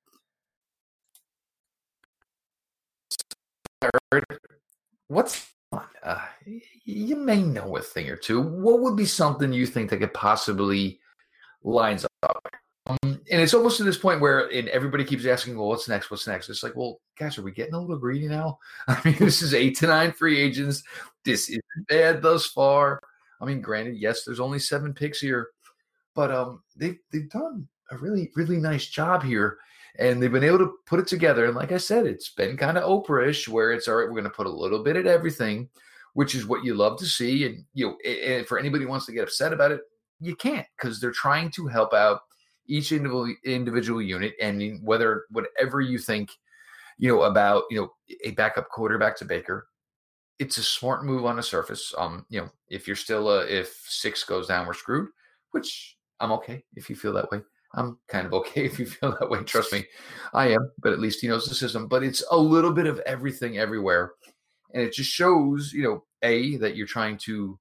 Third, 3.80 4.24
what's 5.08 5.52
uh, 6.02 6.20
you 6.84 7.16
may 7.16 7.42
know 7.42 7.76
a 7.76 7.82
thing 7.82 8.08
or 8.08 8.16
two. 8.16 8.40
What 8.40 8.80
would 8.80 8.96
be 8.96 9.06
something 9.06 9.52
you 9.52 9.66
think 9.66 9.90
that 9.90 9.98
could 9.98 10.14
possibly 10.14 11.00
lines 11.62 12.06
up? 12.22 12.46
Um, 12.86 12.98
and 13.02 13.40
it's 13.42 13.54
almost 13.54 13.78
to 13.78 13.84
this 13.84 13.98
point 13.98 14.20
where 14.20 14.46
and 14.48 14.68
everybody 14.68 15.04
keeps 15.04 15.26
asking, 15.26 15.56
well, 15.56 15.68
what's 15.68 15.88
next? 15.88 16.10
What's 16.10 16.26
next? 16.26 16.48
It's 16.48 16.62
like, 16.62 16.76
well, 16.76 17.00
guys, 17.18 17.36
are 17.38 17.42
we 17.42 17.52
getting 17.52 17.74
a 17.74 17.80
little 17.80 17.98
greedy 17.98 18.28
now? 18.28 18.58
I 18.88 19.00
mean, 19.04 19.16
this 19.18 19.42
is 19.42 19.54
eight 19.54 19.76
to 19.78 19.86
nine 19.86 20.12
free 20.12 20.38
agents. 20.38 20.82
This 21.24 21.48
isn't 21.48 21.88
bad 21.88 22.22
thus 22.22 22.46
far. 22.46 23.00
I 23.40 23.44
mean, 23.44 23.60
granted, 23.60 23.96
yes, 23.96 24.24
there's 24.24 24.40
only 24.40 24.58
seven 24.58 24.94
picks 24.94 25.20
here, 25.20 25.48
but 26.14 26.30
um, 26.30 26.62
they've 26.76 26.98
they've 27.12 27.28
done 27.28 27.68
a 27.90 27.98
really 27.98 28.30
really 28.34 28.56
nice 28.56 28.86
job 28.86 29.22
here 29.22 29.58
and 29.98 30.22
they've 30.22 30.32
been 30.32 30.44
able 30.44 30.58
to 30.58 30.74
put 30.86 31.00
it 31.00 31.06
together. 31.06 31.46
And 31.46 31.54
like 31.54 31.72
I 31.72 31.78
said, 31.78 32.06
it's 32.06 32.30
been 32.30 32.56
kind 32.56 32.76
of 32.78 32.84
Oprah-ish, 32.84 33.48
where 33.48 33.72
it's 33.72 33.88
all 33.88 33.96
right. 33.96 34.04
We're 34.04 34.20
going 34.20 34.24
to 34.24 34.30
put 34.30 34.46
a 34.46 34.50
little 34.50 34.82
bit 34.82 34.96
at 34.96 35.06
everything, 35.06 35.68
which 36.14 36.34
is 36.34 36.46
what 36.46 36.64
you 36.64 36.74
love 36.74 36.98
to 36.98 37.06
see. 37.06 37.46
And 37.46 37.64
you 37.74 37.86
know, 37.86 38.10
and 38.10 38.46
for 38.46 38.58
anybody 38.58 38.84
who 38.84 38.90
wants 38.90 39.06
to 39.06 39.12
get 39.12 39.24
upset 39.24 39.52
about 39.52 39.72
it, 39.72 39.80
you 40.20 40.36
can't 40.36 40.66
because 40.76 41.00
they're 41.00 41.12
trying 41.12 41.50
to 41.52 41.66
help 41.66 41.94
out 41.94 42.20
each 42.68 42.92
individual 42.92 43.32
individual 43.44 44.02
unit. 44.02 44.34
And 44.40 44.80
whether 44.82 45.24
whatever 45.30 45.80
you 45.80 45.98
think, 45.98 46.30
you 46.98 47.08
know, 47.08 47.22
about 47.22 47.64
you 47.70 47.80
know 47.80 47.92
a 48.24 48.32
backup 48.32 48.68
quarterback 48.68 49.16
to 49.18 49.24
Baker, 49.24 49.68
it's 50.38 50.58
a 50.58 50.62
smart 50.62 51.04
move 51.04 51.24
on 51.24 51.36
the 51.36 51.42
surface. 51.42 51.94
Um, 51.96 52.26
you 52.28 52.40
know, 52.40 52.50
if 52.68 52.86
you're 52.86 52.96
still 52.96 53.28
uh, 53.28 53.44
if 53.44 53.84
six 53.88 54.24
goes 54.24 54.48
down, 54.48 54.66
we're 54.66 54.74
screwed. 54.74 55.08
Which 55.52 55.96
I'm 56.20 56.32
okay 56.32 56.64
if 56.74 56.90
you 56.90 56.96
feel 56.96 57.12
that 57.14 57.30
way. 57.30 57.40
I'm 57.74 57.98
kind 58.08 58.26
of 58.26 58.32
okay 58.34 58.64
if 58.66 58.78
you 58.78 58.86
feel 58.86 59.16
that 59.18 59.30
way. 59.30 59.42
Trust 59.44 59.72
me, 59.72 59.84
I 60.34 60.48
am. 60.48 60.70
But 60.80 60.92
at 60.92 61.00
least 61.00 61.20
he 61.20 61.28
knows 61.28 61.46
the 61.46 61.54
system. 61.54 61.88
But 61.88 62.02
it's 62.02 62.24
a 62.30 62.36
little 62.36 62.72
bit 62.72 62.86
of 62.86 63.00
everything 63.00 63.58
everywhere, 63.58 64.12
and 64.74 64.82
it 64.82 64.92
just 64.92 65.10
shows, 65.10 65.72
you 65.72 65.82
know, 65.82 66.04
a 66.22 66.56
that 66.58 66.76
you're 66.76 66.86
trying 66.86 67.18
to 67.18 67.58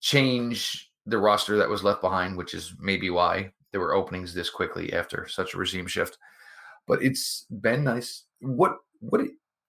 change 0.00 0.90
the 1.06 1.18
roster 1.18 1.56
that 1.56 1.68
was 1.68 1.82
left 1.82 2.00
behind, 2.00 2.36
which 2.36 2.54
is 2.54 2.74
maybe 2.78 3.10
why 3.10 3.52
there 3.72 3.80
were 3.80 3.94
openings 3.94 4.34
this 4.34 4.50
quickly 4.50 4.92
after 4.92 5.26
such 5.28 5.54
a 5.54 5.58
regime 5.58 5.86
shift. 5.86 6.18
But 6.86 7.02
it's 7.02 7.46
been 7.50 7.84
nice. 7.84 8.24
What 8.40 8.76
what 9.00 9.20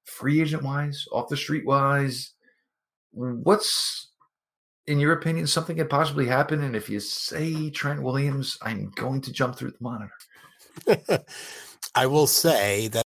free 0.05 0.41
agent 0.41 0.63
wise, 0.63 1.05
off 1.11 1.29
the 1.29 1.37
street 1.37 1.65
wise, 1.65 2.33
what's 3.11 4.09
in 4.87 4.99
your 4.99 5.13
opinion, 5.13 5.45
something 5.45 5.77
could 5.77 5.89
possibly 5.89 6.25
happen? 6.25 6.63
And 6.63 6.75
if 6.75 6.89
you 6.89 6.99
say 6.99 7.69
Trent 7.69 8.01
Williams, 8.01 8.57
I'm 8.61 8.89
going 8.95 9.21
to 9.21 9.31
jump 9.31 9.55
through 9.55 9.71
the 9.71 9.77
monitor. 9.79 11.25
I 11.95 12.07
will 12.07 12.27
say 12.27 12.87
that 12.87 13.05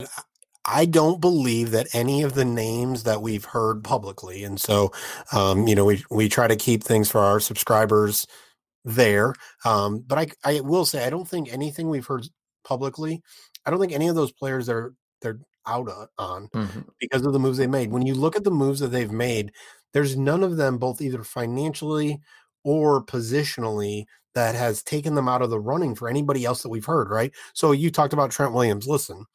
I 0.66 0.86
don't 0.86 1.20
believe 1.20 1.72
that 1.72 1.88
any 1.94 2.22
of 2.22 2.36
the 2.36 2.46
names 2.46 3.04
that 3.04 3.22
we've 3.22 3.46
heard 3.46 3.84
publicly, 3.84 4.44
and 4.44 4.60
so 4.60 4.92
um, 5.32 5.68
you 5.68 5.76
know, 5.76 5.86
we 5.86 6.04
we 6.12 6.30
try 6.30 6.48
to 6.48 6.56
keep 6.56 6.84
things 6.84 7.10
for 7.10 7.20
our 7.20 7.40
subscribers 7.40 8.28
there. 8.86 9.34
Um, 9.66 10.04
but 10.06 10.18
I 10.18 10.28
I 10.44 10.60
will 10.62 10.86
say 10.86 11.06
I 11.06 11.10
don't 11.10 11.28
think 11.28 11.52
anything 11.52 11.90
we've 11.90 12.06
heard 12.06 12.28
publicly. 12.64 13.22
I 13.66 13.72
don't 13.72 13.80
think 13.80 13.94
any 13.94 14.08
of 14.08 14.16
those 14.16 14.32
players 14.32 14.70
are 14.70 14.94
they're 15.22 15.40
out 15.68 15.90
on 16.18 16.48
mm-hmm. 16.48 16.82
because 17.00 17.26
of 17.26 17.34
the 17.34 17.40
moves 17.40 17.58
they 17.58 17.68
made. 17.68 17.92
When 17.92 18.06
you 18.06 18.16
look 18.16 18.36
at 18.36 18.44
the 18.44 18.52
moves 18.52 18.80
that 18.80 18.88
they've 18.88 19.12
made, 19.12 19.52
there's 19.94 20.18
none 20.18 20.44
of 20.44 20.58
them, 20.58 20.78
both 20.78 21.02
either 21.02 21.24
financially 21.24 22.20
or 22.64 23.04
positionally, 23.04 24.06
that 24.34 24.56
has 24.56 24.84
taken 24.84 25.16
them 25.16 25.28
out 25.28 25.42
of 25.42 25.50
the 25.50 25.60
running 25.60 25.96
for 25.96 26.10
anybody 26.10 26.46
else 26.46 26.64
that 26.64 26.70
we've 26.70 26.86
heard, 26.86 27.10
right? 27.10 27.32
So 27.54 27.72
you 27.72 27.92
talked 27.92 28.14
about 28.14 28.32
Trent 28.32 28.54
Williams. 28.54 28.88
Listen, 28.88 29.26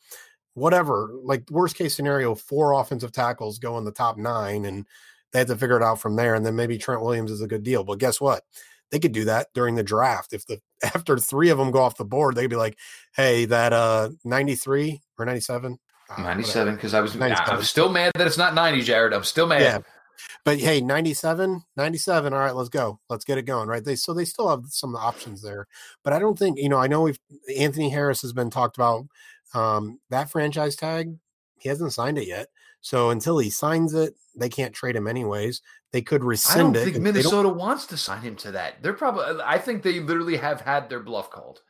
whatever, 0.54 1.10
like 1.22 1.50
worst 1.50 1.76
case 1.76 1.94
scenario, 1.94 2.34
four 2.34 2.72
offensive 2.72 3.12
tackles 3.12 3.58
go 3.58 3.76
in 3.78 3.84
the 3.84 3.92
top 3.92 4.16
nine 4.16 4.64
and 4.64 4.86
they 5.32 5.40
had 5.40 5.48
to 5.48 5.56
figure 5.56 5.76
it 5.76 5.82
out 5.82 6.00
from 6.00 6.16
there. 6.16 6.34
And 6.34 6.46
then 6.46 6.56
maybe 6.56 6.78
Trent 6.78 7.02
Williams 7.02 7.30
is 7.30 7.42
a 7.42 7.46
good 7.46 7.62
deal. 7.62 7.84
But 7.84 7.98
guess 7.98 8.20
what? 8.20 8.44
They 8.90 8.98
could 8.98 9.12
do 9.12 9.24
that 9.24 9.48
during 9.54 9.74
the 9.74 9.82
draft. 9.82 10.32
If 10.32 10.46
the 10.46 10.60
after 10.82 11.18
three 11.18 11.50
of 11.50 11.58
them 11.58 11.70
go 11.70 11.80
off 11.82 11.96
the 11.96 12.04
board, 12.04 12.34
they'd 12.34 12.46
be 12.46 12.56
like, 12.56 12.78
"Hey, 13.14 13.44
that 13.46 13.72
uh 13.72 14.10
93 14.24 15.00
or 15.18 15.24
97, 15.24 15.78
uh, 16.10 16.22
97 16.22 16.74
because 16.74 16.94
I 16.94 17.00
was 17.00 17.16
I'm 17.20 17.62
still 17.62 17.90
mad 17.90 18.12
that 18.14 18.26
it's 18.26 18.38
not 18.38 18.54
90, 18.54 18.82
Jared. 18.82 19.12
I'm 19.12 19.24
still 19.24 19.46
mad. 19.46 19.62
Yeah. 19.62 19.78
But 20.44 20.58
hey, 20.58 20.80
97, 20.80 21.62
97. 21.76 22.32
All 22.32 22.38
right, 22.38 22.54
let's 22.54 22.68
go. 22.68 23.00
Let's 23.10 23.24
get 23.24 23.38
it 23.38 23.42
going. 23.42 23.68
Right. 23.68 23.84
They 23.84 23.96
so 23.96 24.14
they 24.14 24.24
still 24.24 24.48
have 24.48 24.64
some 24.68 24.96
options 24.96 25.42
there. 25.42 25.66
But 26.04 26.12
I 26.12 26.18
don't 26.18 26.38
think, 26.38 26.58
you 26.58 26.68
know, 26.68 26.78
I 26.78 26.86
know 26.86 27.02
we've 27.02 27.18
Anthony 27.58 27.90
Harris 27.90 28.22
has 28.22 28.32
been 28.32 28.50
talked 28.50 28.76
about. 28.76 29.06
Um, 29.54 30.00
that 30.10 30.30
franchise 30.30 30.76
tag, 30.76 31.16
he 31.58 31.68
hasn't 31.68 31.92
signed 31.92 32.18
it 32.18 32.28
yet. 32.28 32.48
So 32.80 33.10
until 33.10 33.38
he 33.38 33.50
signs 33.50 33.94
it, 33.94 34.14
they 34.36 34.48
can't 34.48 34.74
trade 34.74 34.96
him 34.96 35.08
anyways. 35.08 35.60
They 35.96 36.02
could 36.02 36.20
I 36.20 36.26
rescind 36.26 36.74
don't 36.74 36.76
it. 36.76 36.84
think 36.84 36.92
they 36.92 36.92
don't- 36.98 37.14
Minnesota 37.14 37.48
wants 37.48 37.86
to 37.86 37.96
sign 37.96 38.20
him 38.20 38.36
to 38.36 38.50
that. 38.52 38.82
They're 38.82 38.92
probably 38.92 39.40
I 39.42 39.56
think 39.56 39.82
they 39.82 39.98
literally 40.00 40.36
have 40.36 40.60
had 40.60 40.90
their 40.90 41.00
bluff 41.00 41.30
called. 41.30 41.62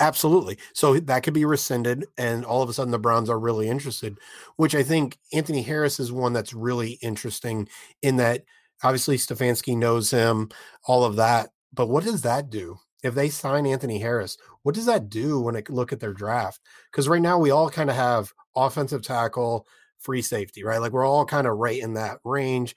Absolutely. 0.00 0.58
So 0.74 0.98
that 1.00 1.22
could 1.22 1.32
be 1.32 1.46
rescinded, 1.46 2.04
and 2.18 2.44
all 2.44 2.60
of 2.62 2.68
a 2.68 2.74
sudden 2.74 2.90
the 2.90 2.98
Browns 2.98 3.30
are 3.30 3.38
really 3.38 3.68
interested, 3.68 4.18
which 4.56 4.74
I 4.74 4.82
think 4.82 5.18
Anthony 5.32 5.62
Harris 5.62 5.98
is 5.98 6.12
one 6.12 6.34
that's 6.34 6.52
really 6.52 6.98
interesting 7.00 7.68
in 8.02 8.16
that 8.16 8.42
obviously 8.82 9.16
Stefanski 9.16 9.74
knows 9.78 10.10
him, 10.10 10.50
all 10.86 11.04
of 11.04 11.16
that. 11.16 11.50
But 11.72 11.88
what 11.88 12.04
does 12.04 12.20
that 12.22 12.50
do? 12.50 12.76
If 13.02 13.14
they 13.14 13.28
sign 13.30 13.66
Anthony 13.66 13.98
Harris, 13.98 14.36
what 14.62 14.74
does 14.74 14.86
that 14.86 15.08
do 15.08 15.40
when 15.40 15.56
it 15.56 15.70
look 15.70 15.92
at 15.92 16.00
their 16.00 16.12
draft? 16.12 16.60
Because 16.90 17.08
right 17.08 17.22
now 17.22 17.38
we 17.38 17.50
all 17.50 17.70
kind 17.70 17.88
of 17.88 17.96
have 17.96 18.32
offensive 18.56 19.02
tackle, 19.02 19.66
free 20.00 20.22
safety, 20.22 20.64
right? 20.64 20.80
Like 20.80 20.92
we're 20.92 21.06
all 21.06 21.24
kind 21.24 21.46
of 21.46 21.56
right 21.56 21.80
in 21.80 21.94
that 21.94 22.18
range. 22.24 22.74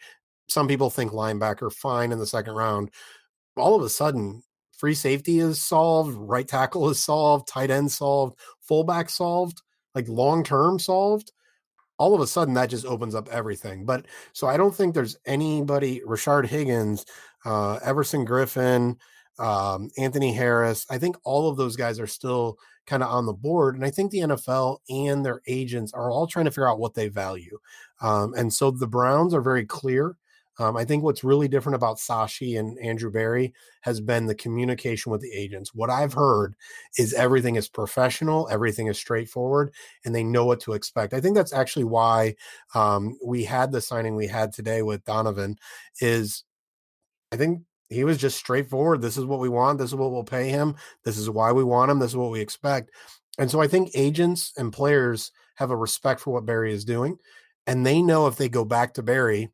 Some 0.47 0.67
people 0.67 0.89
think 0.89 1.11
linebacker 1.11 1.71
fine 1.71 2.11
in 2.11 2.19
the 2.19 2.27
second 2.27 2.53
round. 2.55 2.91
All 3.55 3.75
of 3.75 3.81
a 3.81 3.89
sudden, 3.89 4.43
free 4.77 4.93
safety 4.93 5.39
is 5.39 5.61
solved, 5.61 6.15
right 6.15 6.47
tackle 6.47 6.89
is 6.89 7.01
solved, 7.01 7.47
tight 7.47 7.71
end 7.71 7.91
solved, 7.91 8.39
fullback 8.61 9.09
solved, 9.09 9.61
like 9.95 10.07
long 10.07 10.43
term 10.43 10.79
solved. 10.79 11.31
All 11.99 12.13
of 12.13 12.21
a 12.21 12.27
sudden, 12.27 12.53
that 12.53 12.69
just 12.69 12.85
opens 12.85 13.15
up 13.15 13.27
everything. 13.29 13.83
But 13.83 14.05
so 14.31 14.47
I 14.47 14.55
don't 14.55 14.75
think 14.75 14.93
there's 14.93 15.17
anybody, 15.25 16.01
Rashard 16.05 16.45
Higgins, 16.45 17.05
uh, 17.43 17.79
Everson 17.83 18.25
Griffen, 18.25 18.97
um, 19.39 19.89
Anthony 19.97 20.31
Harris. 20.31 20.85
I 20.89 20.99
think 20.99 21.17
all 21.23 21.49
of 21.49 21.57
those 21.57 21.75
guys 21.75 21.99
are 21.99 22.07
still 22.07 22.57
kind 22.85 23.03
of 23.03 23.09
on 23.09 23.25
the 23.25 23.33
board. 23.33 23.75
And 23.75 23.83
I 23.85 23.91
think 23.91 24.11
the 24.11 24.19
NFL 24.19 24.77
and 24.89 25.25
their 25.25 25.41
agents 25.47 25.93
are 25.93 26.09
all 26.09 26.27
trying 26.27 26.45
to 26.45 26.51
figure 26.51 26.69
out 26.69 26.79
what 26.79 26.93
they 26.93 27.09
value. 27.09 27.57
Um, 28.01 28.33
and 28.35 28.53
so 28.53 28.71
the 28.71 28.87
Browns 28.87 29.33
are 29.33 29.41
very 29.41 29.65
clear. 29.65 30.15
Um, 30.59 30.75
I 30.75 30.85
think 30.85 31.03
what's 31.03 31.23
really 31.23 31.47
different 31.47 31.75
about 31.75 31.97
Sashi 31.97 32.59
and 32.59 32.79
Andrew 32.79 33.11
Berry 33.11 33.53
has 33.81 34.01
been 34.01 34.25
the 34.25 34.35
communication 34.35 35.11
with 35.11 35.21
the 35.21 35.31
agents. 35.31 35.73
What 35.73 35.89
I've 35.89 36.13
heard 36.13 36.55
is 36.97 37.13
everything 37.13 37.55
is 37.55 37.69
professional, 37.69 38.47
everything 38.49 38.87
is 38.87 38.97
straightforward, 38.97 39.71
and 40.03 40.15
they 40.15 40.23
know 40.23 40.45
what 40.45 40.59
to 40.61 40.73
expect. 40.73 41.13
I 41.13 41.21
think 41.21 41.35
that's 41.35 41.53
actually 41.53 41.85
why 41.85 42.35
um, 42.73 43.17
we 43.23 43.43
had 43.43 43.71
the 43.71 43.81
signing 43.81 44.15
we 44.15 44.27
had 44.27 44.51
today 44.51 44.81
with 44.81 45.05
Donovan. 45.05 45.57
Is 46.01 46.43
I 47.31 47.37
think 47.37 47.61
he 47.89 48.03
was 48.03 48.17
just 48.17 48.37
straightforward. 48.37 49.01
This 49.01 49.17
is 49.17 49.25
what 49.25 49.39
we 49.39 49.49
want. 49.49 49.77
This 49.77 49.91
is 49.91 49.95
what 49.95 50.11
we'll 50.11 50.23
pay 50.23 50.49
him. 50.49 50.75
This 51.05 51.17
is 51.17 51.29
why 51.29 51.51
we 51.51 51.63
want 51.63 51.91
him. 51.91 51.99
This 51.99 52.11
is 52.11 52.17
what 52.17 52.31
we 52.31 52.41
expect. 52.41 52.91
And 53.37 53.49
so 53.49 53.61
I 53.61 53.67
think 53.67 53.91
agents 53.93 54.51
and 54.57 54.73
players 54.73 55.31
have 55.55 55.69
a 55.69 55.75
respect 55.75 56.19
for 56.19 56.33
what 56.33 56.45
Berry 56.45 56.73
is 56.73 56.83
doing, 56.83 57.17
and 57.67 57.85
they 57.85 58.01
know 58.01 58.27
if 58.27 58.37
they 58.37 58.49
go 58.49 58.65
back 58.65 58.95
to 58.95 59.03
Berry 59.03 59.51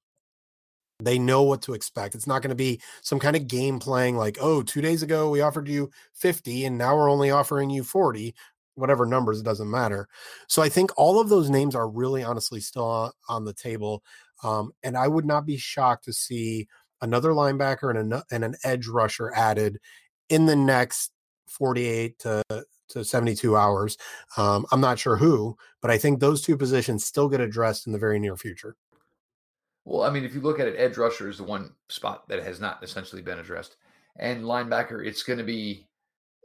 they 1.05 1.19
know 1.19 1.43
what 1.43 1.61
to 1.63 1.73
expect. 1.73 2.15
It's 2.15 2.27
not 2.27 2.41
going 2.41 2.49
to 2.49 2.55
be 2.55 2.81
some 3.01 3.19
kind 3.19 3.35
of 3.35 3.47
game 3.47 3.79
playing 3.79 4.17
like, 4.17 4.37
oh, 4.41 4.61
two 4.61 4.81
days 4.81 5.03
ago 5.03 5.29
we 5.29 5.41
offered 5.41 5.67
you 5.67 5.91
50 6.13 6.65
and 6.65 6.77
now 6.77 6.95
we're 6.95 7.09
only 7.09 7.31
offering 7.31 7.69
you 7.69 7.83
40, 7.83 8.33
whatever 8.75 9.05
numbers, 9.05 9.39
it 9.39 9.45
doesn't 9.45 9.69
matter. 9.69 10.07
So 10.47 10.61
I 10.61 10.69
think 10.69 10.91
all 10.97 11.19
of 11.19 11.29
those 11.29 11.49
names 11.49 11.75
are 11.75 11.87
really 11.87 12.23
honestly 12.23 12.59
still 12.59 13.13
on, 13.29 13.45
the 13.45 13.53
table. 13.53 14.03
Um, 14.43 14.71
and 14.83 14.97
I 14.97 15.07
would 15.07 15.25
not 15.25 15.45
be 15.45 15.57
shocked 15.57 16.05
to 16.05 16.13
see 16.13 16.67
another 17.01 17.31
linebacker 17.31 17.89
and, 17.89 18.13
an 18.13 18.21
and 18.31 18.43
an 18.43 18.55
edge 18.63 18.87
rusher 18.87 19.31
added 19.35 19.79
in 20.29 20.45
the 20.45 20.55
next 20.55 21.11
48 21.47 22.19
to 22.19 22.43
to 22.89 23.03
72 23.03 23.55
hours. 23.57 23.97
Um, 24.37 24.65
I'm 24.71 24.81
not 24.81 24.99
sure 24.99 25.17
who, 25.17 25.57
but 25.81 25.91
I 25.91 25.97
think 25.97 26.19
those 26.19 26.41
two 26.41 26.57
positions 26.57 27.03
still 27.03 27.27
get 27.27 27.41
addressed 27.41 27.87
in 27.87 27.93
the 27.93 27.99
very 27.99 28.19
near 28.19 28.37
future. 28.37 28.75
Well, 29.85 30.03
I 30.03 30.09
mean, 30.09 30.23
if 30.23 30.33
you 30.33 30.41
look 30.41 30.59
at 30.59 30.67
it, 30.67 30.77
edge 30.77 30.97
rusher 30.97 31.29
is 31.29 31.37
the 31.37 31.43
one 31.43 31.71
spot 31.89 32.27
that 32.29 32.43
has 32.43 32.59
not 32.59 32.83
essentially 32.83 33.21
been 33.21 33.39
addressed. 33.39 33.75
And 34.17 34.43
linebacker, 34.43 35.05
it's 35.05 35.23
going 35.23 35.39
to 35.39 35.45
be, 35.45 35.87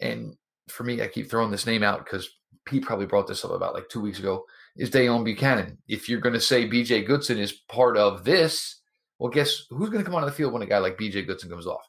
and 0.01 0.37
for 0.69 0.85
me, 0.85 1.03
I 1.03 1.09
keep 1.09 1.31
throwing 1.31 1.51
this 1.51 1.67
name 1.67 1.83
out 1.83 2.05
because 2.05 2.29
Pete 2.65 2.85
probably 2.85 3.07
brought 3.07 3.27
this 3.27 3.45
up 3.45 3.51
about 3.51 3.75
like 3.75 3.89
two 3.89 4.01
weeks 4.01 4.19
ago, 4.19 4.45
is 4.77 4.91
Deone 4.91 5.25
Bucannon. 5.25 5.77
If 5.87 6.09
you're 6.09 6.21
going 6.21 6.35
to 6.35 6.41
say 6.41 6.69
BJ 6.69 7.07
Goodson 7.07 7.39
is 7.39 7.53
part 7.69 7.97
of 7.97 8.25
this, 8.25 8.81
well, 9.19 9.31
guess 9.31 9.65
who's 9.71 9.91
going 9.91 10.03
to 10.03 10.05
come 10.05 10.15
onto 10.15 10.27
the 10.27 10.33
field 10.33 10.53
when 10.53 10.63
a 10.63 10.67
guy 10.67 10.79
like 10.79 10.99
BJ 10.99 11.27
Goodson 11.27 11.51
comes 11.51 11.67
off? 11.67 11.87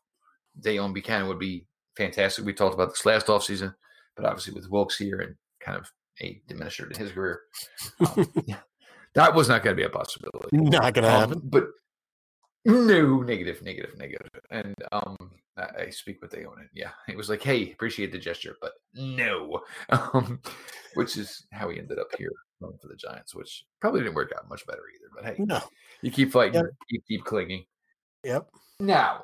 Deone 0.62 0.96
Bucannon 0.96 1.28
would 1.28 1.40
be 1.40 1.66
fantastic. 1.96 2.46
We 2.46 2.54
talked 2.54 2.74
about 2.74 2.90
this 2.90 3.06
last 3.06 3.28
offseason, 3.28 3.74
but 4.16 4.26
obviously 4.26 4.54
with 4.54 4.70
Wilks 4.70 4.98
here 4.98 5.20
and 5.20 5.36
kind 5.60 5.78
of 5.78 5.92
a 6.22 6.42
diminisher 6.48 6.92
in 6.92 6.98
his 6.98 7.12
career, 7.12 7.42
um, 8.02 8.28
that 9.16 9.34
was 9.34 9.50
not 9.50 9.64
going 9.64 9.76
to 9.76 9.80
be 9.82 9.86
a 9.86 9.90
possibility. 9.90 10.50
Not 10.54 10.94
going 10.94 11.04
to 11.06 11.12
Um, 11.14 11.20
happen. 11.30 11.42
but 11.46 11.68
no, 12.66 13.22
negative, 13.22 13.62
negative, 13.64 13.98
negative. 13.98 14.28
And 14.52 14.76
um, 14.92 15.16
I, 15.58 15.84
I 15.86 15.90
speak 15.90 16.22
what 16.22 16.32
they 16.32 16.46
own 16.46 16.60
it. 16.62 16.70
Yeah, 16.74 16.92
it 17.08 17.18
was 17.18 17.30
like, 17.30 17.42
hey, 17.42 17.72
appreciate 17.72 18.12
the 18.12 18.20
gesture, 18.20 18.56
but 18.62 18.74
no, 18.94 19.62
um, 19.90 20.42
which 20.96 21.18
is 21.18 21.46
how 21.52 21.70
he 21.70 21.80
ended 21.80 22.00
up 22.00 22.08
here 22.18 22.32
for 22.60 22.88
the 22.90 22.96
Giants, 22.96 23.34
which 23.34 23.66
probably 23.80 24.02
didn't 24.02 24.16
work 24.16 24.34
out 24.38 24.50
much 24.50 24.66
better 24.68 24.82
either. 24.94 25.10
But 25.16 25.26
hey, 25.38 25.44
No. 25.46 25.62
you 26.02 26.12
keep 26.12 26.32
fighting, 26.32 26.56
Yeah. 26.56 26.70
you 26.90 27.00
keep 27.08 27.24
clinging. 27.24 27.64
Yep. 28.26 28.50
Now, 28.82 29.24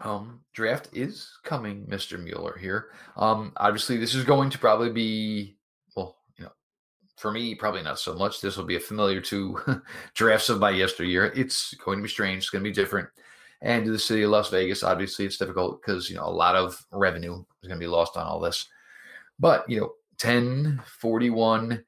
um, 0.00 0.42
draft 0.54 0.88
is 0.92 1.28
coming, 1.42 1.86
Mr. 1.86 2.22
Mueller 2.22 2.56
here. 2.56 2.90
Um, 3.16 3.52
obviously, 3.56 3.96
this 3.96 4.14
is 4.14 4.22
going 4.24 4.50
to 4.50 4.58
probably 4.58 4.90
be, 4.92 5.56
well, 5.56 5.56
you 5.56 5.56
know, 5.56 5.65
for 7.16 7.32
me, 7.32 7.54
probably 7.54 7.82
not 7.82 7.98
so 7.98 8.14
much. 8.14 8.40
This 8.40 8.56
will 8.56 8.64
be 8.64 8.76
a 8.76 8.80
familiar 8.80 9.20
to 9.22 9.82
drafts 10.14 10.48
of 10.48 10.60
my 10.60 10.70
yesteryear. 10.70 11.32
It's 11.34 11.74
going 11.74 11.98
to 11.98 12.02
be 12.02 12.08
strange. 12.08 12.38
It's 12.38 12.50
going 12.50 12.62
to 12.62 12.70
be 12.70 12.74
different. 12.74 13.08
And 13.62 13.86
to 13.86 13.90
the 13.90 13.98
city 13.98 14.22
of 14.22 14.30
Las 14.30 14.50
Vegas, 14.50 14.82
obviously, 14.82 15.24
it's 15.24 15.38
difficult 15.38 15.80
because, 15.80 16.10
you 16.10 16.16
know, 16.16 16.26
a 16.26 16.30
lot 16.30 16.56
of 16.56 16.78
revenue 16.92 17.42
is 17.62 17.68
going 17.68 17.80
to 17.80 17.84
be 17.84 17.90
lost 17.90 18.16
on 18.16 18.26
all 18.26 18.38
this. 18.38 18.68
But, 19.38 19.68
you 19.68 19.80
know, 19.80 19.92
10, 20.18 20.82
41, 21.00 21.82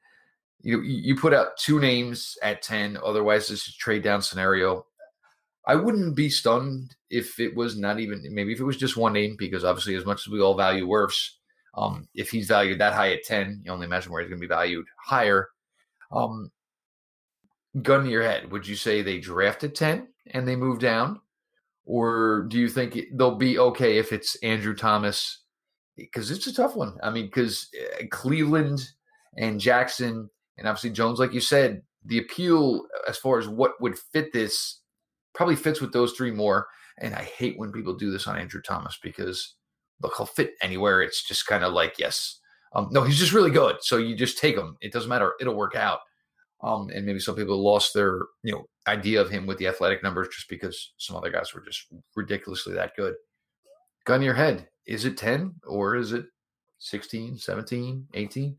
you 0.61 0.77
know, 0.77 0.83
you 0.83 0.99
you 0.99 1.15
put 1.15 1.33
out 1.33 1.57
two 1.57 1.79
names 1.79 2.37
at 2.41 2.61
10. 2.61 2.97
Otherwise, 3.03 3.47
this 3.47 3.67
is 3.67 3.75
trade 3.75 4.03
down 4.03 4.21
scenario. 4.21 4.85
I 5.65 5.75
wouldn't 5.75 6.15
be 6.15 6.29
stunned 6.29 6.95
if 7.09 7.39
it 7.39 7.55
was 7.55 7.77
not 7.77 7.99
even 7.99 8.25
maybe 8.31 8.53
if 8.53 8.59
it 8.59 8.65
was 8.65 8.77
just 8.77 8.97
one 8.97 9.13
name 9.13 9.35
because 9.37 9.63
obviously 9.63 9.95
as 9.95 10.05
much 10.05 10.21
as 10.25 10.31
we 10.31 10.41
all 10.41 10.55
value 10.55 10.87
Wirfs, 10.87 11.35
um, 11.75 12.07
if 12.13 12.29
he's 12.29 12.47
valued 12.47 12.79
that 12.79 12.93
high 12.93 13.13
at 13.13 13.23
ten, 13.23 13.61
you 13.63 13.71
only 13.71 13.85
imagine 13.85 14.11
where 14.11 14.21
he's 14.21 14.29
going 14.29 14.41
to 14.41 14.47
be 14.47 14.53
valued 14.53 14.85
higher. 14.97 15.49
Um, 16.11 16.51
gun 17.81 18.03
to 18.03 18.09
your 18.09 18.23
head, 18.23 18.51
would 18.51 18.67
you 18.67 18.75
say 18.75 19.01
they 19.01 19.19
drafted 19.19 19.75
ten 19.75 20.07
and 20.31 20.47
they 20.47 20.55
move 20.55 20.79
down, 20.79 21.19
or 21.85 22.45
do 22.49 22.57
you 22.59 22.69
think 22.69 22.97
they'll 23.13 23.35
be 23.35 23.59
okay 23.59 23.97
if 23.97 24.11
it's 24.11 24.35
Andrew 24.37 24.75
Thomas? 24.75 25.43
Because 25.95 26.31
it's 26.31 26.47
a 26.47 26.53
tough 26.53 26.75
one. 26.75 26.97
I 27.03 27.09
mean, 27.09 27.25
because 27.25 27.69
Cleveland 28.09 28.81
and 29.37 29.59
Jackson 29.59 30.29
and 30.57 30.67
obviously 30.67 30.91
Jones, 30.91 31.19
like 31.19 31.33
you 31.33 31.41
said, 31.41 31.81
the 32.05 32.19
appeal 32.19 32.85
as 33.07 33.17
far 33.17 33.39
as 33.39 33.47
what 33.47 33.79
would 33.81 33.97
fit 33.97 34.31
this 34.33 34.81
probably 35.33 35.55
fits 35.55 35.81
with 35.81 35.93
those 35.93 36.13
three 36.13 36.31
more. 36.31 36.67
And 36.99 37.15
I 37.15 37.23
hate 37.23 37.57
when 37.57 37.71
people 37.71 37.93
do 37.93 38.11
this 38.11 38.27
on 38.27 38.37
Andrew 38.37 38.61
Thomas 38.61 38.99
because 39.01 39.55
look, 40.01 40.13
he'll 40.17 40.25
fit 40.25 40.55
anywhere. 40.61 41.01
It's 41.01 41.23
just 41.23 41.47
kind 41.47 41.63
of 41.63 41.73
like, 41.73 41.99
yes, 41.99 42.39
um, 42.73 42.89
no, 42.91 43.03
he's 43.03 43.17
just 43.17 43.33
really 43.33 43.51
good. 43.51 43.77
So 43.81 43.97
you 43.97 44.15
just 44.15 44.37
take 44.37 44.55
him. 44.55 44.77
It 44.81 44.93
doesn't 44.93 45.09
matter. 45.09 45.33
It'll 45.39 45.55
work 45.55 45.75
out. 45.75 45.99
Um, 46.61 46.89
and 46.93 47.05
maybe 47.05 47.19
some 47.19 47.35
people 47.35 47.61
lost 47.61 47.93
their, 47.93 48.19
you 48.43 48.51
know, 48.51 48.65
idea 48.87 49.21
of 49.21 49.29
him 49.29 49.45
with 49.45 49.57
the 49.57 49.67
athletic 49.67 50.03
numbers 50.03 50.27
just 50.29 50.49
because 50.49 50.91
some 50.97 51.15
other 51.15 51.31
guys 51.31 51.53
were 51.53 51.61
just 51.61 51.85
ridiculously 52.15 52.73
that 52.73 52.95
good. 52.95 53.15
Gun 54.05 54.21
your 54.21 54.33
head. 54.33 54.67
Is 54.85 55.05
it 55.05 55.17
10 55.17 55.55
or 55.67 55.95
is 55.95 56.11
it 56.11 56.25
16, 56.79 57.37
17, 57.37 58.07
18? 58.13 58.57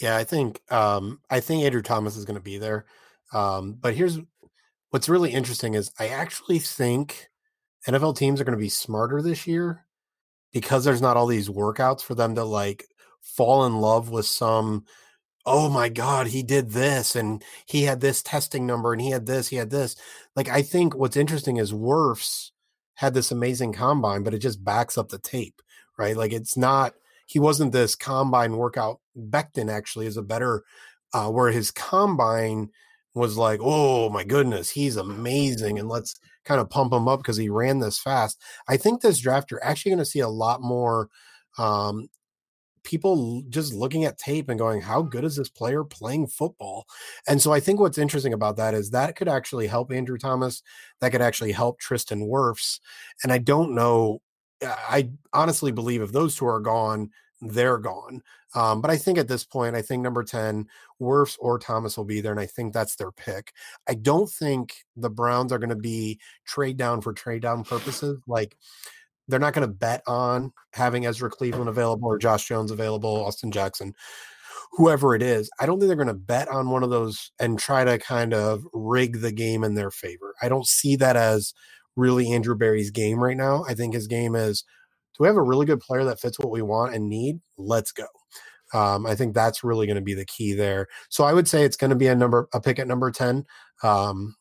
Yeah, 0.00 0.16
I 0.16 0.24
think 0.24 0.60
um, 0.70 1.20
I 1.30 1.40
think 1.40 1.64
Andrew 1.64 1.82
Thomas 1.82 2.16
is 2.16 2.24
going 2.24 2.38
to 2.38 2.42
be 2.42 2.58
there. 2.58 2.86
Um, 3.32 3.74
but 3.74 3.94
here's 3.94 4.18
what's 4.90 5.08
really 5.08 5.32
interesting 5.32 5.74
is 5.74 5.90
I 5.98 6.08
actually 6.08 6.58
think 6.58 7.28
NFL 7.88 8.16
teams 8.16 8.40
are 8.40 8.44
going 8.44 8.56
to 8.56 8.62
be 8.62 8.68
smarter 8.68 9.20
this 9.20 9.46
year 9.46 9.84
because 10.52 10.84
there's 10.84 11.02
not 11.02 11.16
all 11.16 11.26
these 11.26 11.48
workouts 11.48 12.02
for 12.02 12.14
them 12.14 12.34
to 12.34 12.44
like 12.44 12.86
fall 13.22 13.66
in 13.66 13.80
love 13.80 14.10
with 14.10 14.26
some. 14.26 14.84
Oh 15.46 15.70
my 15.70 15.88
God, 15.88 16.28
he 16.28 16.42
did 16.42 16.70
this 16.70 17.16
and 17.16 17.42
he 17.66 17.84
had 17.84 18.00
this 18.00 18.22
testing 18.22 18.66
number 18.66 18.92
and 18.92 19.00
he 19.00 19.10
had 19.10 19.26
this, 19.26 19.48
he 19.48 19.56
had 19.56 19.70
this. 19.70 19.96
Like 20.36 20.48
I 20.48 20.62
think 20.62 20.94
what's 20.94 21.16
interesting 21.16 21.56
is 21.56 21.72
Wirfs 21.72 22.50
had 22.94 23.14
this 23.14 23.30
amazing 23.30 23.72
combine, 23.72 24.22
but 24.22 24.34
it 24.34 24.38
just 24.38 24.62
backs 24.64 24.98
up 24.98 25.08
the 25.08 25.18
tape, 25.18 25.62
right? 25.98 26.16
Like 26.16 26.32
it's 26.32 26.56
not 26.56 26.94
he 27.26 27.38
wasn't 27.38 27.72
this 27.72 27.94
combine 27.94 28.56
workout. 28.56 29.00
Becton 29.16 29.70
actually 29.70 30.06
is 30.06 30.16
a 30.16 30.22
better 30.22 30.64
uh, 31.14 31.28
where 31.30 31.52
his 31.52 31.70
combine 31.70 32.70
was 33.14 33.36
like, 33.36 33.60
oh 33.62 34.08
my 34.10 34.24
goodness, 34.24 34.70
he's 34.70 34.96
amazing, 34.96 35.78
and 35.78 35.88
let's 35.88 36.14
kind 36.50 36.60
of 36.60 36.68
pump 36.68 36.92
him 36.92 37.06
up 37.06 37.20
because 37.20 37.36
he 37.36 37.48
ran 37.48 37.78
this 37.78 37.96
fast. 37.96 38.42
I 38.68 38.76
think 38.76 39.00
this 39.00 39.20
draft 39.20 39.52
you're 39.52 39.64
actually 39.64 39.90
going 39.90 40.00
to 40.00 40.04
see 40.04 40.18
a 40.18 40.28
lot 40.28 40.60
more 40.60 41.08
um, 41.58 42.08
people 42.82 43.44
just 43.48 43.72
looking 43.72 44.04
at 44.04 44.18
tape 44.18 44.48
and 44.48 44.58
going, 44.58 44.80
how 44.80 45.00
good 45.00 45.22
is 45.22 45.36
this 45.36 45.48
player 45.48 45.84
playing 45.84 46.26
football? 46.26 46.86
And 47.28 47.40
so 47.40 47.52
I 47.52 47.60
think 47.60 47.78
what's 47.78 47.98
interesting 47.98 48.32
about 48.32 48.56
that 48.56 48.74
is 48.74 48.90
that 48.90 49.14
could 49.14 49.28
actually 49.28 49.68
help 49.68 49.92
Andrew 49.92 50.18
Thomas. 50.18 50.60
That 51.00 51.12
could 51.12 51.22
actually 51.22 51.52
help 51.52 51.78
Tristan 51.78 52.22
Wirfs. 52.22 52.80
And 53.22 53.32
I 53.32 53.38
don't 53.38 53.76
know. 53.76 54.20
I 54.60 55.10
honestly 55.32 55.70
believe 55.70 56.02
if 56.02 56.10
those 56.10 56.34
two 56.34 56.46
are 56.46 56.60
gone, 56.60 57.10
they're 57.40 57.78
gone. 57.78 58.22
Um, 58.54 58.80
but 58.80 58.90
I 58.90 58.96
think 58.96 59.18
at 59.18 59.28
this 59.28 59.44
point, 59.44 59.76
I 59.76 59.82
think 59.82 60.02
number 60.02 60.22
10, 60.22 60.66
Wirfs 61.00 61.36
or 61.40 61.58
Thomas 61.58 61.96
will 61.96 62.04
be 62.04 62.20
there. 62.20 62.32
And 62.32 62.40
I 62.40 62.46
think 62.46 62.72
that's 62.72 62.96
their 62.96 63.12
pick. 63.12 63.52
I 63.88 63.94
don't 63.94 64.28
think 64.28 64.74
the 64.96 65.10
Browns 65.10 65.52
are 65.52 65.58
going 65.58 65.70
to 65.70 65.76
be 65.76 66.18
trade 66.46 66.76
down 66.76 67.00
for 67.00 67.12
trade 67.12 67.42
down 67.42 67.64
purposes. 67.64 68.20
Like, 68.26 68.56
they're 69.28 69.38
not 69.38 69.54
going 69.54 69.66
to 69.66 69.72
bet 69.72 70.02
on 70.06 70.52
having 70.72 71.06
Ezra 71.06 71.30
Cleveland 71.30 71.68
available 71.68 72.08
or 72.08 72.18
Josh 72.18 72.46
Jones 72.48 72.70
available, 72.70 73.24
Austin 73.24 73.52
Jackson, 73.52 73.94
whoever 74.72 75.14
it 75.14 75.22
is. 75.22 75.48
I 75.60 75.66
don't 75.66 75.78
think 75.78 75.88
they're 75.88 75.96
going 75.96 76.08
to 76.08 76.14
bet 76.14 76.48
on 76.48 76.70
one 76.70 76.82
of 76.82 76.90
those 76.90 77.30
and 77.38 77.58
try 77.58 77.84
to 77.84 77.98
kind 77.98 78.34
of 78.34 78.64
rig 78.72 79.20
the 79.20 79.32
game 79.32 79.62
in 79.62 79.74
their 79.74 79.90
favor. 79.90 80.34
I 80.42 80.48
don't 80.48 80.66
see 80.66 80.96
that 80.96 81.16
as 81.16 81.54
really 81.96 82.32
Andrew 82.32 82.56
Berry's 82.56 82.90
game 82.90 83.22
right 83.22 83.36
now. 83.36 83.64
I 83.68 83.74
think 83.74 83.94
his 83.94 84.06
game 84.06 84.34
is 84.34 84.64
we 85.20 85.26
have 85.26 85.36
a 85.36 85.42
really 85.42 85.66
good 85.66 85.80
player 85.80 86.04
that 86.04 86.18
fits 86.18 86.38
what 86.38 86.50
we 86.50 86.62
want 86.62 86.94
and 86.94 87.08
need? 87.08 87.40
Let's 87.58 87.92
go. 87.92 88.06
Um, 88.72 89.06
I 89.06 89.14
think 89.14 89.34
that's 89.34 89.64
really 89.64 89.86
going 89.86 89.96
to 89.96 90.02
be 90.02 90.14
the 90.14 90.24
key 90.24 90.54
there. 90.54 90.86
So 91.08 91.24
I 91.24 91.32
would 91.32 91.48
say 91.48 91.64
it's 91.64 91.76
going 91.76 91.90
to 91.90 91.96
be 91.96 92.06
a 92.06 92.14
number 92.14 92.48
a 92.54 92.60
pick 92.60 92.78
at 92.78 92.88
number 92.88 93.10
10. 93.10 93.44
Um, 93.82 94.36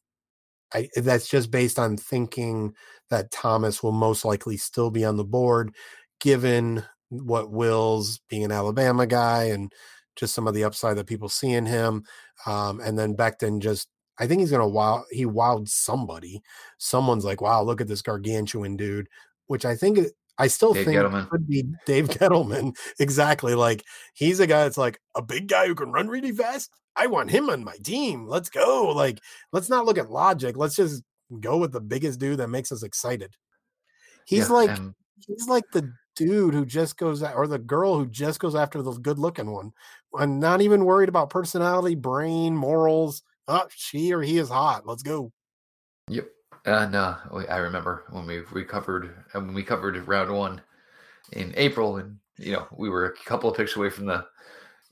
I, 0.73 0.87
that's 0.95 1.27
just 1.27 1.51
based 1.51 1.79
on 1.79 1.97
thinking 1.97 2.73
that 3.09 3.31
Thomas 3.31 3.81
will 3.81 3.91
most 3.91 4.23
likely 4.23 4.57
still 4.57 4.91
be 4.91 5.03
on 5.03 5.17
the 5.17 5.23
board, 5.23 5.73
given 6.19 6.83
what 7.09 7.51
Wills 7.51 8.19
being 8.29 8.43
an 8.43 8.51
Alabama 8.51 9.07
guy 9.07 9.45
and 9.45 9.71
just 10.15 10.35
some 10.35 10.47
of 10.47 10.53
the 10.53 10.63
upside 10.63 10.97
that 10.97 11.07
people 11.07 11.29
see 11.29 11.53
in 11.53 11.65
him. 11.65 12.03
Um, 12.45 12.79
and 12.81 12.99
then 12.99 13.15
Becton 13.15 13.61
just, 13.61 13.87
I 14.19 14.27
think 14.27 14.41
he's 14.41 14.51
going 14.51 14.61
to 14.61 14.67
wow, 14.67 15.05
he 15.09 15.25
wowed 15.25 15.69
somebody. 15.69 16.41
Someone's 16.77 17.25
like, 17.25 17.41
wow, 17.41 17.63
look 17.63 17.81
at 17.81 17.87
this 17.87 18.01
gargantuan 18.03 18.77
dude, 18.77 19.07
which 19.47 19.65
I 19.65 19.75
think 19.75 19.99
I 20.39 20.47
still 20.47 20.73
Dave 20.73 20.85
think 20.85 20.97
Gettleman. 20.97 21.29
could 21.29 21.47
be 21.47 21.65
Dave 21.85 22.07
Gettleman. 22.07 22.75
exactly. 22.99 23.55
Like 23.55 23.83
he's 24.13 24.39
a 24.39 24.47
guy 24.47 24.63
that's 24.63 24.77
like 24.77 24.99
a 25.15 25.21
big 25.21 25.47
guy 25.47 25.67
who 25.67 25.75
can 25.75 25.91
run 25.91 26.07
really 26.07 26.31
fast. 26.31 26.71
I 26.95 27.07
want 27.07 27.29
him 27.29 27.49
on 27.49 27.63
my 27.63 27.75
team. 27.83 28.27
Let's 28.27 28.49
go. 28.49 28.91
Like, 28.95 29.19
let's 29.53 29.69
not 29.69 29.85
look 29.85 29.97
at 29.97 30.09
logic. 30.09 30.57
Let's 30.57 30.75
just 30.75 31.03
go 31.39 31.57
with 31.57 31.71
the 31.71 31.81
biggest 31.81 32.19
dude 32.19 32.39
that 32.39 32.47
makes 32.49 32.71
us 32.71 32.83
excited. 32.83 33.35
He's 34.25 34.47
yeah, 34.49 34.55
like 34.55 34.69
and- 34.77 34.95
he's 35.27 35.47
like 35.47 35.65
the 35.71 35.91
dude 36.15 36.53
who 36.53 36.65
just 36.65 36.97
goes 36.97 37.21
or 37.21 37.47
the 37.47 37.59
girl 37.59 37.97
who 37.97 38.05
just 38.07 38.39
goes 38.39 38.55
after 38.55 38.81
the 38.81 38.91
good 38.93 39.19
looking 39.19 39.51
one 39.51 39.71
and 40.13 40.39
not 40.39 40.61
even 40.61 40.85
worried 40.85 41.09
about 41.09 41.29
personality, 41.29 41.95
brain, 41.95 42.55
morals. 42.55 43.23
Oh, 43.47 43.67
she 43.75 44.13
or 44.13 44.21
he 44.21 44.37
is 44.37 44.49
hot. 44.49 44.85
Let's 44.85 45.03
go. 45.03 45.31
Yep. 46.07 46.27
Uh, 46.65 47.15
I 47.49 47.57
remember 47.57 48.03
when 48.09 48.25
we 48.25 48.41
we 48.53 48.63
covered 48.63 49.15
uh, 49.33 49.39
when 49.39 49.53
we 49.53 49.63
covered 49.63 49.95
round 50.07 50.31
one 50.31 50.61
in 51.33 51.53
April, 51.55 51.97
and 51.97 52.17
you 52.37 52.53
know 52.53 52.67
we 52.75 52.89
were 52.89 53.05
a 53.05 53.13
couple 53.25 53.49
of 53.49 53.57
picks 53.57 53.75
away 53.75 53.89
from 53.89 54.05
the 54.05 54.25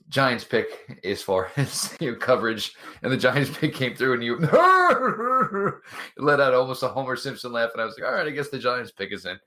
Giants 0.08 0.44
pick 0.44 0.98
as 1.04 1.22
far 1.22 1.50
as 1.56 1.96
your 2.00 2.16
coverage, 2.16 2.74
and 3.02 3.12
the 3.12 3.16
Giants 3.16 3.50
pick 3.56 3.74
came 3.74 3.94
through, 3.94 4.14
and 4.14 4.24
you 4.24 4.38
let 6.16 6.40
out 6.40 6.54
almost 6.54 6.82
a 6.82 6.88
Homer 6.88 7.16
Simpson 7.16 7.52
laugh, 7.52 7.70
and 7.74 7.82
I 7.82 7.84
was 7.84 7.96
like, 7.98 8.08
all 8.08 8.14
right, 8.14 8.26
I 8.26 8.30
guess 8.30 8.48
the 8.48 8.58
Giants 8.58 8.92
pick 8.92 9.12
is 9.12 9.26
in. 9.26 9.38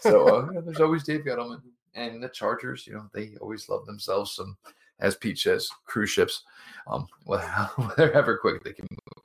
So 0.00 0.28
uh, 0.28 0.60
there's 0.62 0.80
always 0.80 1.04
Dave 1.04 1.24
Gettleman 1.24 1.62
and 1.94 2.22
the 2.22 2.28
Chargers. 2.28 2.86
You 2.86 2.94
know, 2.94 3.10
they 3.12 3.32
always 3.40 3.68
love 3.68 3.86
themselves 3.86 4.32
some, 4.32 4.56
as 4.98 5.16
Pete 5.16 5.38
says, 5.38 5.68
cruise 5.84 6.10
ships. 6.10 6.42
Um, 6.86 7.06
whether 7.24 8.12
ever 8.12 8.38
quick 8.38 8.64
they 8.64 8.72
can 8.72 8.88
move. 8.90 9.19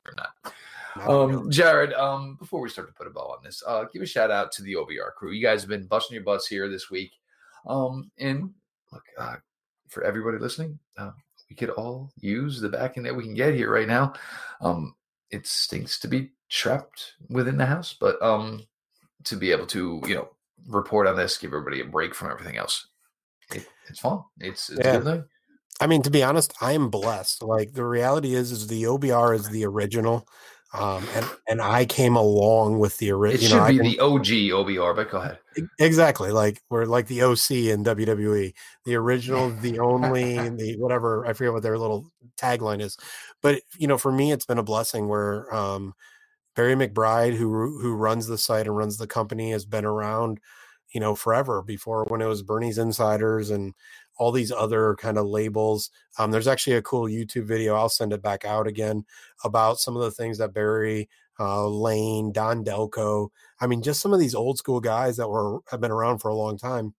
Um, 0.96 1.52
Jared, 1.52 1.94
um, 1.94 2.36
before 2.36 2.62
we 2.62 2.70
start 2.70 2.88
to 2.88 2.94
put 2.94 3.08
a 3.08 3.10
bow 3.10 3.36
on 3.38 3.44
this, 3.44 3.62
uh, 3.68 3.86
give 3.92 4.02
a 4.02 4.06
shout 4.06 4.32
out 4.32 4.52
to 4.54 4.64
the 4.64 4.74
OBR 4.76 5.14
crew. 5.16 5.32
You 5.32 5.42
guys 5.42 5.62
have 5.62 5.70
been 5.70 5.88
busting 5.88 6.16
your 6.16 6.24
butts 6.24 6.48
here 6.48 6.70
this 6.70 6.90
week. 6.90 7.12
Um, 7.68 8.12
and 8.18 8.52
look, 8.92 9.04
uh, 9.18 9.36
for 9.90 10.04
everybody 10.04 10.38
listening, 10.38 10.80
uh, 10.98 11.12
we 11.50 11.56
could 11.56 11.70
all 11.72 12.12
use 12.20 12.60
the 12.60 12.70
backing 12.70 13.04
that 13.04 13.16
we 13.16 13.24
can 13.24 13.34
get 13.34 13.54
here 13.54 13.72
right 13.72 13.88
now. 13.88 14.14
Um, 14.62 14.96
it 15.32 15.46
stinks 15.48 16.00
to 16.00 16.08
be 16.08 16.32
trapped 16.50 17.14
within 17.30 17.58
the 17.58 17.66
house, 17.66 17.96
but 18.00 18.22
um, 18.22 18.66
to 19.26 19.36
be 19.36 19.52
able 19.52 19.68
to, 19.68 20.02
you 20.08 20.16
know, 20.16 20.30
report 20.68 21.08
on 21.08 21.16
this, 21.16 21.38
give 21.38 21.50
everybody 21.50 21.82
a 21.82 21.86
break 21.86 22.16
from 22.16 22.32
everything 22.32 22.58
else, 22.58 22.88
it, 23.54 23.68
it's 23.88 24.00
fun. 24.00 24.24
It's, 24.40 24.70
it's 24.70 24.80
yeah. 24.80 24.94
a 24.94 25.00
good 25.00 25.04
thing. 25.04 25.26
I 25.82 25.88
mean, 25.88 26.02
to 26.04 26.10
be 26.10 26.24
honest, 26.24 26.54
I 26.62 26.72
am 26.72 26.90
blessed. 26.90 27.44
Like 27.44 27.74
the 27.74 27.84
reality 27.84 28.34
is, 28.34 28.52
is 28.52 28.68
the 28.68 28.84
OBR 28.84 29.36
is 29.36 29.50
the 29.50 29.66
original. 29.66 30.28
Um, 30.78 31.08
and 31.16 31.26
and 31.48 31.62
I 31.62 31.86
came 31.86 32.16
along 32.16 32.80
with 32.80 32.98
the 32.98 33.12
original. 33.12 33.46
It 33.46 33.48
should 33.48 33.76
know, 33.78 33.84
be 33.84 33.96
the 33.96 34.00
OG 34.00 34.26
OBR, 34.26 34.96
but 34.96 35.10
go 35.10 35.20
ahead. 35.20 35.40
Exactly, 35.80 36.32
like 36.32 36.62
we're 36.70 36.86
like 36.86 37.08
the 37.08 37.24
OC 37.24 37.52
in 37.52 37.84
WWE, 37.84 38.54
the 38.86 38.96
original, 38.96 39.52
the 39.52 39.80
only, 39.80 40.38
the 40.50 40.76
whatever. 40.78 41.26
I 41.26 41.34
forget 41.34 41.54
what 41.54 41.64
their 41.64 41.78
little 41.78 42.12
tagline 42.38 42.82
is, 42.82 42.98
but 43.42 43.62
you 43.78 43.88
know, 43.88 43.98
for 43.98 44.12
me, 44.12 44.32
it's 44.32 44.46
been 44.46 44.58
a 44.58 44.64
blessing 44.64 45.08
where 45.08 45.54
um, 45.54 45.94
Barry 46.56 46.76
McBride, 46.76 47.36
who 47.36 47.80
who 47.80 47.96
runs 47.96 48.28
the 48.28 48.38
site 48.38 48.68
and 48.68 48.76
runs 48.76 48.98
the 48.98 49.08
company, 49.08 49.52
has 49.52 49.66
been 49.66 49.86
around, 49.86 50.40
you 50.94 51.00
know, 51.00 51.16
forever. 51.16 51.62
Before 51.62 52.06
when 52.10 52.22
it 52.22 52.28
was 52.28 52.44
Bernie's 52.44 52.78
Insiders 52.78 53.50
and 53.50 53.74
all 54.18 54.32
these 54.32 54.52
other 54.52 54.96
kind 54.96 55.18
of 55.18 55.26
labels. 55.26 55.90
Um, 56.18 56.32
there's 56.32 56.48
actually 56.48 56.78
a 56.78 56.82
cool 56.82 57.04
YouTube 57.04 57.46
video. 57.46 57.76
I'll 57.76 57.90
send 57.90 58.14
it 58.14 58.22
back 58.22 58.46
out 58.46 58.68
again 58.68 59.06
about 59.44 59.80
some 59.80 59.96
of 59.96 60.04
the 60.04 60.12
things 60.12 60.38
that 60.38 60.54
Barry 60.54 61.10
uh, 61.40 61.68
Lane, 61.68 62.32
Don 62.32 62.64
Delco. 62.64 63.30
I 63.60 63.68
mean, 63.68 63.82
just 63.82 64.02
some 64.02 64.14
of 64.14 64.20
these 64.20 64.36
old 64.36 64.58
school 64.58 64.80
guys 64.80 65.18
that 65.18 65.30
were 65.30 65.60
have 65.70 65.82
been 65.82 65.92
around 65.92 66.20
for 66.20 66.30
a 66.30 66.36
long 66.36 66.58
time 66.58 66.94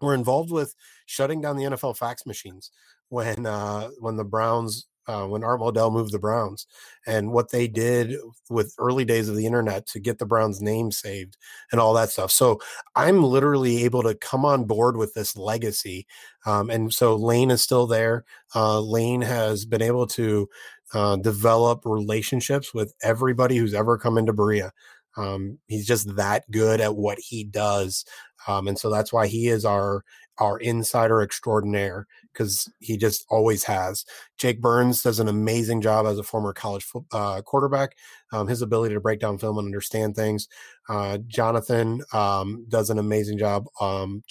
were 0.00 0.14
involved 0.14 0.50
with 0.50 0.74
shutting 1.06 1.40
down 1.40 1.56
the 1.56 1.64
NFL 1.64 1.96
fax 1.96 2.26
machines 2.26 2.70
when 3.08 3.46
uh, 3.46 3.90
when 3.98 4.16
the 4.16 4.24
Browns 4.24 4.86
uh, 5.06 5.26
when 5.26 5.42
Art 5.42 5.60
Modell 5.60 5.92
moved 5.92 6.12
the 6.12 6.18
Browns 6.18 6.66
and 7.06 7.32
what 7.32 7.50
they 7.50 7.66
did 7.66 8.14
with 8.48 8.74
early 8.78 9.04
days 9.04 9.28
of 9.28 9.36
the 9.36 9.46
internet 9.46 9.86
to 9.88 10.00
get 10.00 10.18
the 10.18 10.26
Browns 10.26 10.60
name 10.60 10.92
saved 10.92 11.36
and 11.72 11.80
all 11.80 11.94
that 11.94 12.10
stuff. 12.10 12.30
So 12.30 12.60
I'm 12.94 13.24
literally 13.24 13.84
able 13.84 14.02
to 14.02 14.14
come 14.14 14.44
on 14.44 14.64
board 14.64 14.96
with 14.96 15.14
this 15.14 15.36
legacy. 15.36 16.06
Um, 16.46 16.70
and 16.70 16.92
so 16.92 17.16
Lane 17.16 17.50
is 17.50 17.62
still 17.62 17.86
there. 17.86 18.24
Uh, 18.54 18.80
Lane 18.80 19.22
has 19.22 19.64
been 19.64 19.82
able 19.82 20.06
to 20.08 20.48
uh, 20.92 21.16
develop 21.16 21.82
relationships 21.84 22.74
with 22.74 22.94
everybody 23.02 23.56
who's 23.56 23.74
ever 23.74 23.98
come 23.98 24.18
into 24.18 24.32
Berea. 24.32 24.72
Um, 25.16 25.58
he's 25.66 25.86
just 25.86 26.14
that 26.16 26.48
good 26.50 26.80
at 26.80 26.96
what 26.96 27.18
he 27.18 27.44
does. 27.44 28.04
Um, 28.46 28.68
and 28.68 28.78
so 28.78 28.90
that's 28.90 29.12
why 29.12 29.26
he 29.26 29.48
is 29.48 29.64
our 29.64 30.04
our 30.40 30.58
insider 30.58 31.22
extraordinaire 31.22 32.06
because 32.32 32.68
he 32.80 32.96
just 32.96 33.24
always 33.30 33.64
has. 33.64 34.04
Jake 34.38 34.60
Burns 34.60 35.02
does 35.02 35.20
an 35.20 35.28
amazing 35.28 35.80
job 35.80 36.06
as 36.06 36.18
a 36.18 36.22
former 36.22 36.52
college 36.52 36.86
uh, 37.12 37.42
quarterback. 37.42 37.96
Um, 38.32 38.48
his 38.48 38.62
ability 38.62 38.94
to 38.94 39.00
break 39.00 39.20
down 39.20 39.38
film 39.38 39.58
and 39.58 39.66
understand 39.66 40.16
things. 40.16 40.48
Uh, 40.88 41.18
Jonathan 41.26 42.02
um, 42.12 42.64
does 42.68 42.90
an 42.90 42.98
amazing 42.98 43.38
job. 43.38 43.66
Um, 43.80 44.22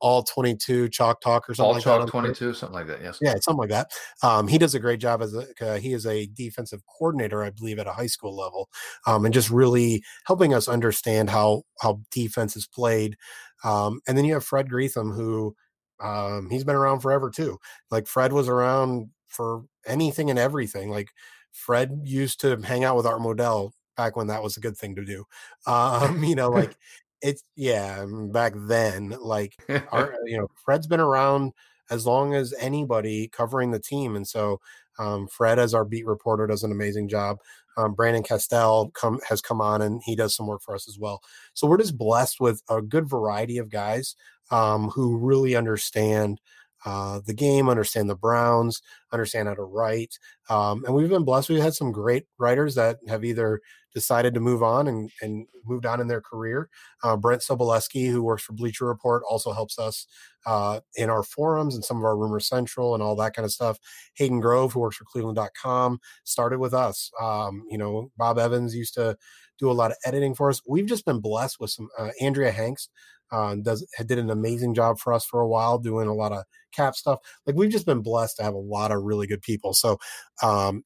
all 0.00 0.22
22 0.22 0.88
chalk 0.88 1.20
talk 1.20 1.48
or 1.48 1.54
something 1.54 1.68
all 1.68 1.74
like 1.74 1.84
chalk 1.84 2.04
that 2.06 2.10
22 2.10 2.54
something 2.54 2.74
like 2.74 2.86
that 2.86 3.02
yes 3.02 3.18
yeah 3.20 3.34
something 3.40 3.58
like 3.58 3.68
that 3.68 3.90
um, 4.22 4.48
he 4.48 4.58
does 4.58 4.74
a 4.74 4.80
great 4.80 4.98
job 4.98 5.22
as 5.22 5.34
a 5.34 5.46
uh, 5.60 5.76
he 5.76 5.92
is 5.92 6.06
a 6.06 6.26
defensive 6.28 6.80
coordinator 6.86 7.42
i 7.42 7.50
believe 7.50 7.78
at 7.78 7.86
a 7.86 7.92
high 7.92 8.06
school 8.06 8.34
level 8.34 8.68
um, 9.06 9.24
and 9.24 9.34
just 9.34 9.50
really 9.50 10.02
helping 10.24 10.54
us 10.54 10.68
understand 10.68 11.28
how 11.28 11.62
how 11.80 12.00
defense 12.10 12.56
is 12.56 12.66
played 12.66 13.16
um, 13.64 14.00
and 14.06 14.16
then 14.16 14.24
you 14.24 14.34
have 14.34 14.44
fred 14.44 14.68
greetham 14.68 15.14
who 15.14 15.54
um, 16.00 16.48
he's 16.50 16.64
been 16.64 16.76
around 16.76 17.00
forever 17.00 17.30
too. 17.30 17.58
Like 17.90 18.06
Fred 18.06 18.32
was 18.32 18.48
around 18.48 19.10
for 19.28 19.64
anything 19.86 20.30
and 20.30 20.38
everything. 20.38 20.90
Like 20.90 21.10
Fred 21.52 22.00
used 22.04 22.40
to 22.40 22.56
hang 22.62 22.84
out 22.84 22.96
with 22.96 23.06
Art 23.06 23.20
Modell 23.20 23.72
back 23.96 24.16
when 24.16 24.28
that 24.28 24.42
was 24.42 24.56
a 24.56 24.60
good 24.60 24.76
thing 24.76 24.96
to 24.96 25.04
do. 25.04 25.24
Um, 25.66 26.24
you 26.24 26.34
know, 26.34 26.48
like 26.48 26.76
it's 27.22 27.44
yeah, 27.54 28.06
back 28.32 28.54
then, 28.56 29.14
like 29.20 29.54
our, 29.92 30.14
you 30.24 30.38
know, 30.38 30.48
Fred's 30.64 30.86
been 30.86 31.00
around 31.00 31.52
as 31.90 32.06
long 32.06 32.34
as 32.34 32.54
anybody 32.58 33.28
covering 33.28 33.72
the 33.72 33.80
team. 33.80 34.16
And 34.16 34.26
so 34.26 34.60
um, 34.98 35.28
Fred, 35.28 35.58
as 35.58 35.74
our 35.74 35.84
beat 35.84 36.06
reporter, 36.06 36.46
does 36.46 36.62
an 36.62 36.72
amazing 36.72 37.08
job. 37.08 37.38
Um, 37.76 37.94
Brandon 37.94 38.22
Castell 38.22 38.90
come 38.90 39.20
has 39.28 39.40
come 39.40 39.60
on 39.60 39.82
and 39.82 40.02
he 40.04 40.16
does 40.16 40.34
some 40.34 40.46
work 40.46 40.62
for 40.62 40.74
us 40.74 40.88
as 40.88 40.98
well. 40.98 41.22
So 41.54 41.66
we're 41.66 41.78
just 41.78 41.98
blessed 41.98 42.40
with 42.40 42.62
a 42.68 42.82
good 42.82 43.08
variety 43.08 43.58
of 43.58 43.70
guys 43.70 44.16
um, 44.50 44.88
who 44.88 45.16
really 45.16 45.54
understand 45.56 46.40
uh, 46.84 47.20
the 47.26 47.34
game, 47.34 47.68
understand 47.68 48.08
the 48.08 48.16
Browns, 48.16 48.80
understand 49.12 49.48
how 49.48 49.54
to 49.54 49.62
write. 49.62 50.18
Um, 50.48 50.84
and 50.84 50.94
we've 50.94 51.10
been 51.10 51.24
blessed. 51.24 51.50
We've 51.50 51.62
had 51.62 51.74
some 51.74 51.92
great 51.92 52.26
writers 52.38 52.74
that 52.76 52.98
have 53.08 53.24
either 53.24 53.60
decided 53.94 54.34
to 54.34 54.40
move 54.40 54.62
on 54.62 54.88
and, 54.88 55.10
and 55.20 55.46
moved 55.64 55.86
on 55.86 56.00
in 56.00 56.08
their 56.08 56.20
career. 56.20 56.68
Uh, 57.02 57.16
Brent 57.16 57.42
Sobleski, 57.42 58.10
who 58.10 58.22
works 58.22 58.42
for 58.42 58.52
Bleacher 58.52 58.86
Report, 58.86 59.22
also 59.28 59.52
helps 59.52 59.78
us 59.78 60.06
uh, 60.46 60.80
in 60.96 61.10
our 61.10 61.22
forums 61.22 61.74
and 61.74 61.84
some 61.84 61.98
of 61.98 62.04
our 62.04 62.16
Rumor 62.16 62.40
Central 62.40 62.94
and 62.94 63.02
all 63.02 63.16
that 63.16 63.34
kind 63.34 63.44
of 63.44 63.52
stuff. 63.52 63.78
Hayden 64.14 64.40
Grove, 64.40 64.72
who 64.72 64.80
works 64.80 64.96
for 64.96 65.04
Cleveland.com, 65.04 66.00
started 66.24 66.58
with 66.58 66.74
us. 66.74 67.10
Um, 67.20 67.64
you 67.68 67.78
know, 67.78 68.10
Bob 68.16 68.38
Evans 68.38 68.74
used 68.74 68.94
to 68.94 69.16
do 69.58 69.70
a 69.70 69.72
lot 69.72 69.90
of 69.90 69.96
editing 70.04 70.34
for 70.34 70.48
us. 70.48 70.62
We've 70.66 70.86
just 70.86 71.04
been 71.04 71.20
blessed 71.20 71.60
with 71.60 71.70
some 71.70 71.88
uh, 71.98 72.10
Andrea 72.20 72.52
Hangst. 72.52 72.88
Uh, 73.32 73.54
does 73.54 73.86
did 74.06 74.18
an 74.18 74.30
amazing 74.30 74.74
job 74.74 74.98
for 74.98 75.12
us 75.12 75.24
for 75.24 75.40
a 75.40 75.46
while 75.46 75.78
doing 75.78 76.08
a 76.08 76.14
lot 76.14 76.32
of 76.32 76.42
cap 76.72 76.96
stuff 76.96 77.20
like 77.46 77.54
we've 77.54 77.70
just 77.70 77.86
been 77.86 78.00
blessed 78.00 78.36
to 78.36 78.42
have 78.42 78.54
a 78.54 78.58
lot 78.58 78.90
of 78.90 79.04
really 79.04 79.24
good 79.24 79.40
people 79.40 79.72
so 79.72 79.96
um 80.42 80.82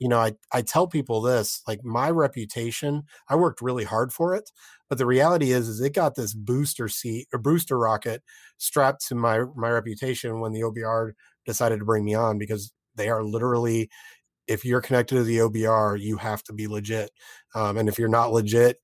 you 0.00 0.08
know, 0.08 0.18
I, 0.18 0.32
I 0.50 0.62
tell 0.62 0.88
people 0.88 1.20
this, 1.20 1.62
like 1.68 1.84
my 1.84 2.10
reputation, 2.10 3.04
I 3.28 3.36
worked 3.36 3.60
really 3.60 3.84
hard 3.84 4.12
for 4.12 4.34
it. 4.34 4.50
But 4.88 4.98
the 4.98 5.06
reality 5.06 5.52
is, 5.52 5.68
is 5.68 5.80
it 5.80 5.94
got 5.94 6.16
this 6.16 6.34
booster 6.34 6.88
seat 6.88 7.28
or 7.32 7.38
booster 7.38 7.78
rocket 7.78 8.22
strapped 8.56 9.06
to 9.08 9.14
my, 9.14 9.44
my 9.54 9.70
reputation 9.70 10.40
when 10.40 10.52
the 10.52 10.62
OBR 10.62 11.12
decided 11.46 11.78
to 11.78 11.84
bring 11.84 12.04
me 12.04 12.14
on 12.14 12.38
because 12.38 12.72
they 12.96 13.10
are 13.10 13.22
literally, 13.22 13.90
if 14.48 14.64
you're 14.64 14.80
connected 14.80 15.16
to 15.16 15.22
the 15.22 15.38
OBR, 15.38 16.00
you 16.00 16.16
have 16.16 16.42
to 16.44 16.54
be 16.54 16.66
legit. 16.66 17.10
Um, 17.54 17.76
and 17.76 17.88
if 17.88 17.98
you're 17.98 18.08
not 18.08 18.32
legit, 18.32 18.78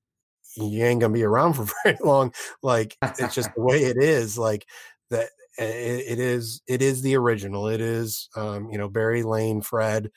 you 0.55 0.85
ain't 0.85 1.01
gonna 1.01 1.13
be 1.13 1.23
around 1.23 1.53
for 1.55 1.67
very 1.83 1.97
long. 2.03 2.31
Like 2.61 2.95
it's 3.01 3.33
just 3.33 3.49
the 3.55 3.61
way 3.61 3.85
it 3.85 3.97
is. 3.97 4.37
Like 4.37 4.67
that, 5.09 5.29
it, 5.57 6.05
it 6.07 6.19
is. 6.19 6.61
It 6.67 6.83
is 6.83 7.01
the 7.01 7.17
original. 7.17 7.67
It 7.67 7.81
is, 7.81 8.29
um, 8.35 8.69
you 8.69 8.77
know, 8.77 8.87
Barry 8.87 9.23
Lane, 9.23 9.61
Fred, 9.61 10.11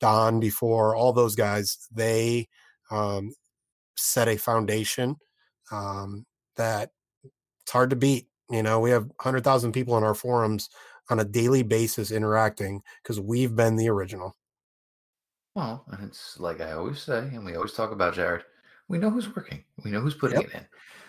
Don 0.00 0.40
before, 0.40 0.94
all 0.94 1.12
those 1.12 1.34
guys, 1.34 1.88
they 1.92 2.48
um, 2.90 3.32
set 3.96 4.28
a 4.28 4.36
foundation 4.36 5.16
um, 5.72 6.26
that 6.56 6.90
it's 7.62 7.72
hard 7.72 7.90
to 7.90 7.96
beat. 7.96 8.28
You 8.50 8.62
know, 8.62 8.78
we 8.78 8.90
have 8.90 9.04
100,000 9.04 9.72
people 9.72 9.94
on 9.94 10.04
our 10.04 10.14
forums 10.14 10.68
on 11.10 11.20
a 11.20 11.24
daily 11.24 11.62
basis 11.62 12.10
interacting 12.10 12.82
because 13.02 13.20
we've 13.20 13.54
been 13.54 13.76
the 13.76 13.88
original. 13.88 14.36
Well, 15.54 15.84
and 15.90 16.06
it's 16.06 16.38
like 16.38 16.60
I 16.60 16.72
always 16.72 17.00
say, 17.00 17.18
and 17.18 17.44
we 17.44 17.56
always 17.56 17.72
talk 17.72 17.90
about 17.90 18.14
Jared. 18.14 18.44
We 18.88 18.98
know 18.98 19.10
who's 19.10 19.34
working. 19.34 19.64
We 19.84 19.90
know 19.90 20.00
who's 20.00 20.14
putting 20.14 20.42
yep. 20.42 20.50
it 20.50 20.54
in, 20.54 20.66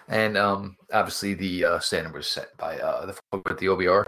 and 0.08 0.38
um, 0.38 0.78
obviously 0.94 1.34
the 1.34 1.66
uh, 1.66 1.80
standard 1.80 2.14
was 2.14 2.28
set 2.28 2.56
by 2.58 2.80
uh, 2.80 3.08
the 3.08 3.42
at 3.50 3.58
the 3.58 3.68
OBR. 3.68 4.06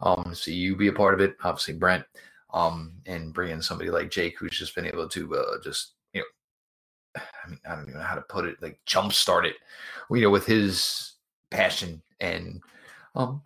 Um, 0.00 0.34
so 0.34 0.50
you 0.50 0.76
be 0.76 0.88
a 0.88 0.92
part 0.92 1.14
of 1.14 1.20
it. 1.20 1.36
Obviously, 1.44 1.74
Brent 1.74 2.04
um, 2.52 2.92
and 3.06 3.32
bring 3.32 3.50
in 3.50 3.62
somebody 3.62 3.90
like 3.90 4.10
Jake, 4.10 4.38
who's 4.38 4.58
just 4.58 4.74
been 4.74 4.86
able 4.86 5.08
to 5.08 5.34
uh, 5.34 5.60
just 5.62 5.92
you 6.12 6.20
know, 6.20 7.22
I 7.44 7.48
mean, 7.48 7.58
I 7.66 7.74
don't 7.74 7.88
even 7.88 7.94
know 7.94 8.06
how 8.06 8.14
to 8.14 8.22
put 8.22 8.44
it, 8.44 8.60
like 8.62 8.78
jumpstart 8.86 9.44
it, 9.44 9.56
you 10.10 10.20
know, 10.20 10.30
with 10.30 10.46
his 10.46 11.12
passion 11.50 12.02
and 12.20 12.60
um, 13.14 13.42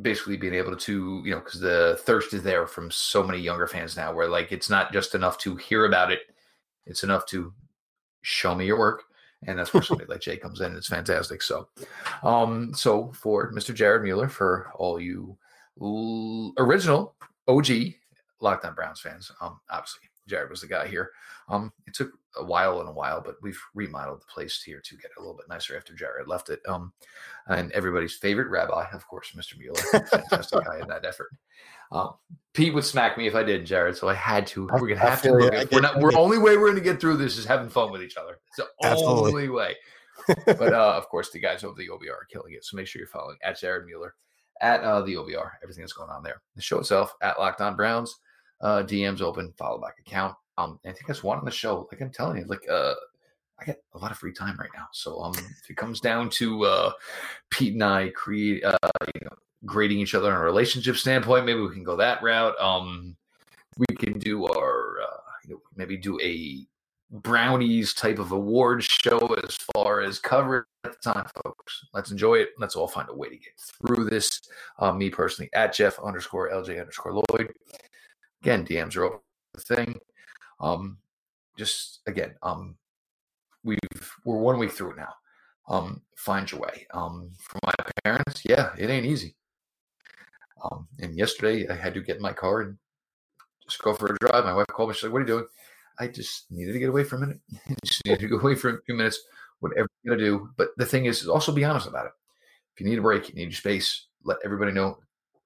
basically 0.00 0.36
being 0.36 0.54
able 0.54 0.76
to, 0.76 1.22
you 1.24 1.30
know, 1.32 1.40
because 1.40 1.60
the 1.60 1.98
thirst 2.02 2.34
is 2.34 2.42
there 2.42 2.66
from 2.66 2.90
so 2.90 3.22
many 3.22 3.38
younger 3.38 3.66
fans 3.66 3.96
now, 3.96 4.12
where 4.12 4.28
like 4.28 4.52
it's 4.52 4.70
not 4.70 4.92
just 4.92 5.14
enough 5.14 5.38
to 5.38 5.56
hear 5.56 5.86
about 5.86 6.12
it, 6.12 6.20
it's 6.86 7.04
enough 7.04 7.26
to 7.26 7.52
show 8.22 8.54
me 8.54 8.66
your 8.66 8.78
work. 8.78 9.04
And 9.46 9.58
that's 9.58 9.74
where 9.74 9.82
somebody 9.82 10.08
like 10.10 10.20
Jake 10.20 10.42
comes 10.42 10.60
in. 10.60 10.76
It's 10.76 10.88
fantastic. 10.88 11.42
So, 11.42 11.68
um, 12.22 12.72
so 12.74 13.10
for 13.12 13.52
Mr. 13.52 13.74
Jared 13.74 14.02
Mueller, 14.02 14.28
for 14.28 14.70
all 14.76 15.00
you 15.00 15.36
l- 15.80 16.52
original 16.58 17.14
OG 17.48 17.66
Locked 18.42 18.64
On 18.64 18.74
Browns 18.74 19.00
fans. 19.00 19.30
Um, 19.40 19.60
obviously, 19.70 20.02
Jared 20.26 20.50
was 20.50 20.60
the 20.60 20.66
guy 20.66 20.86
here. 20.86 21.10
Um, 21.48 21.72
it 21.86 21.94
took 21.94 22.12
a 22.36 22.44
while 22.44 22.80
and 22.80 22.88
a 22.88 22.92
while, 22.92 23.20
but 23.20 23.36
we've 23.42 23.60
remodeled 23.74 24.20
the 24.20 24.32
place 24.32 24.62
here 24.62 24.80
to 24.80 24.96
get 24.96 25.10
it 25.10 25.18
a 25.18 25.20
little 25.20 25.36
bit 25.36 25.48
nicer 25.48 25.76
after 25.76 25.94
Jared 25.94 26.28
left 26.28 26.48
it. 26.48 26.60
Um, 26.66 26.92
and 27.48 27.72
everybody's 27.72 28.16
favorite 28.16 28.48
rabbi, 28.48 28.86
of 28.92 29.06
course, 29.06 29.32
Mr. 29.36 29.58
Mueller, 29.58 30.06
fantastic 30.06 30.64
guy 30.64 30.80
in 30.80 30.88
that 30.88 31.04
effort. 31.04 31.30
Um, 31.90 32.14
Pete 32.54 32.72
would 32.72 32.84
smack 32.84 33.18
me 33.18 33.26
if 33.26 33.34
I 33.34 33.42
did, 33.42 33.66
Jared. 33.66 33.96
So 33.96 34.08
I 34.08 34.14
had 34.14 34.46
to. 34.48 34.66
We're 34.66 34.88
gonna 34.88 34.96
have 34.96 35.22
to. 35.22 35.32
We're 35.32 35.80
not. 35.80 36.00
We're 36.00 36.16
only 36.16 36.38
way 36.38 36.56
we're 36.56 36.68
gonna 36.68 36.80
get 36.80 37.00
through 37.00 37.16
this 37.16 37.36
is 37.36 37.44
having 37.44 37.68
fun 37.68 37.90
with 37.90 38.02
each 38.02 38.16
other. 38.16 38.38
It's 38.48 38.56
the 38.56 38.88
Absolutely. 38.88 39.32
only 39.32 39.48
way. 39.48 39.76
but 40.46 40.72
uh, 40.72 40.94
of 40.96 41.08
course, 41.08 41.30
the 41.30 41.40
guys 41.40 41.64
over 41.64 41.74
the 41.74 41.88
OBR 41.88 42.10
are 42.10 42.26
killing 42.30 42.52
it. 42.54 42.64
So 42.64 42.76
make 42.76 42.86
sure 42.86 43.00
you're 43.00 43.08
following 43.08 43.36
at 43.42 43.58
Jared 43.58 43.86
Mueller 43.86 44.14
at 44.60 44.80
uh, 44.82 45.02
the 45.02 45.14
OBR. 45.14 45.50
Everything 45.62 45.82
that's 45.82 45.92
going 45.92 46.10
on 46.10 46.22
there. 46.22 46.40
The 46.56 46.62
show 46.62 46.78
itself 46.78 47.14
at 47.20 47.38
Locked 47.38 47.60
On 47.60 47.76
Browns 47.76 48.16
uh, 48.62 48.82
DMs 48.82 49.20
open, 49.20 49.52
follow 49.56 49.80
back 49.80 49.98
account. 49.98 50.34
Um, 50.58 50.78
I 50.84 50.92
think 50.92 51.06
that's 51.06 51.22
one 51.22 51.38
on 51.38 51.44
the 51.44 51.50
show. 51.50 51.88
Like 51.90 52.00
I'm 52.00 52.10
telling 52.10 52.38
you, 52.38 52.44
like 52.44 52.66
uh, 52.70 52.94
I 53.60 53.64
get 53.64 53.82
a 53.94 53.98
lot 53.98 54.10
of 54.10 54.18
free 54.18 54.32
time 54.32 54.56
right 54.58 54.70
now. 54.74 54.86
So 54.92 55.20
um, 55.20 55.34
if 55.36 55.70
it 55.70 55.76
comes 55.76 56.00
down 56.00 56.30
to 56.30 56.64
uh, 56.64 56.92
Pete 57.50 57.74
and 57.74 57.84
I 57.84 58.10
create, 58.10 58.64
uh, 58.64 58.76
you 59.14 59.20
know, 59.24 59.36
grading 59.64 59.98
each 59.98 60.14
other 60.14 60.30
on 60.32 60.40
a 60.40 60.44
relationship 60.44 60.96
standpoint, 60.96 61.46
maybe 61.46 61.60
we 61.60 61.72
can 61.72 61.84
go 61.84 61.96
that 61.96 62.22
route. 62.22 62.58
Um, 62.60 63.16
we 63.78 63.96
can 63.96 64.18
do 64.18 64.46
our, 64.46 65.00
uh, 65.00 65.16
you 65.44 65.54
know, 65.54 65.62
maybe 65.76 65.96
do 65.96 66.20
a 66.20 66.66
brownies 67.10 67.92
type 67.92 68.18
of 68.18 68.32
award 68.32 68.82
show 68.82 69.18
as 69.44 69.56
far 69.74 70.00
as 70.00 70.18
coverage 70.18 70.64
at 70.84 70.92
the 70.92 71.12
time, 71.12 71.26
folks. 71.44 71.86
Let's 71.92 72.10
enjoy 72.10 72.36
it. 72.36 72.50
Let's 72.58 72.74
all 72.74 72.88
find 72.88 73.08
a 73.08 73.14
way 73.14 73.28
to 73.28 73.36
get 73.36 73.52
through 73.58 74.06
this. 74.06 74.40
Uh, 74.78 74.92
me 74.92 75.10
personally, 75.10 75.50
at 75.52 75.74
Jeff 75.74 75.98
underscore 76.00 76.50
LJ 76.50 76.80
underscore 76.80 77.12
Lloyd. 77.12 77.52
Again, 78.42 78.66
DMs 78.66 78.96
are 78.96 79.04
open 79.04 79.20
the 79.54 79.60
thing. 79.60 80.00
Um, 80.58 80.98
just 81.56 82.00
again, 82.08 82.34
um, 82.42 82.74
we've 83.62 83.78
we're 84.24 84.36
one 84.38 84.58
week 84.58 84.72
through 84.72 84.92
it 84.92 84.96
now. 84.96 85.14
Um, 85.68 86.02
find 86.16 86.50
your 86.50 86.60
way. 86.60 86.88
Um, 86.92 87.30
for 87.38 87.60
my 87.64 87.72
parents, 88.02 88.42
yeah, 88.44 88.70
it 88.76 88.90
ain't 88.90 89.06
easy. 89.06 89.36
Um, 90.64 90.88
and 90.98 91.16
yesterday 91.16 91.68
I 91.68 91.76
had 91.76 91.94
to 91.94 92.02
get 92.02 92.16
in 92.16 92.22
my 92.22 92.32
car 92.32 92.62
and 92.62 92.78
just 93.62 93.80
go 93.80 93.94
for 93.94 94.06
a 94.06 94.18
drive. 94.18 94.44
My 94.44 94.54
wife 94.54 94.66
called 94.72 94.88
me. 94.88 94.94
She's 94.96 95.04
like, 95.04 95.12
"What 95.12 95.18
are 95.18 95.22
you 95.22 95.26
doing?" 95.28 95.46
I 96.00 96.08
just 96.08 96.50
needed 96.50 96.72
to 96.72 96.80
get 96.80 96.88
away 96.88 97.04
for 97.04 97.14
a 97.14 97.20
minute. 97.20 97.38
just 97.84 98.04
needed 98.04 98.22
to 98.22 98.26
go 98.26 98.40
away 98.40 98.56
for 98.56 98.70
a 98.70 98.82
few 98.82 98.96
minutes. 98.96 99.22
Whatever 99.60 99.86
you're 100.02 100.16
gonna 100.16 100.28
do. 100.28 100.48
But 100.56 100.70
the 100.78 100.86
thing 100.86 101.04
is, 101.04 101.22
is 101.22 101.28
also 101.28 101.52
be 101.52 101.64
honest 101.64 101.86
about 101.86 102.06
it. 102.06 102.12
If 102.74 102.80
you 102.80 102.90
need 102.90 102.98
a 102.98 103.02
break, 103.02 103.28
you 103.28 103.36
need 103.36 103.44
your 103.44 103.52
space. 103.52 104.08
Let 104.24 104.38
everybody 104.44 104.72
know 104.72 104.98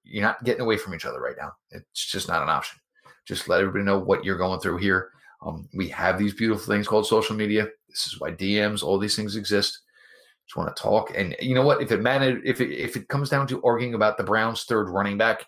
you're 0.03 0.23
not 0.23 0.43
getting 0.43 0.61
away 0.61 0.77
from 0.77 0.95
each 0.95 1.05
other 1.05 1.21
right 1.21 1.35
now. 1.39 1.51
It's 1.69 2.05
just 2.05 2.27
not 2.27 2.41
an 2.41 2.49
option 2.49 2.79
just 3.27 3.49
let 3.49 3.59
everybody 3.59 3.83
know 3.83 3.99
what 3.99 4.23
you're 4.23 4.37
going 4.37 4.59
through 4.59 4.77
here. 4.77 5.11
Um, 5.41 5.67
we 5.73 5.87
have 5.89 6.17
these 6.17 6.33
beautiful 6.33 6.65
things 6.65 6.87
called 6.87 7.05
social 7.05 7.35
media. 7.35 7.67
This 7.89 8.07
is 8.07 8.19
why 8.19 8.31
DMs, 8.31 8.83
all 8.83 8.97
these 8.97 9.15
things 9.15 9.35
exist. 9.35 9.79
Just 10.47 10.55
want 10.55 10.73
to 10.73 10.81
talk, 10.81 11.11
and 11.15 11.35
you 11.41 11.53
know 11.53 11.65
what? 11.65 11.81
If 11.81 11.91
it 11.91 12.01
managed, 12.01 12.45
if 12.45 12.61
it 12.61 12.71
if 12.71 12.95
it 12.95 13.09
comes 13.09 13.29
down 13.29 13.47
to 13.47 13.61
arguing 13.63 13.95
about 13.95 14.17
the 14.17 14.23
Browns' 14.23 14.63
third 14.63 14.89
running 14.89 15.17
back, 15.17 15.45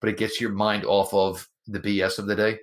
but 0.00 0.10
it 0.10 0.18
gets 0.18 0.40
your 0.40 0.50
mind 0.50 0.84
off 0.84 1.14
of 1.14 1.48
the 1.68 1.78
BS 1.78 2.18
of 2.18 2.26
the 2.26 2.34
day, 2.34 2.58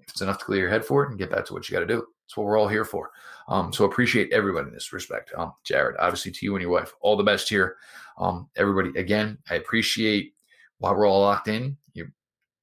if 0.00 0.10
it's 0.10 0.20
enough 0.20 0.38
to 0.38 0.44
clear 0.44 0.60
your 0.60 0.70
head 0.70 0.84
for 0.84 1.04
it 1.04 1.08
and 1.08 1.18
get 1.18 1.30
back 1.30 1.46
to 1.46 1.54
what 1.54 1.68
you 1.68 1.74
got 1.74 1.80
to 1.80 1.86
do, 1.86 2.06
that's 2.28 2.36
what 2.36 2.44
we're 2.44 2.58
all 2.58 2.68
here 2.68 2.84
for. 2.84 3.10
Um, 3.48 3.72
so 3.72 3.86
appreciate 3.86 4.32
everybody 4.32 4.68
in 4.68 4.74
this 4.74 4.92
respect. 4.92 5.32
Um, 5.34 5.54
Jared, 5.64 5.96
obviously 5.98 6.30
to 6.30 6.44
you 6.44 6.54
and 6.54 6.62
your 6.62 6.70
wife, 6.70 6.92
all 7.00 7.16
the 7.16 7.24
best 7.24 7.48
here. 7.48 7.76
Um, 8.18 8.50
everybody, 8.56 8.98
again, 8.98 9.38
I 9.48 9.54
appreciate 9.54 10.34
while 10.78 10.94
we're 10.94 11.08
all 11.08 11.22
locked 11.22 11.48
in, 11.48 11.76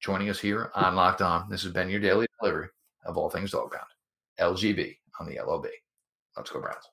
joining 0.06 0.30
us 0.30 0.38
here 0.38 0.70
on 0.76 0.94
Locked 0.94 1.20
On. 1.20 1.50
This 1.50 1.64
has 1.64 1.72
been 1.72 1.90
your 1.90 1.98
daily 1.98 2.28
delivery 2.40 2.68
of 3.06 3.16
all 3.16 3.28
things 3.28 3.50
dog 3.50 3.72
pound. 3.72 3.88
LGB 4.38 4.96
on 5.18 5.26
the 5.26 5.40
LOB. 5.44 5.66
Let's 6.36 6.48
go, 6.48 6.60
Browns. 6.60 6.84